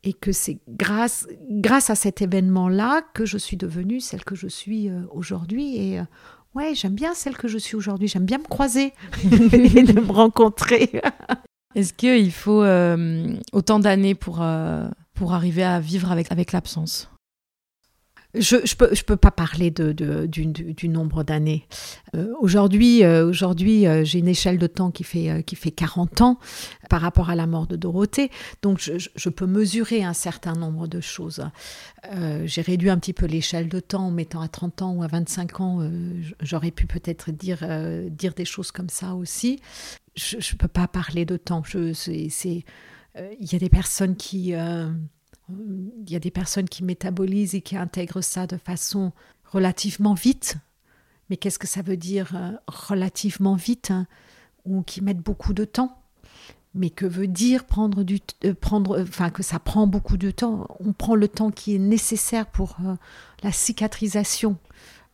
et 0.05 0.12
que 0.12 0.31
c'est 0.31 0.61
grâce, 0.69 1.27
grâce 1.51 1.90
à 1.90 1.97
cet 1.97 2.23
événement-là 2.23 3.03
que 3.12 3.27
je 3.27 3.37
suis 3.37 3.57
devenue 3.57 3.99
celle 3.99 4.23
que 4.23 4.37
je 4.37 4.47
suis 4.47 4.88
aujourd'hui. 5.11 5.79
Et 5.79 6.01
ouais, 6.55 6.77
j'aime 6.77 6.95
bien 6.95 7.12
celle 7.12 7.37
que 7.37 7.49
je 7.49 7.59
suis 7.59 7.75
aujourd'hui, 7.75 8.07
j'aime 8.07 8.25
bien 8.25 8.38
me 8.38 8.45
croiser 8.45 8.93
et 9.25 9.83
de 9.83 10.01
me 10.01 10.12
rencontrer. 10.12 11.03
Est-ce 11.75 11.93
qu'il 11.93 12.31
faut 12.31 12.64
autant 13.53 13.81
d'années 13.81 14.14
pour 14.14 14.40
pour 15.20 15.35
arriver 15.35 15.62
à 15.62 15.80
vivre 15.80 16.11
avec, 16.11 16.33
avec 16.33 16.50
l'absence 16.50 17.11
je 18.33 18.56
je 18.64 18.76
peux, 18.76 18.94
je 18.94 19.02
peux 19.02 19.16
pas 19.16 19.33
parler 19.33 19.70
de, 19.70 19.92
de 19.92 20.24
du, 20.26 20.88
nombre 20.88 21.24
d'années. 21.24 21.66
Euh, 22.14 22.33
aujourd'hui, 22.40 23.02
euh, 23.02 23.26
aujourd'hui 23.26 23.88
euh, 23.88 24.04
j'ai 24.04 24.20
une 24.20 24.28
échelle 24.28 24.56
de 24.56 24.68
temps 24.68 24.92
qui 24.92 25.02
fait, 25.02 25.42
qui 25.44 25.56
fait 25.56 25.72
40 25.72 26.20
ans 26.20 26.38
par 26.88 27.00
rapport 27.00 27.28
à 27.28 27.35
la 27.35 27.48
mort 27.48 27.66
de 27.66 27.74
Dorothée. 27.74 28.30
Donc, 28.62 28.78
je, 28.80 28.92
je 29.14 29.28
peux 29.28 29.46
mesurer 29.46 30.04
un 30.04 30.12
certain 30.12 30.52
nombre 30.52 30.87
de 30.87 31.00
choses. 31.00 31.42
j'ai 32.44 32.62
réduit 32.62 32.88
un 32.88 32.98
petit 32.98 33.12
peu 33.12 33.26
l'échelle 33.26 33.68
de 33.68 33.80
temps 33.80 34.06
en 34.06 34.11
mettant 34.12 34.40
à 34.40 34.48
30 34.48 34.83
ans 34.83 34.94
ou 34.94 35.02
à 35.02 35.09
25 35.09 35.61
ans. 35.61 35.90
J'aurais 36.40 36.70
pu 36.70 36.87
peut-être 36.87 37.33
dire, 37.33 37.66
dire 38.11 38.35
des 38.35 38.46
choses 38.46 38.70
comme 38.70 38.90
ça 38.90 39.16
aussi. 39.16 39.61
Je 40.14 40.37
ne 40.37 40.56
peux 40.56 40.68
pas 40.68 40.87
parler 40.87 41.24
de 41.24 41.37
temps. 41.37 41.62
C'est 41.94 42.30
euh, 42.46 42.61
il 43.16 43.53
y 43.53 43.57
a 43.57 43.59
des 43.59 43.68
personnes 43.68 44.16
qui 44.16 44.55
euh, 44.55 44.90
il 45.49 46.11
y 46.11 46.16
a 46.16 46.20
des 46.20 46.31
personnes 46.31 46.68
qui 46.68 46.85
métabolisent 46.85 47.55
et 47.55 47.61
qui 47.61 47.77
intègrent 47.77 48.20
ça 48.20 48.46
de 48.46 48.57
façon 48.57 49.12
relativement 49.44 50.14
vite. 50.14 50.57
Mais 51.29 51.37
qu'est-ce 51.37 51.59
que 51.59 51.66
ça 51.66 51.83
veut 51.83 51.96
dire 51.96 52.33
euh, 52.35 52.53
relativement 52.66 53.55
vite 53.55 53.90
hein, 53.90 54.07
Ou 54.64 54.83
qui 54.83 55.01
mettent 55.01 55.23
beaucoup 55.23 55.53
de 55.53 55.64
temps? 55.64 55.96
Mais 56.75 56.90
que 56.90 57.07
veut 57.07 57.27
dire 57.27 57.64
prendre 57.64 58.05
du 58.05 58.20
prendre 58.61 59.03
enfin 59.03 59.31
que 59.31 59.42
ça 59.42 59.59
prend 59.59 59.88
beaucoup 59.88 60.16
de 60.16 60.31
temps? 60.31 60.68
On 60.79 60.92
prend 60.92 61.16
le 61.16 61.27
temps 61.27 61.51
qui 61.51 61.75
est 61.75 61.81
nécessaire 61.81 62.46
pour 62.46 62.77
la 63.42 63.51
cicatrisation 63.51 64.57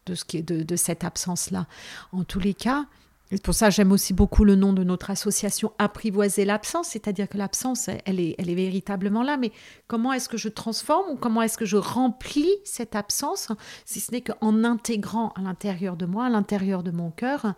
de 0.04 0.14
ce 0.14 0.26
qui 0.26 0.36
est 0.36 0.42
de 0.42 0.76
cette 0.76 1.02
absence 1.02 1.50
là 1.50 1.66
en 2.12 2.24
tous 2.24 2.40
les 2.40 2.52
cas 2.52 2.86
c'est 3.30 3.42
pour 3.42 3.54
ça 3.54 3.70
j'aime 3.70 3.90
aussi 3.90 4.12
beaucoup 4.12 4.44
le 4.44 4.54
nom 4.54 4.72
de 4.72 4.84
notre 4.84 5.10
association 5.10 5.72
Apprivoiser 5.78 6.44
l'absence, 6.44 6.88
c'est-à-dire 6.88 7.28
que 7.28 7.36
l'absence, 7.36 7.88
elle 8.04 8.20
est, 8.20 8.54
véritablement 8.54 9.22
là, 9.22 9.36
mais 9.36 9.52
comment 9.88 10.12
est-ce 10.12 10.28
que 10.28 10.36
je 10.36 10.48
transforme 10.48 11.10
ou 11.10 11.16
comment 11.16 11.42
est-ce 11.42 11.58
que 11.58 11.64
je 11.64 11.76
remplis 11.76 12.54
cette 12.64 12.94
absence, 12.94 13.48
si 13.84 14.00
ce 14.00 14.12
n'est 14.12 14.20
qu'en 14.20 14.64
intégrant 14.64 15.30
à 15.36 15.40
l'intérieur 15.40 15.96
de 15.96 16.06
moi, 16.06 16.26
à 16.26 16.28
l'intérieur 16.28 16.82
de 16.82 16.90
mon 16.90 17.10
cœur, 17.10 17.54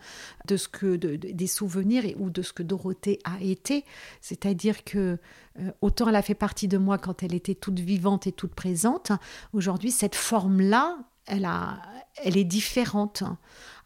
de 0.47 0.57
ce 0.57 0.69
que, 0.69 0.97
des 0.97 1.47
souvenirs 1.47 2.05
ou 2.19 2.31
de 2.31 2.43
ce 2.43 2.53
que 2.53 2.63
Dorothée 2.63 3.19
a 3.25 3.41
été, 3.43 3.85
c'est-à-dire 4.21 4.85
que 4.85 5.19
euh, 5.61 5.71
autant 5.81 6.09
elle 6.09 6.17
a 6.17 6.23
fait 6.23 6.35
partie 6.35 6.69
de 6.69 6.79
moi 6.79 6.99
quand 6.99 7.23
elle 7.23 7.35
était 7.35 7.55
toute 7.55 7.79
vivante 7.79 8.27
et 8.27 8.33
toute 8.33 8.55
présente, 8.55 9.13
aujourd'hui 9.53 9.91
cette 9.91 10.15
forme-là, 10.15 10.99
elle 11.27 12.37
est 12.37 12.45
différente. 12.45 13.23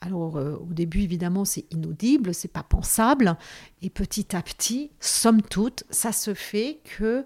Alors 0.03 0.37
euh, 0.37 0.57
au 0.57 0.73
début 0.73 1.01
évidemment 1.03 1.45
c'est 1.45 1.65
inaudible, 1.73 2.35
c'est 2.35 2.49
pas 2.49 2.65
pensable 2.65 3.37
et 3.83 3.89
petit 3.89 4.35
à 4.35 4.43
petit, 4.43 4.91
somme 4.99 5.41
toute, 5.43 5.85
ça 5.91 6.11
se 6.11 6.35
fait 6.35 6.81
que 6.99 7.25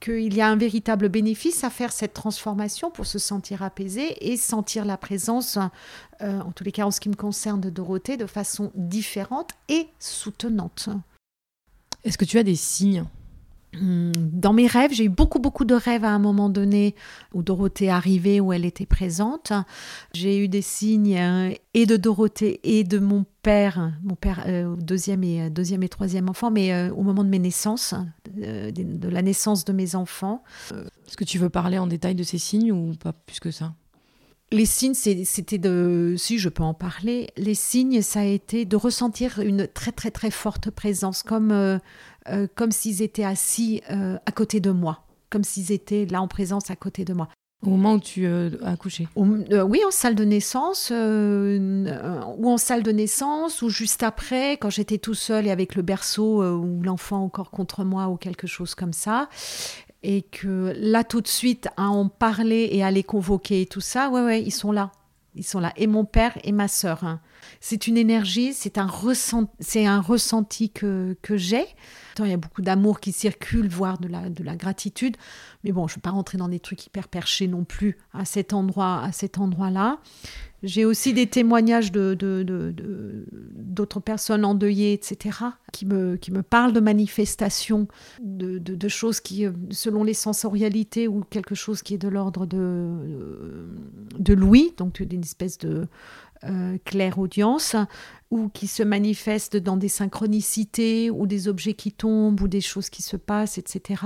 qu'il 0.00 0.34
y 0.34 0.42
a 0.42 0.48
un 0.48 0.56
véritable 0.56 1.08
bénéfice 1.08 1.64
à 1.64 1.70
faire 1.70 1.92
cette 1.92 2.12
transformation 2.12 2.90
pour 2.90 3.06
se 3.06 3.18
sentir 3.18 3.62
apaisé 3.62 4.30
et 4.30 4.36
sentir 4.36 4.84
la 4.84 4.98
présence, 4.98 5.56
euh, 6.20 6.40
en 6.40 6.52
tous 6.52 6.64
les 6.64 6.72
cas 6.72 6.84
en 6.84 6.90
ce 6.90 7.00
qui 7.00 7.08
me 7.08 7.14
concerne 7.14 7.62
de 7.62 7.70
Dorothée, 7.70 8.18
de 8.18 8.26
façon 8.26 8.72
différente 8.74 9.52
et 9.70 9.88
soutenante. 9.98 10.90
Est-ce 12.04 12.18
que 12.18 12.26
tu 12.26 12.38
as 12.38 12.42
des 12.42 12.56
signes? 12.56 13.04
Dans 13.80 14.52
mes 14.52 14.66
rêves, 14.66 14.92
j'ai 14.92 15.04
eu 15.04 15.08
beaucoup, 15.08 15.38
beaucoup 15.38 15.64
de 15.64 15.74
rêves 15.74 16.04
à 16.04 16.10
un 16.10 16.18
moment 16.18 16.48
donné 16.48 16.94
où 17.34 17.42
Dorothée 17.42 17.90
arrivait, 17.90 18.40
où 18.40 18.52
elle 18.52 18.64
était 18.64 18.86
présente. 18.86 19.52
J'ai 20.12 20.38
eu 20.38 20.48
des 20.48 20.62
signes 20.62 21.16
euh, 21.16 21.54
et 21.74 21.86
de 21.86 21.96
Dorothée 21.96 22.60
et 22.64 22.84
de 22.84 22.98
mon 22.98 23.24
père, 23.42 23.92
mon 24.02 24.14
père 24.14 24.44
euh, 24.46 24.74
deuxième, 24.76 25.22
et, 25.24 25.42
euh, 25.42 25.50
deuxième 25.50 25.82
et 25.82 25.88
troisième 25.88 26.28
enfant, 26.28 26.50
mais 26.50 26.90
au 26.90 27.02
moment 27.02 27.24
de 27.24 27.28
mes 27.28 27.38
naissances, 27.38 27.94
de, 28.34 29.08
la 29.08 29.22
naissance 29.22 29.64
de 29.64 29.72
mes 29.72 29.94
enfants. 29.94 30.42
Est-ce 30.70 31.16
que 31.16 31.24
tu 31.24 31.38
veux 31.38 31.50
parler 31.50 31.78
en 31.78 31.86
détail 31.86 32.14
de 32.14 32.22
ces 32.22 32.38
signes 32.38 32.72
ou 32.72 32.94
pas 32.94 33.12
plus 33.12 33.40
que 33.40 33.50
ça? 33.50 33.74
Les 34.52 34.66
signes, 34.66 34.94
c'était 34.94 35.58
de, 35.58 36.14
si 36.16 36.38
je 36.38 36.48
peux 36.48 36.62
en 36.62 36.74
parler, 36.74 37.30
les 37.36 37.54
signes, 37.54 38.00
ça 38.02 38.20
a 38.20 38.24
été 38.24 38.64
de 38.64 38.76
ressentir 38.76 39.40
une 39.40 39.66
très 39.66 39.92
très 39.92 40.10
très 40.10 40.30
forte 40.30 40.70
présence, 40.70 41.22
comme 41.22 41.80
euh, 42.28 42.46
comme 42.54 42.72
s'ils 42.72 43.02
étaient 43.02 43.24
assis 43.24 43.82
euh, 43.90 44.18
à 44.26 44.32
côté 44.32 44.60
de 44.60 44.70
moi, 44.70 45.04
comme 45.30 45.44
s'ils 45.44 45.72
étaient 45.72 46.06
là 46.06 46.22
en 46.22 46.28
présence 46.28 46.70
à 46.70 46.76
côté 46.76 47.04
de 47.04 47.12
moi. 47.12 47.28
Au 47.62 47.70
moment 47.70 47.94
où 47.94 48.00
tu 48.00 48.26
euh, 48.26 48.50
as 48.62 48.72
accouché 48.72 49.08
Oui, 49.16 49.80
en 49.84 49.90
salle 49.90 50.14
de 50.14 50.24
naissance, 50.24 50.90
ou 50.90 52.50
en 52.50 52.58
salle 52.58 52.82
de 52.82 52.92
naissance, 52.92 53.62
ou 53.62 53.70
juste 53.70 54.02
après, 54.02 54.52
quand 54.52 54.70
j'étais 54.70 54.98
tout 54.98 55.14
seul 55.14 55.46
et 55.46 55.50
avec 55.50 55.74
le 55.74 55.82
berceau 55.82 56.44
ou 56.44 56.82
l'enfant 56.82 57.22
encore 57.22 57.50
contre 57.50 57.82
moi, 57.82 58.08
ou 58.08 58.16
quelque 58.16 58.46
chose 58.46 58.74
comme 58.74 58.92
ça. 58.92 59.28
Et 60.02 60.22
que 60.22 60.72
là, 60.76 61.04
tout 61.04 61.20
de 61.20 61.28
suite, 61.28 61.68
à 61.76 61.88
en 61.88 62.08
parler 62.08 62.68
et 62.72 62.84
à 62.84 62.90
les 62.90 63.02
convoquer 63.02 63.62
et 63.62 63.66
tout 63.66 63.80
ça, 63.80 64.08
ouais, 64.10 64.22
ouais, 64.22 64.42
ils 64.42 64.52
sont 64.52 64.72
là. 64.72 64.92
Ils 65.34 65.44
sont 65.44 65.60
là. 65.60 65.72
Et 65.76 65.86
mon 65.86 66.04
père 66.04 66.38
et 66.44 66.52
ma 66.52 66.68
sœur. 66.68 67.04
Hein. 67.04 67.20
C'est 67.60 67.86
une 67.86 67.96
énergie, 67.96 68.54
c'est 68.54 68.78
un, 68.78 68.88
c'est 69.60 69.86
un 69.86 70.00
ressenti 70.00 70.70
que, 70.70 71.16
que 71.22 71.36
j'ai 71.36 71.66
il 72.24 72.30
y 72.30 72.34
a 72.34 72.38
beaucoup 72.38 72.62
d'amour 72.62 73.00
qui 73.00 73.12
circule, 73.12 73.68
voire 73.68 73.98
de 73.98 74.08
la, 74.08 74.30
de 74.30 74.42
la 74.42 74.56
gratitude. 74.56 75.16
Mais 75.64 75.72
bon, 75.72 75.86
je 75.86 75.94
ne 75.94 75.96
vais 75.96 76.02
pas 76.02 76.10
rentrer 76.10 76.38
dans 76.38 76.48
des 76.48 76.60
trucs 76.60 76.86
hyper 76.86 77.08
perchés 77.08 77.48
non 77.48 77.64
plus 77.64 77.98
à 78.14 78.24
cet 78.24 78.52
endroit, 78.52 79.02
à 79.02 79.12
cet 79.12 79.38
endroit-là. 79.38 79.98
J'ai 80.66 80.84
aussi 80.84 81.14
des 81.14 81.28
témoignages 81.28 81.92
d'autres 81.92 84.00
personnes 84.00 84.44
endeuillées, 84.44 84.92
etc., 84.92 85.38
qui 85.72 85.86
me, 85.86 86.18
parlent 86.42 86.72
de 86.72 86.80
manifestations, 86.80 87.86
de, 88.20 88.58
de, 88.58 88.88
choses 88.88 89.20
qui, 89.20 89.46
euh, 89.46 89.52
selon 89.70 90.02
les 90.02 90.14
sensorialités, 90.14 91.06
ou 91.06 91.22
quelque 91.22 91.54
chose 91.54 91.82
qui 91.82 91.94
est 91.94 91.98
de 91.98 92.08
l'ordre 92.08 92.46
de, 92.46 92.58
euh, 92.58 93.68
de 94.18 94.34
l'ouïe, 94.34 94.74
donc 94.76 95.00
d'une 95.02 95.22
espèce 95.22 95.58
de 95.58 95.86
euh, 96.44 96.78
claire 96.84 97.20
audience, 97.20 97.76
ou 98.32 98.48
qui 98.48 98.66
se 98.66 98.82
manifestent 98.82 99.56
dans 99.56 99.76
des 99.76 99.88
synchronicités, 99.88 101.10
ou 101.10 101.26
des 101.26 101.46
objets 101.46 101.74
qui 101.74 101.92
tombent, 101.92 102.40
ou 102.40 102.48
des 102.48 102.60
choses 102.60 102.90
qui 102.90 103.02
se 103.02 103.16
passent, 103.16 103.56
etc. 103.56 104.02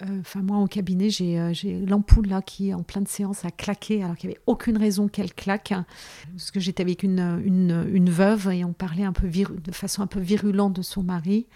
Euh, 0.00 0.20
enfin, 0.20 0.40
moi, 0.42 0.56
en 0.56 0.66
cabinet, 0.66 1.08
euh, 1.20 1.52
j'ai 1.52 1.78
l'ampoule 1.80 2.26
là 2.26 2.42
qui, 2.42 2.72
en 2.72 2.82
pleine 2.82 3.06
séance, 3.06 3.44
a 3.44 3.50
claqué 3.50 4.02
alors 4.02 4.16
qu'il 4.16 4.30
n'y 4.30 4.36
avait 4.36 4.42
aucune 4.46 4.78
raison 4.78 5.08
qu'elle 5.08 5.34
claque. 5.34 5.74
Parce 6.32 6.50
que 6.50 6.60
j'étais 6.60 6.82
avec 6.82 7.02
une, 7.02 8.10
veuve 8.10 8.48
et 8.48 8.64
on 8.64 8.72
parlait 8.72 9.04
un 9.04 9.12
peu 9.12 9.28
de 9.28 9.72
façon 9.72 10.02
un 10.02 10.06
peu 10.06 10.20
virulente 10.20 10.74
de 10.74 10.82
son 10.82 11.02
mari. 11.02 11.46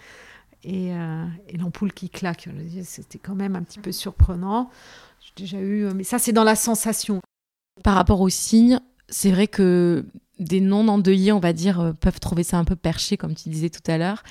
Et, 0.63 0.93
euh, 0.93 1.25
et 1.47 1.57
l'ampoule 1.57 1.93
qui 1.93 2.09
claque. 2.09 2.49
C'était 2.83 3.19
quand 3.19 3.35
même 3.35 3.55
un 3.55 3.63
petit 3.63 3.79
peu 3.79 3.91
surprenant. 3.91 4.69
J'ai 5.21 5.43
déjà 5.43 5.59
eu. 5.59 5.93
Mais 5.93 6.03
ça, 6.03 6.19
c'est 6.19 6.33
dans 6.33 6.43
la 6.43 6.55
sensation. 6.55 7.21
Par 7.83 7.95
rapport 7.95 8.21
aux 8.21 8.29
signes, 8.29 8.79
c'est 9.07 9.31
vrai 9.31 9.47
que 9.47 10.05
des 10.39 10.61
non-endeuillés, 10.61 11.31
on 11.31 11.39
va 11.39 11.53
dire, 11.53 11.93
peuvent 11.99 12.19
trouver 12.19 12.43
ça 12.43 12.57
un 12.57 12.65
peu 12.65 12.75
perché, 12.75 13.17
comme 13.17 13.35
tu 13.35 13.49
disais 13.49 13.69
tout 13.69 13.81
à 13.89 13.97
l'heure. 13.97 14.23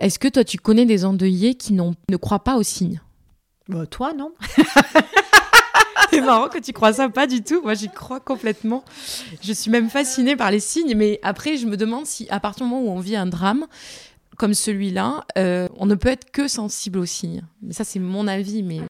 Est-ce 0.00 0.18
que 0.18 0.28
toi, 0.28 0.44
tu 0.44 0.58
connais 0.58 0.86
des 0.86 1.04
endeuillés 1.04 1.54
qui 1.54 1.72
ne 1.72 2.16
croient 2.16 2.44
pas 2.44 2.56
aux 2.56 2.62
signes? 2.62 3.00
Bah, 3.68 3.86
Toi, 3.86 4.12
non 4.12 4.32
C'est 6.10 6.20
marrant 6.20 6.48
que 6.48 6.58
tu 6.58 6.72
crois 6.72 6.92
ça, 6.92 7.08
pas 7.08 7.26
du 7.26 7.42
tout. 7.42 7.62
Moi, 7.62 7.74
j'y 7.74 7.88
crois 7.88 8.20
complètement. 8.20 8.84
Je 9.42 9.52
suis 9.52 9.70
même 9.70 9.90
fascinée 9.90 10.36
par 10.36 10.50
les 10.50 10.60
signes, 10.60 10.94
mais 10.94 11.18
après, 11.22 11.56
je 11.56 11.66
me 11.66 11.76
demande 11.76 12.06
si, 12.06 12.28
à 12.30 12.38
partir 12.40 12.64
du 12.64 12.70
moment 12.70 12.86
où 12.86 12.96
on 12.96 13.00
vit 13.00 13.16
un 13.16 13.26
drame 13.26 13.66
comme 14.36 14.54
celui-là, 14.54 15.24
euh, 15.38 15.68
on 15.76 15.86
ne 15.86 15.94
peut 15.94 16.10
être 16.10 16.30
que 16.30 16.46
sensible 16.46 16.98
aux 16.98 17.06
signes. 17.06 17.42
Mais 17.62 17.72
ça, 17.72 17.84
c'est 17.84 17.98
mon 17.98 18.28
avis. 18.28 18.62
Mais 18.62 18.80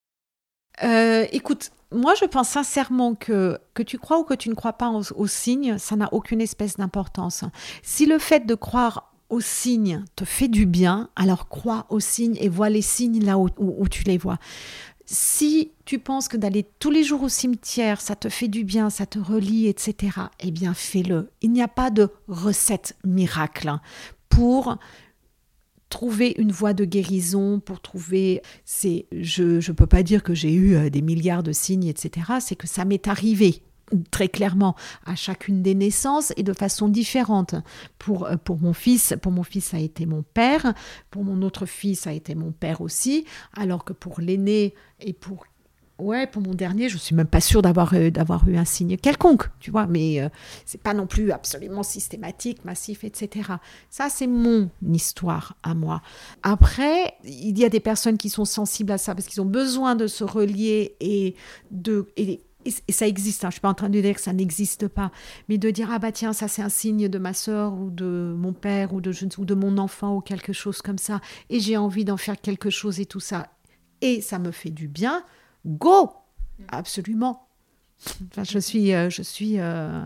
euh, 0.82 1.24
écoute, 1.32 1.70
moi, 1.92 2.14
je 2.20 2.24
pense 2.26 2.48
sincèrement 2.48 3.14
que 3.14 3.58
que 3.74 3.82
tu 3.82 3.98
crois 3.98 4.18
ou 4.18 4.24
que 4.24 4.34
tu 4.34 4.48
ne 4.48 4.54
crois 4.54 4.74
pas 4.74 4.90
aux 4.90 5.26
signes, 5.26 5.78
ça 5.78 5.96
n'a 5.96 6.12
aucune 6.12 6.40
espèce 6.40 6.76
d'importance. 6.76 7.44
Si 7.82 8.06
le 8.06 8.18
fait 8.18 8.44
de 8.44 8.54
croire 8.54 9.12
aux 9.28 9.40
signes 9.40 10.04
te 10.14 10.24
fait 10.24 10.48
du 10.48 10.66
bien, 10.66 11.10
alors 11.16 11.48
crois 11.48 11.86
aux 11.90 12.00
signes 12.00 12.36
et 12.40 12.48
vois 12.48 12.70
les 12.70 12.82
signes 12.82 13.24
là 13.24 13.38
où, 13.38 13.88
tu 13.88 14.04
les 14.04 14.18
vois. 14.18 14.38
Si 15.04 15.72
tu 15.84 15.98
penses 15.98 16.28
que 16.28 16.36
d'aller 16.36 16.66
tous 16.78 16.90
les 16.90 17.04
jours 17.04 17.22
au 17.22 17.28
cimetière, 17.28 18.00
ça 18.00 18.16
te 18.16 18.28
fait 18.28 18.48
du 18.48 18.64
bien, 18.64 18.90
ça 18.90 19.06
te 19.06 19.18
relie, 19.18 19.68
etc., 19.68 20.18
eh 20.40 20.50
bien 20.50 20.74
fais-le. 20.74 21.30
Il 21.42 21.52
n'y 21.52 21.62
a 21.62 21.68
pas 21.68 21.90
de 21.90 22.08
recette 22.26 22.96
miracle 23.04 23.72
pour 24.28 24.78
trouver 25.88 26.34
une 26.38 26.50
voie 26.50 26.72
de 26.72 26.84
guérison, 26.84 27.60
pour 27.60 27.80
trouver... 27.80 28.42
C'est, 28.64 29.06
je 29.12 29.64
ne 29.66 29.76
peux 29.76 29.86
pas 29.86 30.02
dire 30.02 30.24
que 30.24 30.34
j'ai 30.34 30.52
eu 30.52 30.74
euh, 30.74 30.90
des 30.90 31.02
milliards 31.02 31.44
de 31.44 31.52
signes, 31.52 31.86
etc., 31.86 32.32
c'est 32.40 32.56
que 32.56 32.66
ça 32.66 32.84
m'est 32.84 33.06
arrivé 33.06 33.62
très 34.10 34.28
clairement 34.28 34.74
à 35.04 35.14
chacune 35.14 35.62
des 35.62 35.74
naissances 35.74 36.32
et 36.36 36.42
de 36.42 36.52
façon 36.52 36.88
différente. 36.88 37.54
Pour, 37.98 38.26
euh, 38.26 38.36
pour 38.36 38.58
mon 38.60 38.72
fils, 38.72 39.14
pour 39.22 39.32
mon 39.32 39.42
fils, 39.42 39.66
ça 39.66 39.76
a 39.76 39.80
été 39.80 40.06
mon 40.06 40.22
père, 40.22 40.74
pour 41.10 41.24
mon 41.24 41.42
autre 41.42 41.66
fils, 41.66 42.00
ça 42.00 42.10
a 42.10 42.12
été 42.12 42.34
mon 42.34 42.52
père 42.52 42.80
aussi, 42.80 43.24
alors 43.54 43.84
que 43.84 43.92
pour 43.92 44.20
l'aîné 44.20 44.74
et 45.00 45.12
pour 45.12 45.46
Ouais, 45.98 46.26
pour 46.26 46.42
mon 46.42 46.52
dernier, 46.52 46.90
je 46.90 46.98
suis 46.98 47.14
même 47.14 47.26
pas 47.26 47.40
sûre 47.40 47.62
d'avoir 47.62 47.94
euh, 47.94 48.10
eu 48.46 48.56
un 48.58 48.64
signe 48.66 48.98
quelconque, 48.98 49.48
tu 49.60 49.70
vois, 49.70 49.86
mais 49.86 50.20
euh, 50.20 50.28
c'est 50.66 50.80
pas 50.82 50.92
non 50.92 51.06
plus 51.06 51.32
absolument 51.32 51.82
systématique, 51.82 52.66
massif, 52.66 53.02
etc. 53.02 53.52
Ça, 53.88 54.08
c'est 54.10 54.26
mon 54.26 54.68
histoire 54.86 55.56
à 55.62 55.72
moi. 55.72 56.02
Après, 56.42 57.14
il 57.24 57.58
y 57.58 57.64
a 57.64 57.70
des 57.70 57.80
personnes 57.80 58.18
qui 58.18 58.28
sont 58.28 58.44
sensibles 58.44 58.92
à 58.92 58.98
ça 58.98 59.14
parce 59.14 59.26
qu'ils 59.26 59.40
ont 59.40 59.46
besoin 59.46 59.96
de 59.96 60.06
se 60.06 60.22
relier 60.22 60.96
et 61.00 61.34
de 61.70 62.06
et, 62.66 62.92
ça 62.92 63.06
existe, 63.06 63.44
hein, 63.44 63.48
je 63.48 63.48
ne 63.48 63.52
suis 63.52 63.60
pas 63.60 63.68
en 63.68 63.74
train 63.74 63.88
de 63.88 64.00
dire 64.00 64.14
que 64.14 64.20
ça 64.20 64.32
n'existe 64.32 64.88
pas, 64.88 65.10
mais 65.48 65.58
de 65.58 65.70
dire, 65.70 65.88
ah 65.90 65.98
bah 65.98 66.12
tiens, 66.12 66.32
ça 66.32 66.48
c'est 66.48 66.62
un 66.62 66.68
signe 66.68 67.08
de 67.08 67.18
ma 67.18 67.32
soeur 67.32 67.74
ou 67.74 67.90
de 67.90 68.34
mon 68.36 68.52
père 68.52 68.92
ou 68.92 69.00
de, 69.00 69.12
de 69.12 69.54
mon 69.54 69.78
enfant 69.78 70.16
ou 70.16 70.20
quelque 70.20 70.52
chose 70.52 70.82
comme 70.82 70.98
ça, 70.98 71.20
et 71.50 71.60
j'ai 71.60 71.76
envie 71.76 72.04
d'en 72.04 72.16
faire 72.16 72.40
quelque 72.40 72.70
chose 72.70 73.00
et 73.00 73.06
tout 73.06 73.20
ça, 73.20 73.48
et 74.00 74.20
ça 74.20 74.38
me 74.38 74.50
fait 74.50 74.70
du 74.70 74.88
bien, 74.88 75.24
go 75.64 76.10
Absolument. 76.68 77.48
Enfin, 78.30 78.44
je 78.44 78.58
suis, 78.58 78.94
euh, 78.94 79.10
je 79.10 79.22
suis, 79.22 79.58
euh, 79.58 80.02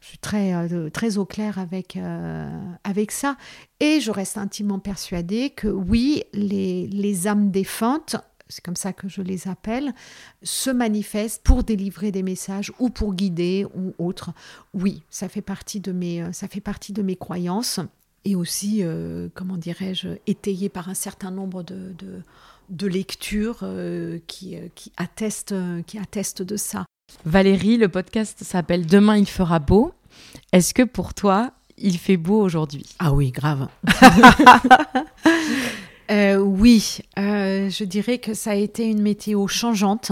je 0.00 0.06
suis 0.06 0.18
très, 0.18 0.54
euh, 0.54 0.90
très 0.90 1.18
au 1.18 1.24
clair 1.24 1.58
avec, 1.58 1.98
avec 2.84 3.10
ça. 3.10 3.36
Et 3.80 4.00
je 4.00 4.10
reste 4.10 4.38
intimement 4.38 4.78
persuadée 4.78 5.50
que 5.50 5.68
oui, 5.68 6.24
les, 6.32 6.86
les 6.88 7.26
âmes 7.26 7.50
défuntes 7.50 8.16
c'est 8.50 8.64
comme 8.64 8.76
ça 8.76 8.92
que 8.92 9.08
je 9.08 9.22
les 9.22 9.48
appelle, 9.48 9.94
se 10.42 10.70
manifestent 10.70 11.42
pour 11.42 11.64
délivrer 11.64 12.12
des 12.12 12.22
messages 12.22 12.72
ou 12.78 12.90
pour 12.90 13.14
guider 13.14 13.66
ou 13.74 13.94
autre. 13.98 14.30
Oui, 14.74 15.02
ça 15.10 15.28
fait 15.28 15.42
partie 15.42 15.80
de 15.80 15.92
mes, 15.92 16.22
euh, 16.22 16.32
ça 16.32 16.48
fait 16.48 16.60
partie 16.60 16.92
de 16.92 17.02
mes 17.02 17.16
croyances 17.16 17.80
et 18.24 18.34
aussi, 18.34 18.80
euh, 18.82 19.28
comment 19.34 19.56
dirais-je, 19.56 20.08
étayé 20.26 20.68
par 20.68 20.88
un 20.88 20.94
certain 20.94 21.30
nombre 21.30 21.62
de, 21.62 21.94
de, 22.68 22.86
lectures 22.86 23.60
euh, 23.62 24.18
qui, 24.26 24.56
qui, 24.74 24.92
attestent, 24.98 25.54
qui 25.86 25.98
attestent 25.98 26.42
de 26.42 26.56
ça. 26.56 26.84
Valérie, 27.24 27.78
le 27.78 27.88
podcast 27.88 28.44
s'appelle 28.44 28.86
Demain 28.86 29.16
il 29.16 29.28
fera 29.28 29.58
beau. 29.58 29.92
Est-ce 30.52 30.74
que 30.74 30.82
pour 30.82 31.14
toi, 31.14 31.52
il 31.78 31.98
fait 31.98 32.16
beau 32.16 32.40
aujourd'hui? 32.40 32.84
Ah 32.98 33.12
oui, 33.12 33.30
grave. 33.30 33.68
Euh, 36.10 36.38
oui, 36.38 36.98
euh, 37.18 37.70
je 37.70 37.84
dirais 37.84 38.18
que 38.18 38.34
ça 38.34 38.50
a 38.50 38.54
été 38.54 38.84
une 38.84 39.00
météo 39.00 39.46
changeante. 39.46 40.10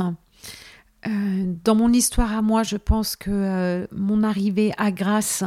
Euh, 1.06 1.54
dans 1.64 1.74
mon 1.74 1.92
histoire 1.92 2.32
à 2.32 2.42
moi, 2.42 2.62
je 2.62 2.76
pense 2.76 3.16
que 3.16 3.88
mon 3.92 4.22
arrivée 4.22 4.72
à 4.78 4.92
Grasse, 4.92 5.42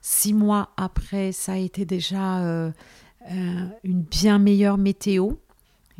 six 0.00 0.34
mois 0.34 0.70
après, 0.76 1.30
ça 1.32 1.52
a 1.52 1.56
été 1.56 1.84
déjà 1.84 2.72
une 3.30 4.02
bien 4.02 4.38
meilleure 4.38 4.78
météo, 4.78 5.32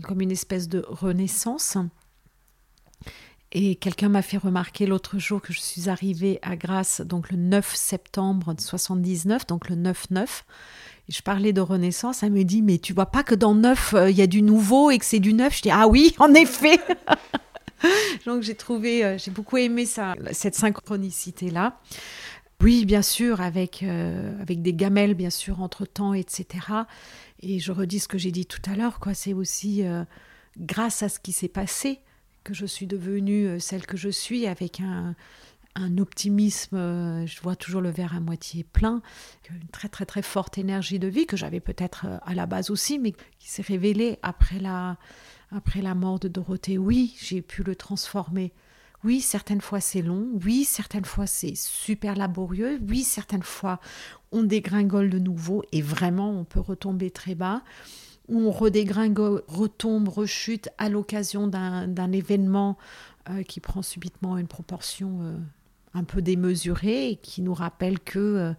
comme 0.03 0.21
une 0.21 0.33
espèce 0.33 0.69
de 0.69 0.85
renaissance. 0.89 1.79
Et 3.53 3.77
quelqu'un 3.77 4.09
m'a 4.09 4.23
fait 4.23 4.37
remarquer 4.37 4.85
l'autre 4.85 5.21
jour 5.21 5.41
que 5.41 5.53
je 5.53 5.61
suis 5.61 5.89
arrivée 5.89 6.41
à 6.43 6.57
Grasse, 6.57 7.01
donc 7.01 7.31
le 7.31 7.37
9 7.37 7.75
septembre 7.77 8.53
79, 8.59 9.47
donc 9.47 9.69
le 9.69 9.77
9-9 9.77 10.43
je 11.09 11.21
parlais 11.21 11.53
de 11.53 11.61
Renaissance, 11.61 12.23
elle 12.23 12.33
me 12.33 12.45
dit, 12.45 12.63
mais 12.63 12.79
tu 12.79 12.93
vois 12.93 13.07
pas 13.07 13.23
que 13.23 13.35
dans 13.35 13.55
neuf, 13.55 13.95
euh, 13.95 14.11
il 14.11 14.17
y 14.17 14.23
a 14.23 14.27
du 14.27 14.43
nouveau 14.43 14.91
et 14.91 14.99
que 14.99 15.05
c'est 15.05 15.19
du 15.19 15.35
neuf? 15.35 15.57
Je 15.57 15.63
dis, 15.63 15.71
ah 15.71 15.87
oui, 15.87 16.15
en 16.19 16.33
effet 16.35 16.81
Donc 18.27 18.43
j'ai 18.43 18.55
trouvé, 18.55 19.05
euh, 19.05 19.19
j'ai 19.19 19.31
beaucoup 19.31 19.59
aimé 19.59 19.85
ça, 19.85 20.15
cette 20.33 20.55
synchronicité-là. 20.55 21.79
Oui, 22.63 22.87
bien 22.87 23.03
sûr, 23.03 23.43
avec, 23.43 23.83
euh, 23.83 24.41
avec 24.41 24.63
des 24.63 24.73
gamelles, 24.73 25.15
bien 25.15 25.29
sûr, 25.29 25.61
entre-temps, 25.61 26.15
etc. 26.15 26.47
Et 27.41 27.59
je 27.59 27.73
redis 27.73 28.01
ce 28.01 28.09
que 28.09 28.17
j'ai 28.17 28.31
dit 28.31 28.47
tout 28.47 28.63
à 28.71 28.75
l'heure, 28.75 29.01
quoi. 29.01 29.13
C'est 29.13 29.35
aussi 29.35 29.83
grâce 30.57 31.03
à 31.03 31.11
ce 31.11 31.19
qui 31.19 31.33
s'est 31.33 31.49
passé 31.49 32.01
que 32.43 32.55
je 32.55 32.65
suis 32.65 32.87
devenue 32.87 33.61
celle 33.61 33.85
que 33.85 33.99
je 33.99 34.09
suis, 34.09 34.47
avec 34.47 34.81
un, 34.81 35.15
un 35.77 35.99
optimisme, 35.99 36.77
euh, 36.77 37.27
je 37.27 37.41
vois 37.41 37.57
toujours 37.57 37.81
le 37.81 37.91
verre 37.91 38.15
à 38.15 38.21
moitié 38.21 38.65
plein, 38.65 39.03
une 39.51 39.69
très 39.69 39.89
très 39.89 40.07
très 40.07 40.23
forte 40.23 40.59
énergie 40.59 40.99
de 40.99 41.09
vie 41.09 41.27
que 41.27 41.37
j'avais 41.37 41.61
peut-être 41.61 42.07
euh, 42.07 42.19
à 42.23 42.35
la 42.35 42.47
base 42.47 42.71
aussi, 42.71 42.99
mais 42.99 43.13
qui 43.13 43.49
s'est 43.49 43.63
révélée 43.63 44.19
après 44.23 44.61
la, 44.61 44.97
après 45.51 45.83
la 45.83 45.95
mort 45.95 46.21
de 46.21 46.29
Dorothée. 46.29 46.79
Oui, 46.79 47.17
j'ai 47.21 47.43
pu 47.43 47.63
le 47.63 47.75
transformer. 47.75 48.53
Oui, 49.03 49.21
certaines 49.21 49.61
fois 49.61 49.81
c'est 49.81 50.01
long, 50.01 50.29
oui, 50.45 50.65
certaines 50.65 51.05
fois 51.05 51.27
c'est 51.27 51.55
super 51.57 52.15
laborieux, 52.15 52.81
oui, 52.89 53.03
certaines 53.03 53.43
fois 53.43 53.81
on 54.33 54.45
dégringole 54.45 55.11
de 55.11 55.19
nouveau 55.19 55.63
et 55.73 55.83
vraiment 55.83 56.31
on 56.31 56.45
peut 56.45 56.61
retomber 56.61 57.11
très 57.11 57.35
bas 57.35 57.63
on 58.27 58.51
redégringole, 58.51 59.43
retombe, 59.49 60.09
rechute 60.09 60.71
à 60.79 60.89
l'occasion 60.89 61.47
d'un 61.47 62.13
événement 62.13 62.79
euh, 63.29 63.43
qui 63.43 63.61
prend 63.61 63.83
subitement 63.83 64.39
une 64.39 64.47
proportion 64.47 65.21
un 65.95 66.05
peu 66.05 66.21
démesuré 66.21 67.11
et 67.11 67.17
qui 67.17 67.41
nous 67.41 67.55
rappelle 67.55 68.01
que 68.01 68.19
euh, 68.19 68.53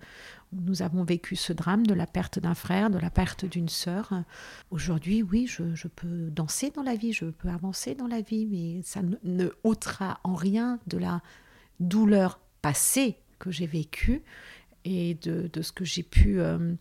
nous 0.53 0.81
avons 0.81 1.03
vécu 1.03 1.35
ce 1.35 1.51
drame 1.53 1.85
de 1.85 1.93
la 1.93 2.07
perte 2.07 2.39
d'un 2.39 2.55
frère, 2.55 2.89
de 2.89 2.97
la 2.97 3.09
perte 3.09 3.45
d'une 3.45 3.67
sœur. 3.67 4.13
Aujourd'hui, 4.71 5.21
oui, 5.21 5.47
je, 5.47 5.87
peux 5.87 6.29
danser 6.31 6.71
dans 6.71 6.83
la 6.83 6.95
vie, 6.95 7.11
je 7.11 7.25
peux 7.25 7.49
avancer 7.49 7.93
dans 7.93 8.07
la 8.07 8.21
vie, 8.21 8.45
mais 8.45 8.81
ça 8.83 9.01
ne, 9.23 9.49
ôtera 9.63 10.19
en 10.23 10.35
rien 10.35 10.79
de 10.87 10.97
la 10.97 11.21
douleur 11.81 12.39
passée 12.61 13.17
que 13.37 13.51
j'ai 13.51 13.67
vécue 13.67 14.23
et 14.85 15.15
de, 15.15 15.49
ce 15.61 15.71
que 15.73 15.83
j'ai 15.83 16.03
pu 16.03 16.39
euh, 16.39 16.73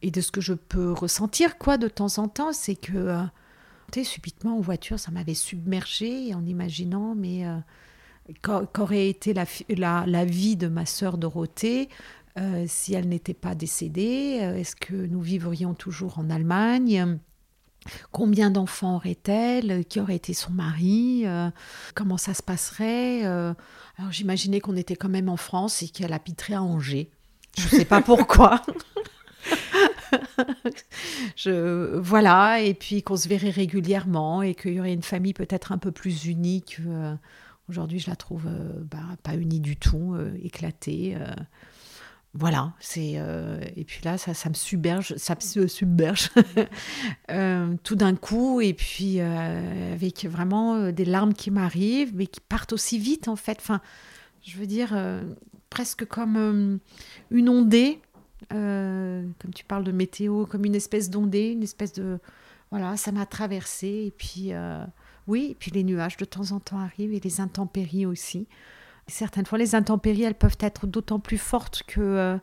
et 0.00 0.10
de 0.10 0.20
ce 0.20 0.32
que 0.32 0.40
je 0.40 0.54
peux 0.54 0.92
ressentir 0.92 1.58
quoi 1.58 1.76
de 1.76 1.88
temps 1.88 2.18
en 2.18 2.28
temps, 2.28 2.52
c'est 2.52 2.76
que 2.76 2.96
euh, 2.96 4.04
subitement 4.04 4.56
en 4.56 4.60
voiture, 4.60 4.98
ça 4.98 5.10
m'avait 5.10 5.34
submergée 5.34 6.34
en 6.34 6.46
imaginant 6.46 7.14
mais 7.14 7.44
qu'aurait 8.42 9.08
été 9.08 9.34
la, 9.34 10.24
vie 10.24 10.56
de 10.56 10.68
ma 10.68 10.86
sœur 10.86 11.18
Dorothée 11.18 11.88
si 12.66 12.94
elle 12.94 13.08
n'était 13.08 13.34
pas 13.34 13.54
décédée? 13.54 14.38
Est-ce 14.56 14.76
que 14.76 14.94
nous 14.94 15.20
vivrions 15.20 15.74
toujours 15.74 16.18
en 16.18 16.30
Allemagne? 16.30 17.18
Combien 18.10 18.50
d'enfants 18.50 18.96
aurait-elle? 18.96 19.84
Qui 19.84 20.00
aurait 20.00 20.16
été 20.16 20.34
son 20.34 20.52
mari? 20.52 21.24
Comment 21.94 22.16
ça 22.16 22.34
se 22.34 22.42
passerait? 22.42 23.24
Alors 23.24 24.10
j'imaginais 24.10 24.60
qu'on 24.60 24.76
était 24.76 24.96
quand 24.96 25.08
même 25.08 25.28
en 25.28 25.36
France 25.36 25.82
et 25.82 25.88
qu'elle 25.88 26.12
habiterait 26.12 26.54
à 26.54 26.62
Angers. 26.62 27.10
Je 27.58 27.64
ne 27.64 27.80
sais 27.80 27.84
pas 27.84 28.00
pourquoi. 28.00 28.62
je, 31.36 31.96
voilà, 31.98 32.60
et 32.60 32.74
puis 32.74 33.02
qu'on 33.02 33.16
se 33.16 33.28
verrait 33.28 33.50
régulièrement 33.50 34.42
et 34.42 34.54
qu'il 34.54 34.74
y 34.74 34.80
aurait 34.80 34.92
une 34.92 35.02
famille 35.02 35.34
peut-être 35.34 35.72
un 35.72 35.78
peu 35.78 35.92
plus 35.92 36.26
unique. 36.26 36.78
Euh, 36.86 37.14
aujourd'hui, 37.68 37.98
je 37.98 38.10
la 38.10 38.16
trouve 38.16 38.46
euh, 38.46 38.82
bah, 38.84 39.16
pas 39.22 39.34
unie 39.34 39.60
du 39.60 39.76
tout, 39.76 40.14
euh, 40.14 40.36
éclatée. 40.42 41.16
voilà, 42.34 42.72
c'est 42.80 43.12
et 43.76 43.84
puis 43.84 44.00
là, 44.04 44.16
ça, 44.16 44.48
me 44.48 44.54
submerge, 44.54 45.14
ça 45.16 45.34
me 45.34 45.66
submerge 45.66 46.30
tout 47.82 47.96
d'un 47.96 48.16
coup, 48.16 48.60
et 48.60 48.72
puis 48.72 49.20
avec 49.20 50.24
vraiment 50.24 50.90
des 50.90 51.04
larmes 51.04 51.34
qui 51.34 51.50
m'arrivent, 51.50 52.12
mais 52.14 52.26
qui 52.26 52.40
partent 52.40 52.72
aussi 52.72 52.98
vite 52.98 53.28
en 53.28 53.36
fait. 53.36 53.58
Enfin, 53.60 53.80
je 54.42 54.56
veux 54.56 54.66
dire 54.66 54.96
presque 55.68 56.06
comme 56.06 56.80
une 57.30 57.48
ondée 57.48 58.00
euh, 58.52 59.24
comme 59.38 59.54
tu 59.54 59.64
parles 59.64 59.84
de 59.84 59.92
météo, 59.92 60.46
comme 60.46 60.64
une 60.64 60.74
espèce 60.74 61.10
d'ondée, 61.10 61.50
une 61.50 61.62
espèce 61.62 61.92
de... 61.92 62.18
Voilà, 62.70 62.96
ça 62.96 63.12
m'a 63.12 63.26
traversé. 63.26 63.86
Et 64.06 64.12
puis, 64.16 64.52
euh, 64.52 64.84
oui, 65.26 65.48
et 65.50 65.54
puis 65.54 65.70
les 65.70 65.84
nuages 65.84 66.16
de 66.16 66.24
temps 66.24 66.52
en 66.52 66.60
temps 66.60 66.78
arrivent 66.78 67.12
et 67.12 67.20
les 67.20 67.40
intempéries 67.40 68.06
aussi. 68.06 68.46
certaines 69.06 69.46
fois, 69.46 69.58
les 69.58 69.74
intempéries, 69.74 70.22
elles 70.22 70.34
peuvent 70.34 70.58
être 70.60 70.86
d'autant 70.86 71.20
plus 71.20 71.38
fortes 71.38 71.82
que 71.86 72.00
euh, 72.00 72.38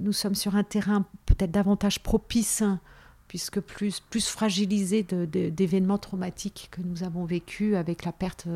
nous 0.00 0.12
sommes 0.12 0.34
sur 0.34 0.56
un 0.56 0.64
terrain 0.64 1.04
peut-être 1.26 1.50
davantage 1.50 2.02
propice, 2.02 2.62
hein, 2.62 2.80
puisque 3.28 3.60
plus, 3.60 4.00
plus 4.00 4.28
fragilisé 4.28 5.02
d'événements 5.02 5.98
traumatiques 5.98 6.68
que 6.70 6.80
nous 6.80 7.04
avons 7.04 7.24
vécu 7.24 7.76
avec 7.76 8.04
la 8.04 8.12
perte 8.12 8.48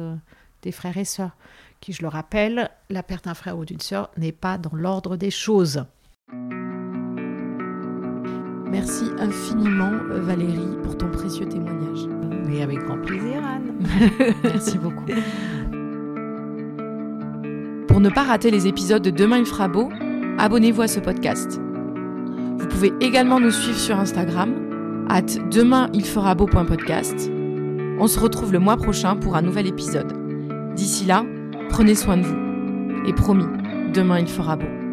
des 0.63 0.73
frères 0.73 0.97
et 0.97 1.05
sœurs. 1.05 1.37
Qui, 1.81 1.93
je 1.93 2.03
le 2.03 2.09
rappelle, 2.09 2.71
la 2.91 3.03
perte 3.03 3.27
d'un 3.27 3.35
frère 3.35 3.59
ou 3.59 3.65
d'une 3.65 3.81
sœur 3.81 4.11
n'est 4.17 4.33
pas 4.33 4.59
dans 4.59 4.75
l'ordre 4.75 5.17
des 5.17 5.31
choses. 5.31 5.85
Merci 8.71 9.05
infiniment 9.19 9.93
Valérie 10.11 10.77
pour 10.83 10.97
ton 10.97 11.09
précieux 11.09 11.47
témoignage. 11.47 12.09
Mais 12.47 12.63
avec 12.63 12.79
grand 12.81 12.99
plaisir 12.99 13.43
Anne. 13.45 13.73
Merci 14.45 14.79
beaucoup. 14.79 15.05
Pour 17.89 18.01
ne 18.01 18.11
pas 18.11 18.25
rater 18.25 18.51
les 18.51 18.67
épisodes 18.67 19.03
de 19.03 19.11
Demain 19.11 19.39
il 19.39 19.47
fera 19.47 19.69
beau, 19.69 19.89
abonnez-vous 20.39 20.83
à 20.83 20.89
ce 20.89 21.01
podcast. 21.01 21.61
Vous 22.59 22.67
pouvez 22.67 22.93
également 23.01 23.39
nous 23.41 23.51
suivre 23.51 23.79
sur 23.79 23.99
Instagram, 23.99 25.07
at 25.09 25.23
demainilferabeau.podcast. 25.51 27.31
On 28.01 28.07
se 28.07 28.19
retrouve 28.19 28.53
le 28.53 28.59
mois 28.59 28.77
prochain 28.77 29.17
pour 29.17 29.37
un 29.37 29.43
nouvel 29.43 29.67
épisode. 29.67 30.13
D'ici 30.75 31.05
là, 31.05 31.25
prenez 31.69 31.95
soin 31.95 32.17
de 32.17 32.23
vous. 32.23 33.07
Et 33.07 33.13
promis, 33.13 33.47
demain 33.93 34.19
il 34.19 34.27
fera 34.29 34.57
beau. 34.57 34.84